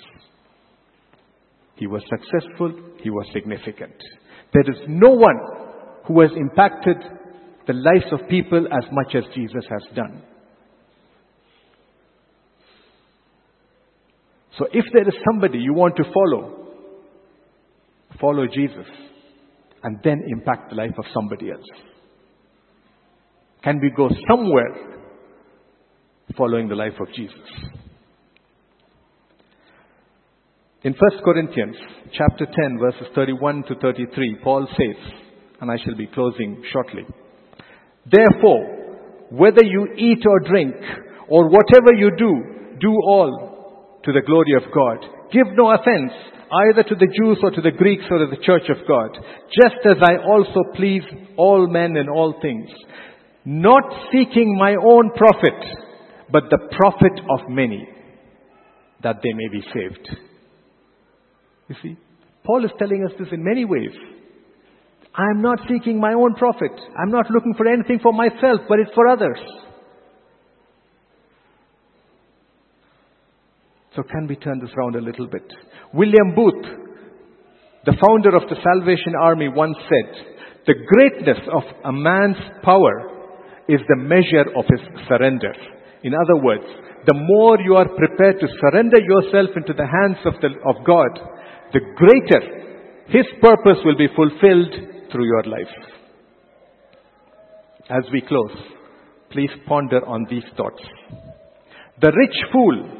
He 1.74 1.86
was 1.86 2.02
successful, 2.08 2.72
he 3.02 3.10
was 3.10 3.26
significant. 3.34 3.94
There 4.52 4.74
is 4.74 4.80
no 4.88 5.10
one 5.10 5.38
who 6.06 6.20
has 6.20 6.30
impacted 6.36 6.96
the 7.66 7.72
lives 7.72 8.06
of 8.12 8.28
people 8.28 8.66
as 8.66 8.88
much 8.92 9.14
as 9.14 9.24
Jesus 9.34 9.64
has 9.68 9.82
done. 9.94 10.22
So 14.58 14.66
if 14.72 14.84
there 14.92 15.06
is 15.06 15.14
somebody 15.30 15.58
you 15.58 15.74
want 15.74 15.96
to 15.96 16.04
follow, 16.04 16.68
follow 18.20 18.46
Jesus 18.46 18.86
and 19.82 19.98
then 20.02 20.22
impact 20.28 20.70
the 20.70 20.76
life 20.76 20.94
of 20.98 21.04
somebody 21.12 21.50
else. 21.50 21.66
Can 23.62 23.80
we 23.80 23.90
go 23.94 24.08
somewhere 24.28 25.00
following 26.36 26.68
the 26.68 26.74
life 26.74 26.94
of 27.00 27.08
Jesus? 27.14 27.36
In 30.84 30.92
1 30.92 31.24
Corinthians 31.24 31.74
chapter 32.12 32.44
10 32.44 32.78
verses 32.78 33.06
31 33.14 33.64
to 33.64 33.74
33, 33.76 34.38
Paul 34.44 34.68
says, 34.70 35.12
and 35.60 35.70
I 35.70 35.76
shall 35.82 35.96
be 35.96 36.06
closing 36.06 36.62
shortly. 36.70 37.02
Therefore, 38.04 39.28
whether 39.30 39.64
you 39.64 39.88
eat 39.96 40.22
or 40.26 40.40
drink 40.40 40.74
or 41.28 41.48
whatever 41.48 41.94
you 41.96 42.10
do, 42.18 42.76
do 42.78 42.90
all 42.90 44.00
to 44.04 44.12
the 44.12 44.20
glory 44.20 44.52
of 44.56 44.70
God. 44.72 45.04
Give 45.32 45.46
no 45.56 45.70
offense 45.70 46.12
either 46.68 46.82
to 46.82 46.94
the 46.94 47.08
Jews 47.18 47.38
or 47.42 47.50
to 47.52 47.62
the 47.62 47.72
Greeks 47.72 48.04
or 48.10 48.18
to 48.18 48.26
the 48.26 48.44
church 48.44 48.68
of 48.68 48.86
God, 48.86 49.16
just 49.50 49.80
as 49.86 49.96
I 50.02 50.22
also 50.22 50.60
please 50.76 51.02
all 51.38 51.66
men 51.68 51.96
in 51.96 52.08
all 52.08 52.38
things, 52.40 52.68
not 53.46 53.82
seeking 54.12 54.56
my 54.58 54.74
own 54.74 55.10
profit, 55.16 55.64
but 56.30 56.44
the 56.50 56.68
profit 56.78 57.18
of 57.30 57.48
many, 57.48 57.88
that 59.02 59.16
they 59.22 59.32
may 59.32 59.48
be 59.48 59.62
saved. 59.72 60.25
You 61.68 61.76
see, 61.82 61.96
Paul 62.44 62.64
is 62.64 62.70
telling 62.78 63.04
us 63.04 63.12
this 63.18 63.28
in 63.32 63.42
many 63.42 63.64
ways. 63.64 63.90
I 65.14 65.24
am 65.34 65.42
not 65.42 65.58
seeking 65.68 65.98
my 65.98 66.12
own 66.12 66.34
profit. 66.34 66.72
I'm 67.00 67.10
not 67.10 67.30
looking 67.30 67.54
for 67.56 67.66
anything 67.66 68.00
for 68.02 68.12
myself, 68.12 68.60
but 68.68 68.78
it's 68.78 68.92
for 68.94 69.08
others. 69.08 69.38
So 73.96 74.02
can 74.02 74.26
we 74.28 74.36
turn 74.36 74.60
this 74.60 74.70
around 74.76 74.94
a 74.94 75.00
little 75.00 75.26
bit? 75.26 75.50
William 75.94 76.34
Booth, 76.36 76.66
the 77.86 77.96
founder 77.96 78.36
of 78.36 78.42
the 78.50 78.56
Salvation 78.62 79.14
Army 79.18 79.48
once 79.48 79.76
said, 79.88 80.36
the 80.66 80.74
greatness 80.74 81.38
of 81.50 81.62
a 81.84 81.92
man's 81.92 82.36
power 82.62 83.16
is 83.68 83.80
the 83.88 84.02
measure 84.02 84.44
of 84.54 84.64
his 84.68 84.82
surrender. 85.08 85.52
In 86.02 86.12
other 86.12 86.42
words, 86.44 86.64
the 87.06 87.14
more 87.14 87.58
you 87.60 87.74
are 87.76 87.88
prepared 87.88 88.38
to 88.40 88.48
surrender 88.60 88.98
yourself 88.98 89.56
into 89.56 89.72
the 89.72 89.86
hands 89.86 90.18
of, 90.26 90.34
the, 90.42 90.50
of 90.68 90.84
God, 90.84 91.35
the 91.72 91.80
greater 91.96 92.56
his 93.08 93.26
purpose 93.40 93.78
will 93.84 93.96
be 93.96 94.08
fulfilled 94.16 94.74
through 95.12 95.26
your 95.26 95.44
life. 95.44 95.74
As 97.88 98.02
we 98.12 98.20
close, 98.20 98.56
please 99.30 99.50
ponder 99.68 100.04
on 100.04 100.26
these 100.28 100.44
thoughts. 100.56 100.82
The 102.00 102.12
rich 102.12 102.36
fool 102.52 102.90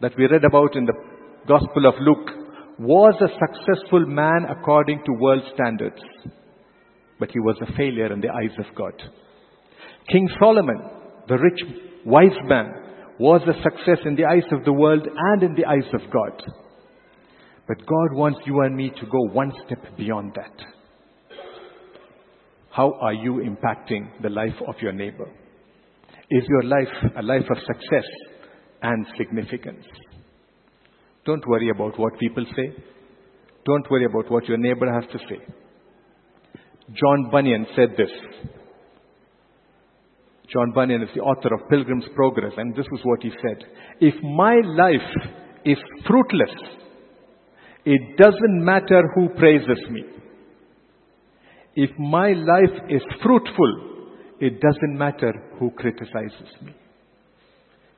that 0.00 0.12
we 0.18 0.26
read 0.26 0.44
about 0.44 0.74
in 0.74 0.84
the 0.84 0.94
Gospel 1.46 1.86
of 1.86 1.94
Luke 2.00 2.28
was 2.80 3.14
a 3.20 3.28
successful 3.38 4.04
man 4.04 4.46
according 4.50 5.00
to 5.06 5.12
world 5.12 5.42
standards, 5.54 6.02
but 7.20 7.30
he 7.30 7.38
was 7.38 7.56
a 7.62 7.72
failure 7.76 8.12
in 8.12 8.20
the 8.20 8.30
eyes 8.30 8.56
of 8.58 8.74
God. 8.74 8.94
King 10.10 10.28
Solomon, 10.40 10.82
the 11.28 11.38
rich, 11.38 11.60
wise 12.04 12.36
man, 12.44 12.72
was 13.20 13.42
a 13.42 13.62
success 13.62 14.04
in 14.04 14.16
the 14.16 14.24
eyes 14.24 14.46
of 14.50 14.64
the 14.64 14.72
world 14.72 15.06
and 15.06 15.42
in 15.44 15.54
the 15.54 15.64
eyes 15.64 15.88
of 15.94 16.00
God. 16.12 16.42
But 17.68 17.78
God 17.78 18.12
wants 18.12 18.40
you 18.46 18.60
and 18.60 18.76
me 18.76 18.90
to 18.90 19.06
go 19.06 19.28
one 19.32 19.52
step 19.66 19.96
beyond 19.96 20.32
that. 20.36 20.66
How 22.70 22.92
are 23.00 23.14
you 23.14 23.42
impacting 23.44 24.22
the 24.22 24.28
life 24.28 24.54
of 24.68 24.74
your 24.80 24.92
neighbor? 24.92 25.30
Is 26.30 26.44
your 26.48 26.64
life 26.64 27.12
a 27.18 27.22
life 27.22 27.46
of 27.50 27.56
success 27.58 28.04
and 28.82 29.06
significance. 29.16 29.84
Don't 31.24 31.46
worry 31.48 31.70
about 31.70 31.98
what 31.98 32.18
people 32.18 32.44
say. 32.54 32.82
Don't 33.64 33.90
worry 33.90 34.04
about 34.04 34.30
what 34.30 34.46
your 34.46 34.58
neighbor 34.58 34.92
has 34.92 35.10
to 35.12 35.18
say. 35.28 35.40
John 36.92 37.30
Bunyan 37.32 37.66
said 37.74 37.90
this. 37.96 38.10
John 40.52 40.70
Bunyan 40.72 41.02
is 41.02 41.08
the 41.14 41.20
author 41.20 41.52
of 41.52 41.68
Pilgrim's 41.68 42.04
Progress, 42.14 42.52
and 42.56 42.74
this 42.76 42.86
is 42.86 43.00
what 43.02 43.22
he 43.22 43.30
said. 43.30 43.64
If 44.00 44.14
my 44.22 44.54
life 44.64 45.34
is 45.64 45.78
fruitless, 46.06 46.54
it 47.86 48.16
doesn't 48.16 48.64
matter 48.64 49.02
who 49.14 49.28
praises 49.38 49.78
me. 49.90 50.02
If 51.76 51.90
my 51.98 52.32
life 52.32 52.82
is 52.88 53.02
fruitful, 53.22 54.08
it 54.40 54.60
doesn't 54.60 54.98
matter 54.98 55.32
who 55.60 55.70
criticizes 55.70 56.52
me. 56.62 56.74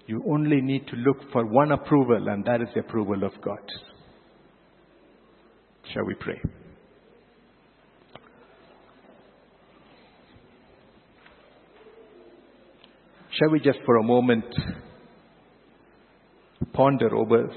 You 0.07 0.23
only 0.29 0.61
need 0.61 0.87
to 0.89 0.97
look 0.97 1.17
for 1.33 1.47
one 1.47 1.73
approval, 1.73 2.29
and 2.29 2.45
that 2.45 2.61
is 2.61 2.69
the 2.75 2.81
approval 2.81 3.25
of 3.25 3.33
God. 3.43 3.59
Shall 5.95 6.05
we 6.05 6.15
pray? 6.15 6.39
Shall 13.39 13.51
we 13.51 13.61
just 13.61 13.79
for 13.87 13.97
a 13.97 14.03
moment 14.03 14.45
ponder 16.75 17.15
over 17.17 17.49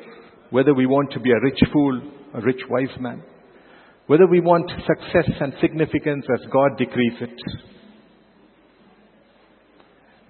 whether 0.50 0.74
we 0.74 0.86
want 0.86 1.12
to 1.14 1.20
be 1.20 1.32
a 1.32 1.42
rich 1.42 1.60
fool, 1.74 2.02
a 2.34 2.42
rich 2.42 2.62
wise 2.70 2.96
man, 3.00 3.24
whether 4.08 4.28
we 4.28 4.40
want 4.40 4.70
success 4.70 5.32
and 5.40 5.54
significance 5.62 6.26
as 6.34 6.52
God 6.52 6.78
decrees 6.78 7.18
it? 7.22 7.36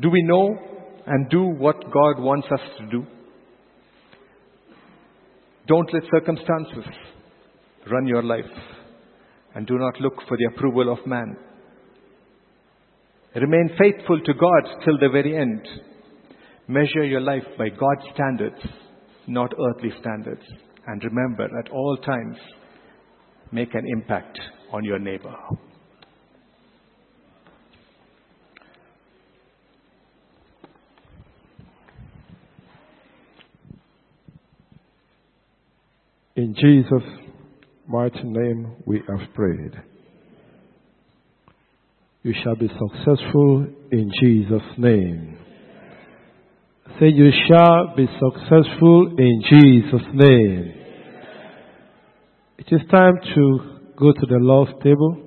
Do 0.02 0.10
we 0.10 0.24
know 0.24 0.72
and 1.06 1.30
do 1.30 1.44
what 1.44 1.84
God 1.92 2.20
wants 2.20 2.48
us 2.52 2.60
to 2.80 2.86
do. 2.88 3.06
Don't 5.68 5.94
let 5.94 6.04
circumstances 6.12 6.86
run 7.90 8.08
your 8.08 8.24
life 8.24 8.46
and 9.56 9.66
do 9.66 9.78
not 9.78 10.00
look 10.00 10.16
for 10.28 10.38
the 10.38 10.50
approval 10.56 10.92
of 10.92 11.06
man. 11.06 11.36
Remain 13.36 13.70
faithful 13.78 14.20
to 14.20 14.34
God 14.34 14.84
till 14.84 14.98
the 15.00 15.10
very 15.12 15.38
end. 15.38 15.68
Measure 16.68 17.06
your 17.06 17.22
life 17.22 17.44
by 17.58 17.70
God's 17.70 18.14
standards, 18.14 18.62
not 19.28 19.54
earthly 19.70 19.92
standards. 20.00 20.44
And 20.88 21.04
remember, 21.04 21.48
at 21.60 21.70
all 21.72 21.98
times, 21.98 22.38
make 23.52 23.74
an 23.76 23.86
impact 23.88 24.40
on 24.74 24.84
your 24.84 25.00
neighbor. 25.00 25.36
In 36.36 36.56
Jesus' 36.56 37.08
mighty 37.88 38.24
name 38.24 38.76
we 38.86 39.02
have 39.08 39.34
prayed. 39.36 39.74
You 42.24 42.34
shall 42.44 42.56
be 42.56 42.68
successful 42.68 43.68
in 43.92 44.12
Jesus' 44.20 44.78
name. 44.78 45.38
Say, 47.00 47.08
you 47.08 47.32
shall 47.48 47.96
be 47.96 48.06
successful 48.06 49.16
in 49.18 49.42
Jesus' 49.50 50.08
name. 50.14 50.74
It 52.60 52.68
is 52.70 52.82
time 52.92 53.16
to 53.34 53.60
go 53.98 54.14
to 54.14 54.26
the 54.28 54.38
Lord's 54.40 54.74
table. 54.84 55.18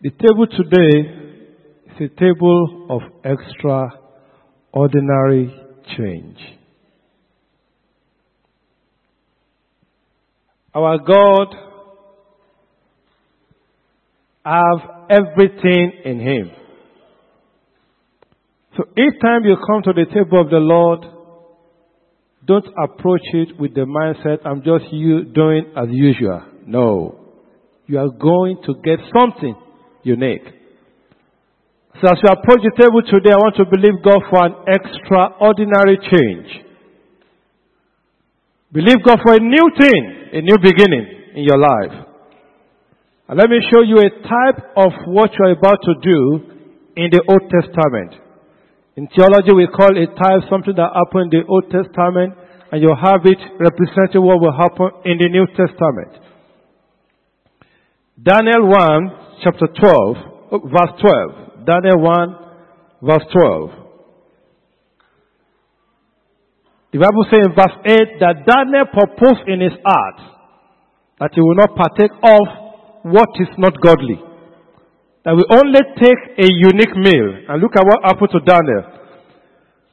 The 0.00 0.10
table 0.10 0.46
today 0.46 1.10
is 1.86 2.00
a 2.00 2.08
table 2.18 2.86
of 2.88 3.02
extraordinary 3.24 5.52
change. 5.96 6.38
Our 10.74 10.98
God 10.98 11.54
have 14.44 14.80
everything 15.10 15.92
in 16.04 16.20
Him. 16.20 16.50
So 18.76 18.84
each 18.92 19.20
time 19.22 19.44
you 19.44 19.56
come 19.66 19.82
to 19.84 19.92
the 19.92 20.04
table 20.12 20.40
of 20.40 20.50
the 20.50 20.60
Lord, 20.60 21.00
don't 22.44 22.66
approach 22.84 23.24
it 23.32 23.58
with 23.58 23.74
the 23.74 23.88
mindset, 23.88 24.46
I'm 24.46 24.62
just 24.62 24.92
you 24.92 25.24
doing 25.24 25.72
as 25.76 25.88
usual. 25.90 26.42
No. 26.66 27.20
You 27.86 27.98
are 27.98 28.10
going 28.10 28.58
to 28.66 28.74
get 28.84 28.98
something 29.18 29.56
unique. 30.02 30.44
So 32.02 32.08
as 32.12 32.18
you 32.22 32.28
approach 32.28 32.60
the 32.60 32.76
table 32.76 33.00
today, 33.08 33.32
I 33.32 33.40
want 33.40 33.56
to 33.56 33.64
believe 33.64 34.04
God 34.04 34.20
for 34.28 34.44
an 34.44 34.54
extraordinary 34.68 35.96
change. 35.96 36.66
Believe 38.72 39.02
God 39.02 39.18
for 39.24 39.32
a 39.32 39.40
new 39.40 39.70
thing, 39.78 40.02
a 40.34 40.40
new 40.42 40.58
beginning 40.60 41.32
in 41.34 41.44
your 41.44 41.58
life. 41.58 42.04
And 43.28 43.38
let 43.38 43.48
me 43.48 43.56
show 43.72 43.80
you 43.80 43.96
a 43.96 44.10
type 44.10 44.76
of 44.76 44.92
what 45.06 45.30
you 45.32 45.46
are 45.46 45.52
about 45.52 45.78
to 45.82 45.94
do 46.02 46.20
in 46.96 47.08
the 47.10 47.22
Old 47.26 47.50
Testament. 47.50 48.25
In 48.96 49.08
theology, 49.14 49.52
we 49.52 49.66
call 49.68 49.92
a 49.92 50.06
type 50.06 50.48
something 50.48 50.72
that 50.74 50.88
happened 50.88 51.32
in 51.34 51.40
the 51.40 51.46
Old 51.46 51.68
Testament, 51.68 52.32
and 52.72 52.80
you 52.80 52.96
have 52.96 53.20
it 53.28 53.36
representing 53.60 54.24
what 54.24 54.40
will 54.40 54.56
happen 54.56 54.88
in 55.04 55.18
the 55.20 55.28
New 55.28 55.44
Testament. 55.52 56.16
Daniel 58.16 58.72
1, 58.72 59.10
chapter 59.44 59.68
12, 59.68 60.16
verse 60.64 60.96
12. 60.96 61.66
Daniel 61.66 62.00
1, 62.00 62.36
verse 63.02 63.26
12. 63.32 63.70
The 66.92 66.98
Bible 66.98 67.26
says 67.28 67.44
in 67.44 67.52
verse 67.52 67.76
8 67.84 68.20
that 68.20 68.48
Daniel 68.48 68.86
proposed 68.88 69.44
in 69.46 69.60
his 69.60 69.76
heart 69.84 70.20
that 71.20 71.30
he 71.34 71.40
will 71.42 71.56
not 71.56 71.76
partake 71.76 72.12
of 72.24 73.12
what 73.12 73.28
is 73.40 73.52
not 73.58 73.78
godly. 73.82 74.25
That 75.26 75.34
we 75.34 75.42
only 75.50 75.82
take 75.98 76.22
a 76.38 76.46
unique 76.46 76.94
meal. 76.94 77.50
And 77.50 77.58
look 77.58 77.74
at 77.74 77.82
what 77.82 78.06
happened 78.06 78.30
to 78.30 78.40
Daniel. 78.46 78.96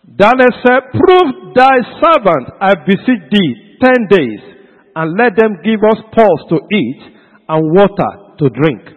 Daniel 0.06 0.54
said, 0.62 0.94
Prove 0.94 1.58
thy 1.58 1.74
servant, 1.98 2.54
I 2.62 2.78
beseech 2.86 3.26
thee, 3.34 3.54
ten 3.82 4.06
days, 4.14 4.42
and 4.96 5.18
let 5.18 5.34
them 5.34 5.58
give 5.66 5.82
us 5.82 5.98
pulse 6.14 6.44
to 6.54 6.62
eat 6.70 7.02
and 7.50 7.62
water 7.74 8.38
to 8.38 8.46
drink. 8.62 8.94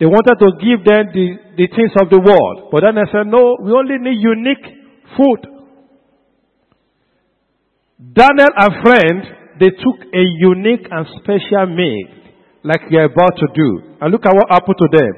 They 0.00 0.06
wanted 0.06 0.42
to 0.42 0.58
give 0.58 0.82
them 0.82 1.14
the, 1.14 1.26
the 1.56 1.66
things 1.70 1.94
of 2.02 2.10
the 2.10 2.18
world. 2.18 2.68
But 2.72 2.82
then 2.82 2.98
I 2.98 3.06
said, 3.12 3.30
no, 3.30 3.56
we 3.62 3.70
only 3.70 4.02
need 4.02 4.18
unique 4.18 4.66
food. 5.16 5.40
Daniel 8.12 8.52
and 8.58 8.72
friend, 8.82 9.22
they 9.60 9.70
took 9.70 10.02
a 10.12 10.24
unique 10.42 10.86
and 10.90 11.06
special 11.22 11.70
meal, 11.72 12.25
like 12.66 12.90
are 12.90 13.06
about 13.06 13.38
to 13.38 13.48
do. 13.54 13.96
And 14.02 14.10
look 14.10 14.26
at 14.26 14.34
what 14.34 14.50
happened 14.50 14.78
to 14.82 14.88
them 14.90 15.12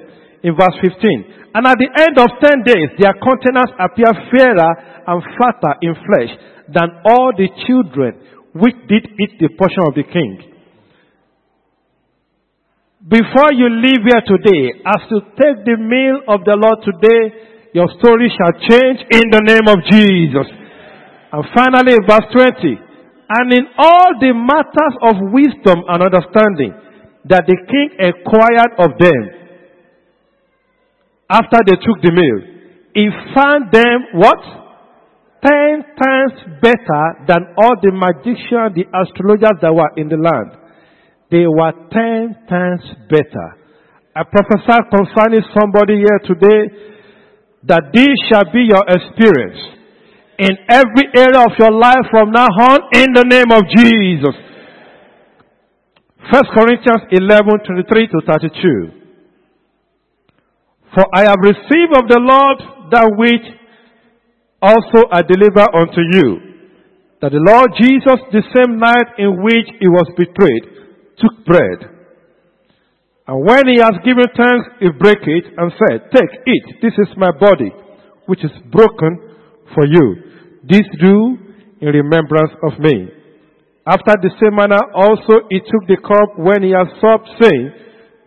in 0.44 0.52
verse 0.52 0.76
15. 0.84 1.56
And 1.56 1.64
at 1.64 1.80
the 1.80 1.88
end 1.88 2.14
of 2.20 2.28
10 2.44 2.62
days, 2.62 2.88
their 3.00 3.16
countenance 3.16 3.72
appeared 3.80 4.16
fairer 4.28 4.72
and 5.08 5.18
fatter 5.40 5.74
in 5.80 5.96
flesh 5.96 6.32
than 6.68 7.00
all 7.08 7.32
the 7.32 7.48
children 7.64 8.20
which 8.52 8.76
did 8.86 9.08
eat 9.16 9.40
the 9.40 9.48
portion 9.56 9.82
of 9.88 9.96
the 9.96 10.04
king. 10.04 10.44
Before 13.08 13.56
you 13.56 13.72
leave 13.72 14.04
here 14.04 14.24
today, 14.28 14.84
as 14.84 15.00
you 15.08 15.20
take 15.40 15.64
the 15.64 15.80
meal 15.80 16.20
of 16.28 16.44
the 16.44 16.52
Lord 16.52 16.84
today, 16.84 17.72
your 17.72 17.88
story 17.96 18.28
shall 18.28 18.52
change 18.68 19.00
in 19.08 19.24
the 19.32 19.42
name 19.48 19.64
of 19.64 19.80
Jesus. 19.88 20.48
And 21.32 21.44
finally, 21.56 21.96
verse 22.04 22.28
20. 22.28 22.76
And 23.28 23.52
in 23.52 23.64
all 23.76 24.12
the 24.20 24.32
matters 24.36 24.94
of 25.04 25.32
wisdom 25.32 25.84
and 25.88 26.04
understanding 26.04 26.87
that 27.26 27.44
the 27.46 27.56
king 27.66 27.90
inquired 27.98 28.72
of 28.78 28.98
them 28.98 29.22
after 31.30 31.58
they 31.66 31.76
took 31.76 32.00
the 32.02 32.12
meal, 32.12 32.40
he 32.94 33.08
found 33.34 33.72
them 33.72 34.14
what? 34.14 34.38
Ten 35.42 35.84
times 35.94 36.34
better 36.60 37.04
than 37.28 37.54
all 37.58 37.76
the 37.80 37.92
magicians, 37.92 38.74
the 38.74 38.86
astrologers 38.90 39.58
that 39.62 39.72
were 39.72 39.92
in 39.96 40.08
the 40.08 40.16
land 40.16 40.68
they 41.30 41.44
were 41.46 41.72
ten 41.92 42.36
times 42.48 42.84
better. 43.08 43.48
I 44.16 44.24
prophesy 44.24 44.80
concerning 44.88 45.44
somebody 45.52 46.00
here 46.00 46.20
today 46.24 46.62
that 47.68 47.92
this 47.92 48.16
shall 48.28 48.48
be 48.50 48.64
your 48.64 48.82
experience 48.88 49.60
in 50.38 50.56
every 50.70 51.06
area 51.14 51.44
of 51.44 51.52
your 51.58 51.72
life 51.72 52.08
from 52.10 52.30
now 52.32 52.48
on 52.48 52.80
in 52.94 53.12
the 53.12 53.24
name 53.28 53.52
of 53.52 53.62
Jesus. 53.76 54.34
First 56.30 56.50
Corinthians 56.52 57.08
11, 57.10 57.64
23 57.64 58.06
to 58.08 58.20
32. 58.26 58.98
For 60.94 61.04
I 61.14 61.22
have 61.24 61.40
received 61.40 61.92
of 61.96 62.04
the 62.04 62.20
Lord 62.20 62.58
that 62.92 63.08
which 63.16 63.46
also 64.60 65.08
I 65.10 65.22
deliver 65.22 65.64
unto 65.72 66.00
you. 66.04 66.28
That 67.20 67.32
the 67.32 67.40
Lord 67.40 67.72
Jesus, 67.80 68.20
the 68.30 68.44
same 68.54 68.78
night 68.78 69.16
in 69.16 69.42
which 69.42 69.72
he 69.80 69.88
was 69.88 70.06
betrayed, 70.16 70.64
took 71.16 71.44
bread. 71.46 71.96
And 73.26 73.44
when 73.44 73.66
he 73.68 73.80
has 73.80 73.96
given 74.04 74.28
thanks, 74.36 74.68
he 74.80 74.88
broke 74.90 75.24
it 75.24 75.44
and 75.56 75.72
said, 75.80 76.12
Take, 76.12 76.32
eat, 76.46 76.80
this 76.82 76.92
is 76.98 77.08
my 77.16 77.30
body, 77.40 77.72
which 78.26 78.44
is 78.44 78.52
broken 78.70 79.18
for 79.74 79.84
you. 79.84 80.16
This 80.64 80.84
do 81.00 81.38
in 81.80 81.88
remembrance 81.88 82.52
of 82.62 82.78
me. 82.80 83.17
After 83.88 84.20
the 84.20 84.28
same 84.36 84.52
manner 84.52 84.84
also 84.92 85.48
he 85.48 85.64
took 85.64 85.88
the 85.88 85.96
cup 86.04 86.36
when 86.36 86.60
he 86.60 86.76
had 86.76 86.92
supped, 87.00 87.24
saying, 87.40 87.72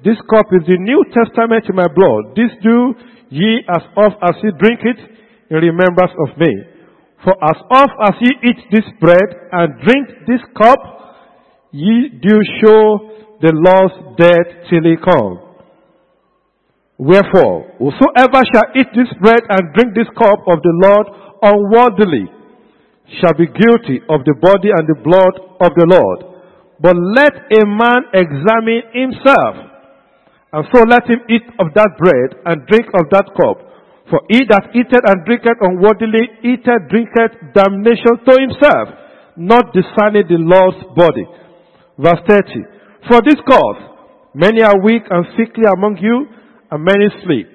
This 0.01 0.17
cup 0.25 0.49
is 0.57 0.65
the 0.65 0.81
New 0.81 1.05
Testament 1.13 1.69
in 1.69 1.77
my 1.77 1.85
blood. 1.85 2.33
This 2.33 2.49
do 2.65 2.97
ye 3.29 3.61
as 3.69 3.85
oft 3.93 4.17
as 4.25 4.41
ye 4.41 4.49
drink 4.57 4.81
it 4.81 4.97
in 5.53 5.61
remembrance 5.61 6.17
of 6.25 6.33
me. 6.41 6.49
For 7.21 7.37
as 7.45 7.61
oft 7.69 7.93
as 8.09 8.15
ye 8.25 8.31
eat 8.41 8.59
this 8.73 8.89
bread 8.97 9.29
and 9.53 9.77
drink 9.85 10.25
this 10.25 10.41
cup, 10.57 10.81
ye 11.69 12.09
do 12.09 12.41
show 12.57 12.81
the 13.45 13.53
Lord's 13.53 14.17
death 14.17 14.65
till 14.65 14.81
he 14.81 14.97
come. 14.97 15.45
Wherefore, 16.97 17.69
whosoever 17.77 18.41
shall 18.49 18.69
eat 18.73 18.89
this 18.97 19.13
bread 19.21 19.45
and 19.45 19.77
drink 19.77 19.93
this 19.93 20.09
cup 20.17 20.41
of 20.41 20.57
the 20.65 20.73
Lord 20.81 21.05
unworthily 21.45 22.40
shall 23.19 23.33
be 23.35 23.47
guilty 23.47 23.99
of 24.07 24.23
the 24.23 24.37
body 24.39 24.71
and 24.71 24.87
the 24.87 24.99
blood 25.03 25.35
of 25.59 25.71
the 25.75 25.87
Lord. 25.89 26.19
But 26.79 26.95
let 26.95 27.35
a 27.51 27.63
man 27.67 28.09
examine 28.15 28.83
himself, 28.95 29.53
and 30.53 30.63
so 30.73 30.81
let 30.87 31.05
him 31.05 31.21
eat 31.29 31.45
of 31.59 31.73
that 31.75 31.91
bread 31.99 32.41
and 32.45 32.65
drink 32.65 32.87
of 32.95 33.11
that 33.11 33.29
cup. 33.37 33.57
For 34.09 34.19
he 34.27 34.43
that 34.49 34.73
eateth 34.75 35.05
and 35.07 35.23
drinketh 35.23 35.61
unworthily 35.61 36.41
eateth, 36.43 36.89
drinketh 36.89 37.53
damnation 37.53 38.19
to 38.27 38.33
himself, 38.35 38.87
not 39.37 39.71
discerning 39.71 40.27
the 40.27 40.41
Lord's 40.41 40.81
body. 40.97 41.23
Verse 41.95 42.19
30. 42.27 42.65
For 43.07 43.21
this 43.23 43.39
cause, 43.47 43.79
many 44.33 44.63
are 44.63 44.81
weak 44.83 45.03
and 45.09 45.25
sickly 45.37 45.63
among 45.63 45.97
you, 46.01 46.27
and 46.71 46.83
many 46.83 47.07
sleep. 47.23 47.47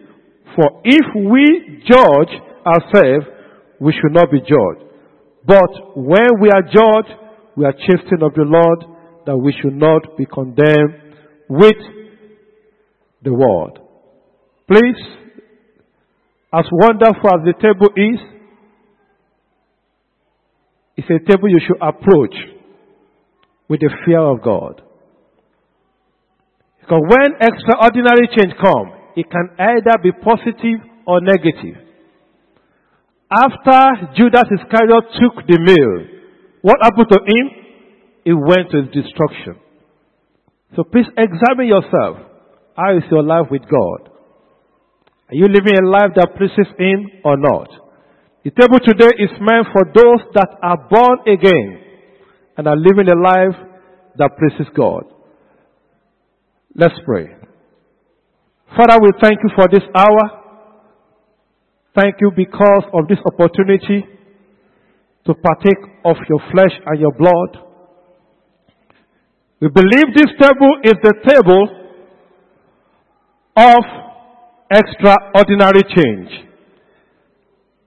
For 0.55 0.81
if 0.85 1.07
we 1.29 1.83
judge 1.85 2.33
ourselves, 2.65 3.27
we 3.81 3.93
should 3.93 4.15
not 4.15 4.31
be 4.31 4.41
judged. 4.41 4.86
But 5.47 5.97
when 5.97 6.40
we 6.40 6.51
are 6.51 6.62
judged, 6.62 7.14
we 7.57 7.64
are 7.64 7.72
chastened 7.72 8.22
of 8.22 8.34
the 8.34 8.42
Lord, 8.44 8.84
that 9.26 9.36
we 9.36 9.55
should 9.61 9.74
not 9.74 10.16
be 10.16 10.26
condemned 10.26 10.94
with 11.49 11.76
the 13.22 13.32
world. 13.32 13.78
Please, 14.68 15.01
as 16.53 16.64
wonderful 16.72 17.30
as 17.30 17.44
the 17.44 17.55
table 17.61 17.90
is, 17.97 18.20
it's 20.97 21.09
a 21.11 21.30
table 21.30 21.49
you 21.49 21.61
should 21.66 21.80
approach 21.80 22.34
with 23.68 23.80
the 23.80 23.90
fear 24.05 24.20
of 24.20 24.42
God. 24.42 24.82
Because 26.80 27.03
when 27.09 27.32
extraordinary 27.40 28.28
change 28.36 28.55
comes, 28.62 28.92
it 29.16 29.26
can 29.30 29.51
either 29.59 29.99
be 30.03 30.12
positive 30.12 30.80
or 31.07 31.20
negative. 31.20 31.86
After 33.31 34.14
Judas 34.16 34.47
Iscariot 34.51 35.05
took 35.20 35.47
the 35.47 35.59
meal, 35.59 36.18
what 36.62 36.77
happened 36.83 37.09
to 37.11 37.20
him? 37.27 37.51
He 38.24 38.33
went 38.33 38.70
to 38.70 38.83
his 38.83 39.05
destruction. 39.05 39.57
So 40.74 40.85
please 40.85 41.07
examine 41.16 41.66
yourself. 41.68 42.18
How 42.77 42.97
is 42.97 43.05
your 43.11 43.22
life 43.22 43.47
with 43.51 43.62
God? 43.62 44.11
Are 45.29 45.35
you 45.35 45.47
living 45.47 45.74
a 45.74 45.89
life 45.89 46.14
that 46.14 46.37
pleases 46.37 46.70
Him 46.79 47.11
or 47.24 47.37
not? 47.37 47.68
The 48.45 48.51
table 48.51 48.79
today 48.79 49.11
is 49.18 49.31
meant 49.41 49.66
for 49.72 49.83
those 49.91 50.22
that 50.35 50.55
are 50.62 50.87
born 50.89 51.18
again 51.27 51.83
and 52.57 52.68
are 52.68 52.77
living 52.77 53.09
a 53.09 53.18
life 53.18 53.59
that 54.18 54.39
pleases 54.39 54.72
God. 54.77 55.05
Let's 56.77 56.95
pray. 57.05 57.27
Father, 58.77 59.01
we 59.03 59.11
thank 59.20 59.39
you 59.43 59.51
for 59.57 59.66
this 59.66 59.83
hour. 59.97 60.45
Thank 61.97 62.16
you 62.20 62.30
because 62.36 62.84
of 62.92 63.09
this 63.09 63.16
opportunity 63.24 64.05
to 65.24 65.32
partake 65.34 65.82
of 66.05 66.16
your 66.28 66.40
flesh 66.53 66.72
and 66.84 67.01
your 67.01 67.12
blood. 67.12 67.64
We 69.61 69.68
believe 69.68 70.14
this 70.14 70.30
table 70.38 70.76
is 70.84 70.92
the 71.03 71.14
table 71.26 71.64
of 73.57 73.82
extraordinary 74.70 75.82
change. 75.97 76.28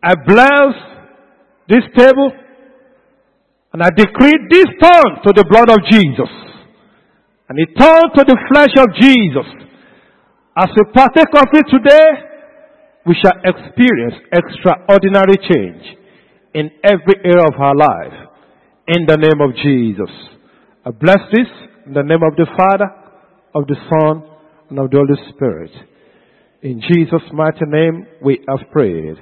I 0.02 0.16
bless 0.26 0.74
this 1.68 1.84
table 1.96 2.32
and 3.74 3.84
I 3.84 3.90
decree 3.96 4.34
this 4.50 4.66
turn 4.82 5.22
to 5.24 5.34
the 5.36 5.46
blood 5.48 5.70
of 5.70 5.78
Jesus. 5.88 6.30
And 7.48 7.60
it 7.60 7.78
turned 7.78 8.12
to 8.16 8.24
the 8.26 8.38
flesh 8.52 8.74
of 8.80 8.88
Jesus. 9.00 9.46
As 10.58 10.70
we 10.76 10.92
partake 10.94 11.30
of 11.36 11.48
it 11.54 11.66
today, 11.70 12.29
we 13.06 13.16
shall 13.16 13.38
experience 13.44 14.16
extraordinary 14.32 15.38
change 15.50 15.98
in 16.54 16.72
every 16.84 17.16
area 17.24 17.46
of 17.48 17.60
our 17.60 17.76
life. 17.76 18.30
In 18.88 19.06
the 19.06 19.18
name 19.18 19.40
of 19.42 19.56
Jesus. 19.56 20.10
I 20.86 20.90
bless 20.90 21.20
this 21.32 21.48
in 21.86 21.94
the 21.94 22.02
name 22.02 22.24
of 22.24 22.36
the 22.36 22.48
Father, 22.58 22.90
of 23.54 23.68
the 23.68 23.76
Son, 23.90 24.24
and 24.70 24.80
of 24.80 24.90
the 24.90 24.98
Holy 24.98 25.34
Spirit. 25.34 25.72
In 26.62 26.82
Jesus' 26.82 27.22
mighty 27.32 27.66
name, 27.68 28.06
we 28.24 28.44
have 28.50 28.70
prayed. 28.72 29.16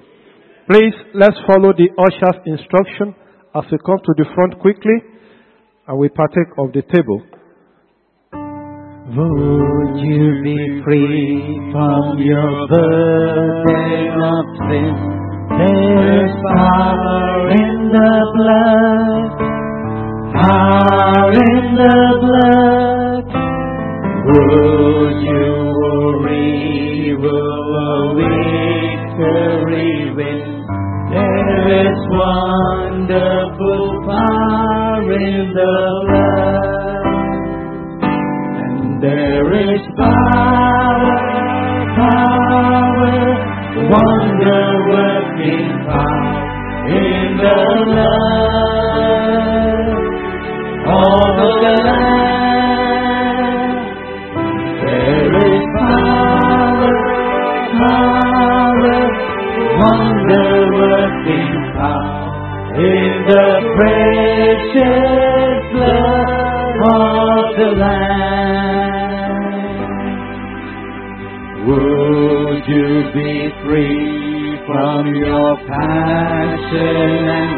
Please, 0.69 0.93
let's 1.13 1.37
follow 1.45 1.71
the 1.71 1.89
usher's 1.99 2.41
instruction 2.45 3.15
as 3.55 3.63
we 3.71 3.77
come 3.85 3.99
to 4.03 4.13
the 4.17 4.25
front 4.35 4.59
quickly 4.59 4.99
and 5.87 5.97
we 5.97 6.09
partake 6.09 6.51
of 6.57 6.71
the 6.73 6.81
table. 6.93 7.23
Would 9.07 9.95
you 10.03 10.43
be 10.43 10.81
free 10.83 11.71
from 11.71 12.19
your 12.19 12.67
burden 12.67 14.11
of 14.19 14.45
sin? 14.67 14.95
There's 15.47 16.35
power 16.43 17.49
in 17.51 17.87
the 17.87 18.13
blood, 18.35 19.31
power 20.35 21.31
in 21.31 21.75
the 21.79 21.99
blood. 22.19 23.25
Would 24.27 25.17
you 25.23 25.47
worry, 25.79 27.15
will 27.15 27.75
a 27.79 28.11
victory 28.19 29.95
win? 30.17 30.67
There 31.15 31.67
is 31.79 31.97
wonderful 32.11 34.03
power 34.05 35.11
in 35.13 35.53
the 35.53 35.75
blood. 36.09 36.36
There 38.99 39.53
is 39.53 39.81
power, 39.95 41.17
power, 41.95 43.13
wonder 43.93 44.63
working 44.89 45.69
power 45.85 46.89
in 46.89 47.37
the 47.37 47.57
blood 47.85 48.17
of 50.87 51.46
passion 76.69 77.29
and 77.29 77.56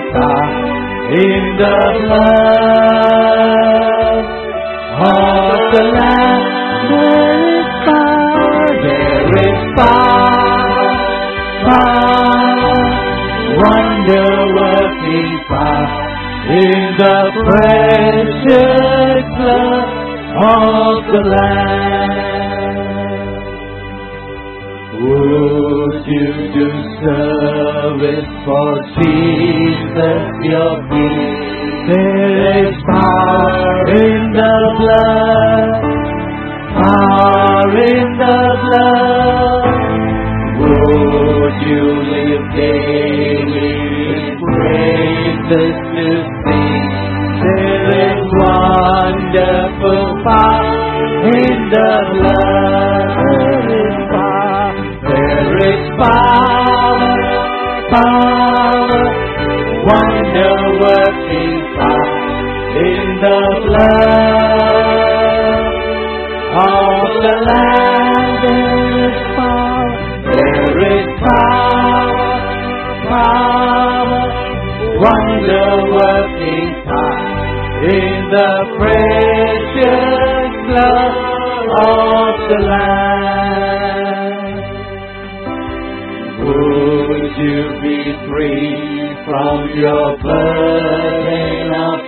power, 7.84 8.66
there 8.82 9.30
is 9.46 9.60
power, 9.76 10.90
power, 11.62 12.82
wonder 13.62 14.30
working 14.58 15.32
power 15.48 15.88
in 16.50 16.80
the 16.98 17.18
precious 17.46 19.24
blood 19.38 19.88
of 20.50 20.96
the 21.12 21.20
Lamb. 21.30 22.24
Would 25.00 26.06
you 26.06 26.28
do 26.54 26.66
service 27.84 28.28
for 28.44 28.70
Jesus 28.96 30.24
your 30.50 30.74
King? 30.88 31.16
There 31.88 32.64
is 32.64 32.74
power 32.88 33.84
in 34.04 34.32
the 34.32 34.56
blood, 34.78 35.68
power 36.80 37.72
in 37.92 38.06
the 38.22 38.38
blood. 38.64 39.66
Would 40.60 41.56
you 41.68 42.03
the 63.24 63.40
blood 63.66 64.84
of 66.60 67.08
the 67.24 67.34
Lamb. 67.48 68.34
There 68.44 69.08
is 69.08 69.16
power, 69.36 69.88
there 70.28 70.76
is 70.92 71.06
power, 71.24 72.04
power, 73.08 74.22
wonder 75.04 75.68
working 75.96 76.70
power 76.84 77.32
in 77.96 78.12
the 78.34 78.52
precious 78.76 80.52
blood 80.68 81.14
of 81.80 82.32
the 82.50 82.60
Lamb. 82.72 84.44
Would 86.44 87.32
you 87.40 87.60
be 87.80 87.98
free 88.28 89.16
from 89.24 89.56
your 89.78 90.08
burden 90.18 91.72
of 91.72 92.03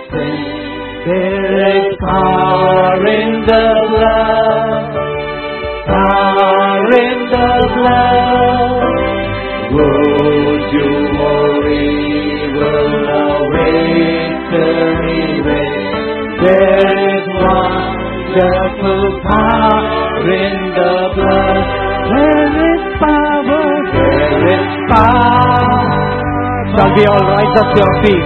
power 2.47 3.05
in 3.19 3.31
the 3.49 3.65
blood, 3.91 4.83
power 5.87 6.85
in 7.05 7.19
the 7.33 7.49
blood. 7.75 8.83
Would 9.75 10.63
you 10.77 10.91
worry, 11.19 11.91
will 12.55 12.91
the 13.07 13.23
victory 13.53 15.23
reign? 15.47 15.91
There 16.43 16.95
is 17.15 17.25
wonderful 17.43 19.03
power 19.27 20.23
in 20.39 20.55
the 20.77 20.93
blood. 21.17 21.63
There 22.13 22.53
is 22.71 22.83
power, 23.03 23.65
there 23.97 24.43
is 24.55 24.67
power. 24.93 25.79
Shall 26.73 26.91
we 26.95 27.03
all 27.11 27.25
rise 27.33 27.55
up 27.61 27.67
to 27.75 27.79
our 27.83 27.95
feet? 28.03 28.25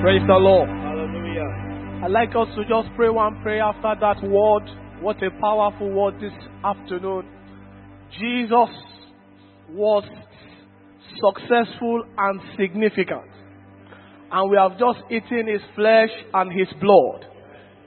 Praise 0.00 0.22
the 0.26 0.36
Lord. 0.38 0.68
Hallelujah. 0.68 1.48
I'd 2.02 2.10
like 2.10 2.30
us 2.30 2.48
to 2.56 2.64
just 2.64 2.88
pray 2.96 3.10
one 3.10 3.42
prayer 3.42 3.62
after 3.62 3.92
that 4.00 4.22
word. 4.22 4.83
What 5.00 5.22
a 5.22 5.30
powerful 5.40 5.90
word 5.90 6.14
this 6.20 6.32
afternoon. 6.64 7.28
Jesus 8.12 8.74
was 9.70 10.04
successful 11.20 12.04
and 12.16 12.40
significant. 12.58 13.30
And 14.30 14.50
we 14.50 14.56
have 14.56 14.78
just 14.78 15.00
eaten 15.10 15.48
his 15.48 15.60
flesh 15.74 16.10
and 16.32 16.52
his 16.52 16.68
blood. 16.80 17.26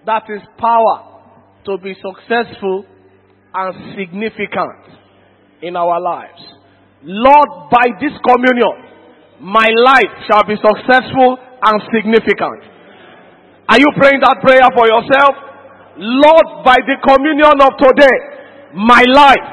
That 0.05 0.23
is 0.29 0.41
power 0.57 1.21
to 1.65 1.77
be 1.77 1.95
successful 1.95 2.85
and 3.53 3.95
significant 3.97 4.99
in 5.61 5.75
our 5.75 5.99
lives. 5.99 6.41
Lord, 7.03 7.71
by 7.71 7.87
this 7.99 8.13
communion, 8.23 8.83
my 9.41 9.67
life 9.85 10.13
shall 10.27 10.43
be 10.45 10.55
successful 10.55 11.37
and 11.63 11.81
significant. 11.93 12.61
Are 13.69 13.79
you 13.79 13.91
praying 13.97 14.21
that 14.21 14.37
prayer 14.41 14.67
for 14.75 14.87
yourself? 14.87 15.46
Lord, 15.97 16.63
by 16.63 16.77
the 16.85 16.97
communion 17.01 17.57
of 17.61 17.73
today, 17.81 18.17
my 18.73 19.01
life 19.09 19.49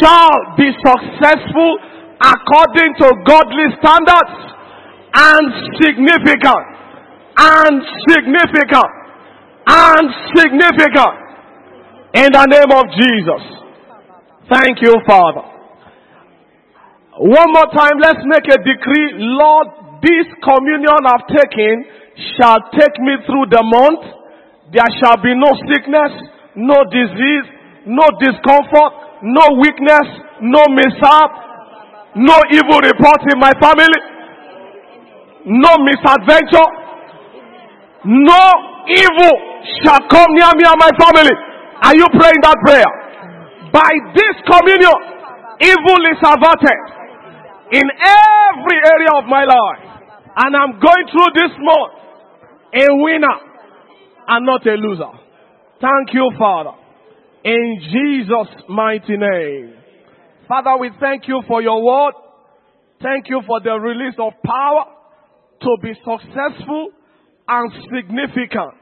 shall 0.00 0.56
be 0.56 0.68
successful 0.84 1.72
according 2.20 2.92
to 3.00 3.08
godly 3.24 3.68
standards 3.80 4.36
and 5.14 5.44
significant 5.80 6.64
and 7.40 7.74
significant 8.12 8.92
and 9.66 10.04
significant 10.36 11.16
in 12.12 12.28
the 12.28 12.44
name 12.44 12.70
of 12.76 12.84
Jesus. 12.92 13.42
Thank 14.52 14.82
you, 14.82 14.94
Father. 15.06 15.46
One 17.20 17.52
more 17.52 17.70
time, 17.72 17.96
let's 18.02 18.20
make 18.24 18.44
a 18.52 18.58
decree. 18.60 19.16
Lord, 19.16 20.00
this 20.02 20.26
communion 20.44 21.00
I've 21.06 21.28
taken 21.28 21.84
shall 22.36 22.58
take 22.76 22.96
me 23.00 23.16
through 23.24 23.46
the 23.48 23.62
month. 23.64 24.19
There 24.70 24.90
shall 25.02 25.18
be 25.18 25.34
no 25.34 25.50
sickness, 25.66 26.12
no 26.54 26.78
disease, 26.86 27.46
no 27.90 28.06
discomfort, 28.22 28.92
no 29.26 29.58
weakness, 29.58 30.06
no 30.46 30.62
mishap, 30.70 31.30
no 32.14 32.38
evil 32.54 32.78
report 32.78 33.20
in 33.34 33.38
my 33.42 33.50
family, 33.58 34.00
no 35.46 35.74
misadventure, 35.82 36.70
no 38.04 38.42
evil 38.86 39.34
shall 39.82 40.06
come 40.06 40.30
near 40.38 40.54
me 40.54 40.62
and 40.62 40.78
my 40.78 40.92
family. 41.02 41.34
Are 41.82 41.96
you 41.96 42.06
praying 42.14 42.40
that 42.46 42.56
prayer? 42.62 42.90
By 43.74 43.90
this 44.14 44.34
communion, 44.46 44.98
evil 45.66 46.00
is 46.14 46.20
averted 46.22 46.80
in 47.74 47.86
every 47.90 48.78
area 48.86 49.12
of 49.18 49.26
my 49.26 49.42
life. 49.42 49.82
And 50.36 50.54
I'm 50.54 50.78
going 50.78 51.04
through 51.10 51.30
this 51.34 51.52
month 51.58 51.92
a 52.70 52.86
winner 53.02 53.50
and 54.30 54.46
not 54.46 54.64
a 54.64 54.74
loser. 54.78 55.10
Thank 55.82 56.14
you, 56.14 56.30
Father. 56.38 56.70
In 57.42 57.80
Jesus' 57.82 58.62
mighty 58.68 59.16
name. 59.16 59.74
Father, 60.46 60.78
we 60.78 60.90
thank 61.00 61.26
you 61.26 61.42
for 61.48 61.60
your 61.60 61.82
word. 61.82 62.14
Thank 63.02 63.28
you 63.28 63.42
for 63.46 63.60
the 63.60 63.74
release 63.74 64.14
of 64.18 64.32
power 64.44 64.84
to 65.62 65.70
be 65.82 65.92
successful 66.04 66.90
and 67.48 67.72
significant. 67.90 68.78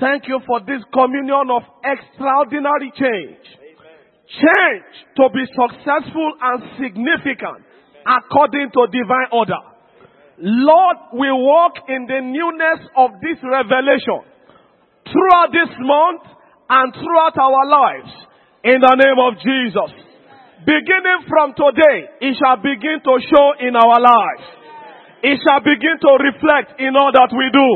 Thank 0.00 0.26
you 0.26 0.40
for 0.46 0.58
this 0.60 0.82
communion 0.92 1.54
of 1.54 1.62
extraordinary 1.84 2.90
change. 2.98 3.44
Change 4.26 4.90
to 5.16 5.28
be 5.30 5.44
successful 5.54 6.32
and 6.42 6.62
significant 6.82 7.62
according 8.02 8.70
to 8.74 8.86
divine 8.90 9.30
order. 9.30 9.62
Lord, 10.38 10.96
we 11.12 11.30
walk 11.30 11.74
in 11.86 12.06
the 12.06 12.20
newness 12.20 12.88
of 12.96 13.10
this 13.22 13.38
revelation 13.44 14.33
throughout 15.08 15.50
this 15.52 15.72
month 15.80 16.22
and 16.68 16.92
throughout 16.94 17.36
our 17.36 17.64
lives 17.68 18.12
in 18.64 18.80
the 18.80 18.94
name 18.96 19.20
of 19.20 19.36
Jesus. 19.44 19.90
Beginning 20.64 21.28
from 21.28 21.52
today, 21.52 22.08
it 22.24 22.34
shall 22.40 22.56
begin 22.56 23.04
to 23.04 23.14
show 23.28 23.46
in 23.60 23.76
our 23.76 24.00
lives. 24.00 24.44
It 25.20 25.36
shall 25.44 25.60
begin 25.60 26.00
to 26.00 26.10
reflect 26.20 26.80
in 26.80 26.96
all 26.96 27.12
that 27.12 27.32
we 27.32 27.46
do 27.52 27.70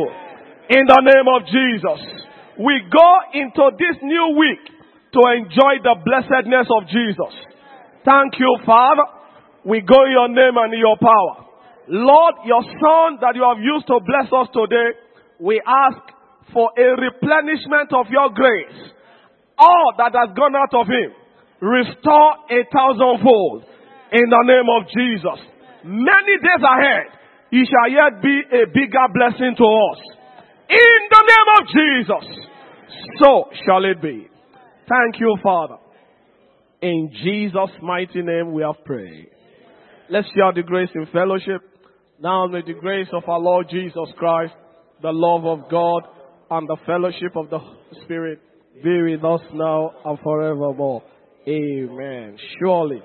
in 0.73 0.85
the 0.89 1.01
name 1.05 1.29
of 1.29 1.45
Jesus. 1.49 2.01
We 2.61 2.81
go 2.89 3.11
into 3.33 3.77
this 3.77 3.97
new 4.03 4.37
week 4.37 4.65
to 5.13 5.21
enjoy 5.37 5.81
the 5.85 5.97
blessedness 6.01 6.69
of 6.69 6.89
Jesus. 6.89 7.33
Thank 8.05 8.41
you, 8.41 8.57
Father. 8.65 9.05
We 9.65 9.81
go 9.81 10.05
in 10.05 10.13
your 10.13 10.29
name 10.29 10.57
and 10.57 10.73
in 10.73 10.81
your 10.81 10.97
power. 10.97 11.45
Lord, 11.89 12.35
your 12.45 12.63
son 12.65 13.21
that 13.21 13.33
you 13.37 13.45
have 13.45 13.61
used 13.61 13.87
to 13.89 14.01
bless 14.01 14.29
us 14.33 14.49
today, 14.53 14.97
we 15.41 15.61
ask 15.65 16.01
for 16.53 16.71
a 16.77 16.89
replenishment 16.97 17.93
of 17.93 18.07
your 18.11 18.31
grace. 18.31 18.93
All 19.59 19.93
that 19.99 20.15
has 20.15 20.37
gone 20.37 20.55
out 20.55 20.73
of 20.75 20.87
him, 20.87 21.11
restore 21.61 22.33
a 22.51 22.63
thousandfold 22.73 23.65
in 24.13 24.31
the 24.31 24.45
name 24.47 24.69
of 24.71 24.89
Jesus. 24.89 25.39
Many 25.85 26.35
days 26.39 26.63
ahead, 26.63 27.19
he 27.51 27.65
shall 27.65 27.91
yet 27.91 28.23
be 28.23 28.43
a 28.53 28.67
bigger 28.67 29.07
blessing 29.13 29.55
to 29.57 29.65
us. 29.65 30.01
In 30.69 31.01
the 31.11 31.23
name 31.27 31.49
of 31.57 31.63
Jesus. 31.69 32.47
So 33.21 33.49
shall 33.67 33.85
it 33.85 34.01
be. 34.01 34.29
Thank 34.89 35.21
you, 35.21 35.37
Father. 35.43 35.77
In 36.81 37.11
Jesus' 37.23 37.75
mighty 37.83 38.23
name 38.23 38.53
we 38.53 38.63
have 38.63 38.85
prayed. 38.85 39.29
Let's 40.11 40.29
share 40.35 40.53
the 40.55 40.63
grace 40.63 40.91
in 40.95 41.07
fellowship. 41.13 41.61
Now 42.21 42.47
may 42.47 42.63
the 42.63 42.75
grace 42.75 43.09
of 43.13 43.29
our 43.29 43.41
Lord 43.41 43.67
Jesus 43.71 44.09
Christ, 44.17 44.55
the 45.03 45.11
love 45.13 45.45
of 45.45 45.71
God, 45.71 46.03
and 46.51 46.69
the 46.69 46.77
fellowship 46.87 47.37
of 47.37 47.51
the 47.51 47.59
Spirit 48.05 48.41
be 48.83 49.03
with 49.03 49.25
us 49.25 49.41
now 49.53 49.93
and 50.05 50.19
forevermore. 50.21 51.03
Amen. 51.47 52.37
Surely 52.59 53.03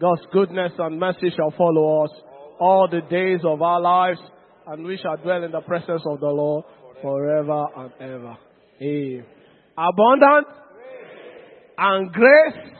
God's 0.00 0.22
goodness 0.32 0.72
and 0.78 0.98
mercy 0.98 1.30
shall 1.34 1.52
follow 1.56 2.04
us 2.04 2.10
all 2.58 2.88
the 2.90 3.00
days 3.02 3.40
of 3.44 3.62
our 3.62 3.80
lives, 3.80 4.20
and 4.66 4.84
we 4.84 4.96
shall 4.96 5.16
dwell 5.16 5.42
in 5.44 5.52
the 5.52 5.60
presence 5.60 6.02
of 6.06 6.20
the 6.20 6.26
Lord 6.26 6.64
forever 7.02 7.64
and 7.76 7.92
ever. 8.00 8.36
Amen. 8.80 9.24
Abundant 9.76 10.46
and 11.78 12.12
grace. 12.12 12.74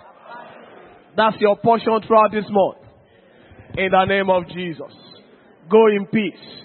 That's 1.17 1.37
your 1.41 1.57
portion 1.57 2.01
throughout 2.07 2.33
this 2.33 2.45
month. 2.49 2.79
In 3.77 3.91
the 3.91 4.05
name 4.05 4.31
of 4.31 4.49
Jesus. 4.49 4.93
Go 5.71 5.87
in 5.89 6.07
peace. 6.07 6.64